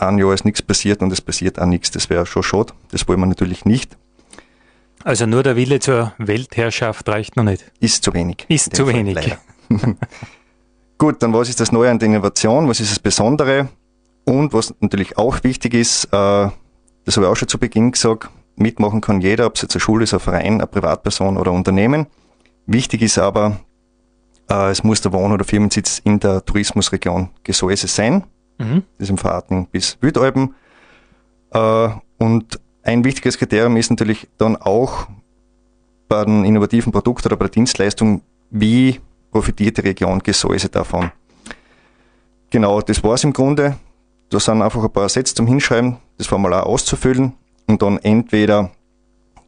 ein 0.01 0.17
Jahr 0.17 0.33
ist 0.33 0.45
nichts 0.45 0.61
passiert 0.61 1.01
und 1.01 1.11
es 1.11 1.21
passiert 1.21 1.59
auch 1.59 1.65
nichts. 1.65 1.91
Das 1.91 2.09
wäre 2.09 2.25
schon 2.25 2.43
schade. 2.43 2.73
Das 2.91 3.07
wollen 3.07 3.19
wir 3.19 3.25
natürlich 3.25 3.65
nicht. 3.65 3.97
Also 5.03 5.25
nur 5.25 5.43
der 5.43 5.55
Wille 5.55 5.79
zur 5.79 6.13
Weltherrschaft 6.17 7.07
reicht 7.07 7.37
noch 7.37 7.43
nicht. 7.43 7.71
Ist 7.79 8.03
zu 8.03 8.13
wenig. 8.13 8.45
Ist 8.49 8.75
zu 8.75 8.85
Fall, 8.85 8.95
wenig. 8.95 9.37
Gut, 10.97 11.23
dann 11.23 11.33
was 11.33 11.47
ist 11.47 11.59
das 11.59 11.71
Neue 11.71 11.89
an 11.89 11.99
der 11.99 12.09
Innovation? 12.09 12.67
Was 12.67 12.79
ist 12.79 12.91
das 12.91 12.99
Besondere? 12.99 13.69
Und 14.25 14.53
was 14.53 14.73
natürlich 14.81 15.17
auch 15.17 15.43
wichtig 15.43 15.73
ist, 15.73 16.05
äh, 16.05 16.09
das 16.11 17.15
habe 17.15 17.25
ich 17.25 17.31
auch 17.31 17.35
schon 17.35 17.47
zu 17.47 17.57
Beginn 17.57 17.91
gesagt, 17.91 18.29
mitmachen 18.57 18.99
kann 18.99 19.21
jeder, 19.21 19.45
ob 19.45 19.55
es 19.55 19.61
jetzt 19.61 19.75
eine 19.75 19.81
Schule 19.81 20.03
ist, 20.03 20.13
ein 20.13 20.19
Verein, 20.19 20.55
eine 20.55 20.67
Privatperson 20.67 21.37
oder 21.37 21.51
ein 21.51 21.57
Unternehmen. 21.57 22.07
Wichtig 22.65 23.01
ist 23.01 23.17
aber, 23.17 23.61
äh, 24.49 24.69
es 24.69 24.83
muss 24.83 25.01
der 25.01 25.13
Wohn- 25.13 25.31
oder 25.31 25.45
Firmensitz 25.45 25.99
in 26.03 26.19
der 26.19 26.43
Tourismusregion 26.43 27.29
Gesäuse 27.43 27.87
sein 27.87 28.25
mhm. 28.59 28.83
diesem 28.99 29.17
Fahrten 29.17 29.65
bis 29.67 29.97
Wildalpen. 30.01 30.53
Äh, 31.51 31.89
und 32.19 32.59
ein 32.83 33.03
wichtiges 33.03 33.37
Kriterium 33.37 33.75
ist 33.77 33.89
natürlich 33.89 34.27
dann 34.37 34.55
auch 34.55 35.07
bei 36.07 36.25
den 36.25 36.45
innovativen 36.45 36.91
Produkten 36.91 37.27
oder 37.27 37.37
bei 37.37 37.45
der 37.45 37.51
Dienstleistung, 37.51 38.21
wie 38.51 38.99
profitiert 39.31 39.77
die 39.77 39.81
Region 39.81 40.19
Gesäuse 40.19 40.69
davon. 40.69 41.11
Genau, 42.49 42.81
das 42.81 43.03
war 43.03 43.13
es 43.13 43.23
im 43.23 43.33
Grunde. 43.33 43.77
Da 44.29 44.39
sind 44.39 44.61
einfach 44.61 44.83
ein 44.83 44.91
paar 44.91 45.09
Sätze 45.09 45.35
zum 45.35 45.47
Hinschreiben, 45.47 45.97
das 46.17 46.27
Formular 46.27 46.65
auszufüllen 46.65 47.33
und 47.67 47.81
dann 47.81 47.97
entweder 47.99 48.71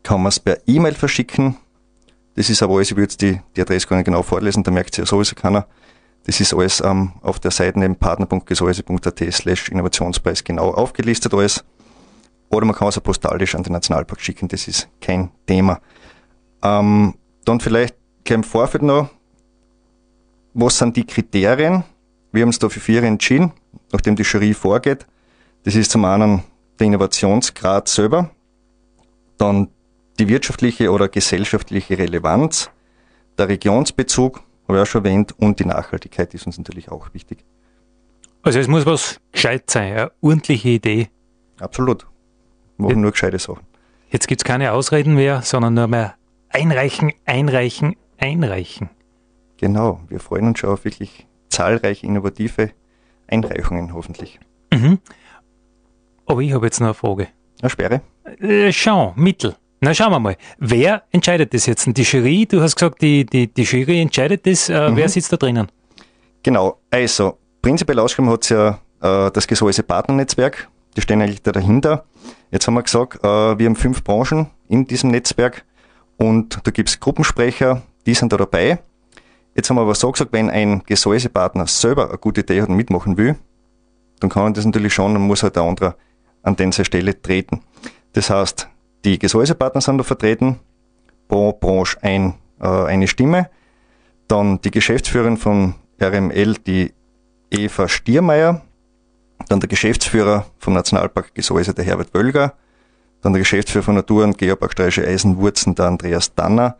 kann 0.03 0.21
man 0.21 0.29
es 0.29 0.39
per 0.39 0.57
E-Mail 0.67 0.93
verschicken. 0.93 1.57
Das 2.35 2.49
ist 2.49 2.63
aber 2.63 2.75
alles, 2.75 2.91
ich 2.91 2.95
würde 2.95 3.03
jetzt 3.03 3.21
die, 3.21 3.39
die 3.55 3.61
Adresse 3.61 3.87
gar 3.87 3.97
nicht 3.97 4.05
genau 4.05 4.23
vorlesen, 4.23 4.63
da 4.63 4.71
merkt 4.71 4.95
sich 4.95 5.03
ja 5.03 5.05
sowieso 5.05 5.35
keiner. 5.35 5.67
Das 6.25 6.39
ist 6.39 6.53
alles 6.53 6.81
ähm, 6.81 7.13
auf 7.21 7.39
der 7.39 7.51
Seite 7.51 7.79
neben 7.79 7.95
partner.gesäuse.at 7.95 9.23
slash 9.31 9.69
Innovationspreis 9.69 10.43
genau 10.43 10.71
aufgelistet 10.71 11.33
alles. 11.33 11.63
Oder 12.49 12.65
man 12.65 12.75
kann 12.75 12.89
es 12.89 12.97
auch 12.97 13.03
postalisch 13.03 13.55
an 13.55 13.63
den 13.63 13.73
Nationalpark 13.73 14.19
schicken, 14.19 14.47
das 14.47 14.67
ist 14.67 14.87
kein 14.99 15.31
Thema. 15.47 15.79
Ähm, 16.61 17.15
dann 17.45 17.59
vielleicht 17.59 17.95
im 18.27 18.43
Vorfeld 18.43 18.83
noch, 18.83 19.09
was 20.53 20.77
sind 20.77 20.95
die 20.95 21.05
Kriterien? 21.05 21.83
Wir 22.31 22.41
haben 22.41 22.49
uns 22.49 22.59
da 22.59 22.69
für 22.69 22.79
vier 22.79 23.03
entschieden, 23.03 23.51
nachdem 23.91 24.15
die 24.15 24.23
Jury 24.23 24.53
vorgeht. 24.53 25.05
Das 25.63 25.75
ist 25.75 25.91
zum 25.91 26.05
einen 26.05 26.43
der 26.79 26.87
Innovationsgrad 26.87 27.87
selber, 27.87 28.31
dann 29.37 29.69
die 30.19 30.27
wirtschaftliche 30.27 30.91
oder 30.91 31.09
gesellschaftliche 31.09 31.97
Relevanz, 31.97 32.69
der 33.37 33.49
Regionsbezug, 33.49 34.41
habe 34.71 34.83
ich 34.83 34.87
auch 34.87 34.91
schon 34.91 35.05
erwähnt, 35.05 35.33
und 35.37 35.59
die 35.59 35.65
Nachhaltigkeit 35.65 36.33
ist 36.33 36.45
uns 36.45 36.57
natürlich 36.57 36.89
auch 36.89 37.13
wichtig. 37.13 37.43
Also 38.43 38.59
es 38.59 38.67
muss 38.67 38.85
was 38.85 39.19
gescheit 39.31 39.69
sein, 39.69 39.93
eine 39.93 40.11
ordentliche 40.21 40.69
Idee. 40.69 41.09
Absolut. 41.59 42.07
Wir 42.77 42.87
machen 42.87 43.01
nur 43.01 43.11
gescheite 43.11 43.37
Sachen. 43.37 43.65
Jetzt 44.09 44.27
gibt's 44.27 44.43
keine 44.43 44.71
Ausreden 44.71 45.15
mehr, 45.15 45.41
sondern 45.41 45.75
nur 45.75 45.87
mehr 45.87 46.15
einreichen, 46.49 47.13
einreichen, 47.25 47.95
einreichen. 48.17 48.89
Genau, 49.57 50.01
wir 50.09 50.19
freuen 50.19 50.47
uns 50.47 50.59
schon 50.59 50.71
auf 50.71 50.85
wirklich 50.85 51.27
zahlreiche 51.49 52.07
innovative 52.07 52.71
Einreichungen 53.27 53.93
hoffentlich. 53.93 54.39
Mhm. 54.73 54.99
Aber 56.25 56.41
ich 56.41 56.53
habe 56.53 56.65
jetzt 56.65 56.79
noch 56.79 56.87
eine 56.87 56.93
Frage. 56.93 57.27
Eine 57.61 57.69
Sperre? 57.69 58.01
Äh, 58.39 58.71
schau, 58.71 59.13
Mittel. 59.15 59.55
Na, 59.83 59.95
schauen 59.95 60.11
wir 60.11 60.19
mal. 60.19 60.37
Wer 60.59 61.01
entscheidet 61.11 61.55
das 61.55 61.65
jetzt? 61.65 61.87
Die 61.87 62.03
Jury, 62.03 62.45
du 62.45 62.61
hast 62.61 62.75
gesagt, 62.75 63.01
die, 63.01 63.25
die, 63.25 63.47
die 63.51 63.63
Jury 63.63 63.99
entscheidet 63.99 64.45
das. 64.45 64.69
Äh, 64.69 64.95
Wer 64.95 65.09
sitzt 65.09 65.33
da 65.33 65.37
drinnen? 65.37 65.69
Genau, 66.43 66.77
also 66.91 67.39
prinzipiell 67.63 67.97
ausgeschrieben 67.97 68.31
hat 68.31 68.43
es 68.43 68.49
ja 68.49 68.79
äh, 69.01 69.31
das 69.31 69.47
Gesäuse 69.47 69.81
Partnernetzwerk. 69.81 70.69
Die 70.95 71.01
stehen 71.01 71.19
eigentlich 71.19 71.41
da 71.41 71.51
dahinter. 71.51 72.05
Jetzt 72.51 72.67
haben 72.67 72.75
wir 72.75 72.83
gesagt, 72.83 73.23
äh, 73.23 73.57
wir 73.57 73.65
haben 73.65 73.75
fünf 73.75 74.03
Branchen 74.03 74.51
in 74.69 74.85
diesem 74.85 75.09
Netzwerk 75.09 75.65
und 76.17 76.59
da 76.63 76.69
gibt 76.69 76.89
es 76.89 76.99
Gruppensprecher, 76.99 77.81
die 78.05 78.13
sind 78.13 78.31
da 78.31 78.37
dabei. 78.37 78.77
Jetzt 79.55 79.71
haben 79.71 79.77
wir 79.77 79.81
aber 79.81 79.95
so 79.95 80.11
gesagt, 80.11 80.31
wenn 80.31 80.51
ein 80.51 80.83
Gesäusepartner 80.85 81.65
selber 81.65 82.09
eine 82.09 82.19
gute 82.19 82.41
Idee 82.41 82.61
hat 82.61 82.69
und 82.69 82.75
mitmachen 82.75 83.17
will, 83.17 83.35
dann 84.19 84.29
kann 84.29 84.43
er 84.43 84.53
das 84.53 84.63
natürlich 84.65 84.93
schon, 84.93 85.13
dann 85.13 85.23
muss 85.23 85.41
halt 85.41 85.55
der 85.55 85.63
andere 85.63 85.95
an 86.43 86.55
dieser 86.55 86.85
Stelle 86.85 87.19
treten. 87.19 87.61
Das 88.13 88.29
heißt, 88.29 88.67
die 89.03 89.19
Gesäusepartner 89.19 89.81
sind 89.81 89.97
da 89.97 90.03
vertreten, 90.03 90.59
pro 91.27 91.53
Branche 91.53 91.97
ein, 92.01 92.35
äh, 92.59 92.67
eine 92.67 93.07
Stimme. 93.07 93.49
Dann 94.27 94.61
die 94.61 94.71
Geschäftsführerin 94.71 95.37
von 95.37 95.75
RML, 96.01 96.55
die 96.65 96.93
Eva 97.49 97.87
Stiermeier. 97.87 98.61
Dann 99.47 99.59
der 99.59 99.69
Geschäftsführer 99.69 100.45
vom 100.59 100.73
Nationalpark 100.73 101.33
Gesäuse, 101.33 101.73
der 101.73 101.85
Herbert 101.85 102.13
Wölger. 102.13 102.53
Dann 103.21 103.33
der 103.33 103.41
Geschäftsführer 103.41 103.83
von 103.83 103.95
Natur- 103.95 104.23
und 104.23 104.37
Geopark 104.37 104.73
Steirische 104.73 105.05
Eisenwurzen, 105.05 105.75
der 105.75 105.87
Andreas 105.87 106.33
Danner. 106.33 106.77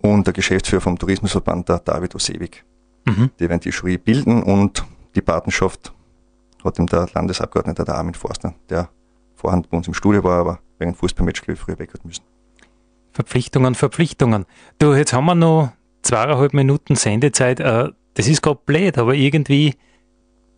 Und 0.00 0.26
der 0.26 0.34
Geschäftsführer 0.34 0.80
vom 0.80 0.98
Tourismusverband, 0.98 1.68
der 1.68 1.78
David 1.78 2.14
Osewig. 2.14 2.64
Mhm. 3.04 3.30
Die 3.38 3.48
werden 3.48 3.60
die 3.60 3.70
Jury 3.70 3.98
bilden 3.98 4.42
und 4.42 4.84
die 5.14 5.20
Patenschaft 5.22 5.92
hat 6.64 6.78
ihm 6.78 6.86
der 6.86 7.08
Landesabgeordnete, 7.12 7.84
der 7.84 7.94
Armin 7.96 8.14
Forstner, 8.14 8.54
der 8.68 8.88
vorhand 9.42 9.68
bei 9.68 9.76
uns 9.76 9.88
im 9.88 9.94
Studio 9.94 10.22
war, 10.24 10.38
aber 10.40 10.58
wegen 10.78 10.94
Fußballmatch 10.94 11.42
glaube 11.42 11.54
ich, 11.54 11.58
früher 11.60 11.78
weg 11.78 11.92
hat 11.92 12.04
müssen. 12.04 12.22
Verpflichtungen, 13.12 13.74
Verpflichtungen. 13.74 14.46
Du, 14.78 14.94
jetzt 14.94 15.12
haben 15.12 15.26
wir 15.26 15.34
noch 15.34 15.72
zweieinhalb 16.02 16.54
Minuten 16.54 16.94
Sendezeit. 16.94 17.60
Äh, 17.60 17.90
das 18.14 18.26
ist 18.28 18.40
gerade 18.42 18.60
blöd, 18.64 18.96
aber 18.98 19.14
irgendwie 19.14 19.74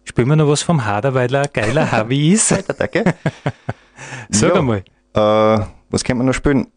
spielen 0.04 0.28
wir 0.28 0.36
noch 0.36 0.48
was 0.48 0.62
vom 0.62 0.84
Hader, 0.84 1.14
weil 1.14 1.34
er 1.34 1.42
ein 1.42 1.48
geiler 1.52 1.90
Hobby 1.90 2.32
ist. 2.32 2.50
Danke. 2.78 3.14
Sag 4.28 4.50
Ja. 4.50 4.58
einmal. 4.60 4.84
Äh, 5.14 5.66
was 5.90 6.04
können 6.04 6.20
wir 6.20 6.24
noch 6.24 6.34
spielen? 6.34 6.68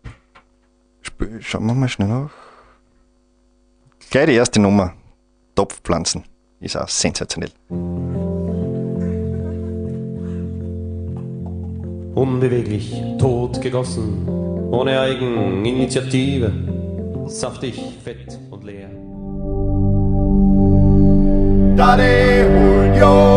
Spül, 1.01 1.41
schauen 1.41 1.65
wir 1.67 1.73
mal 1.73 1.89
schnell 1.89 2.07
nach. 2.07 2.31
Gleich 4.09 4.27
die 4.27 4.33
erste 4.33 4.59
Nummer. 4.61 4.93
Topfpflanzen. 5.55 6.23
Ist 6.59 6.77
auch 6.77 6.87
sensationell. 6.87 7.51
Unbeweglich, 12.17 12.99
tot 13.19 13.61
gegossen, 13.61 14.27
ohne 14.71 14.99
Eigeninitiative, 14.99 16.51
saftig, 17.27 17.79
fett 18.03 18.39
und 18.49 18.63
leer. 18.63 18.89
Daddy 21.77 22.41
Julio. 22.41 22.97
Julio, 22.97 23.36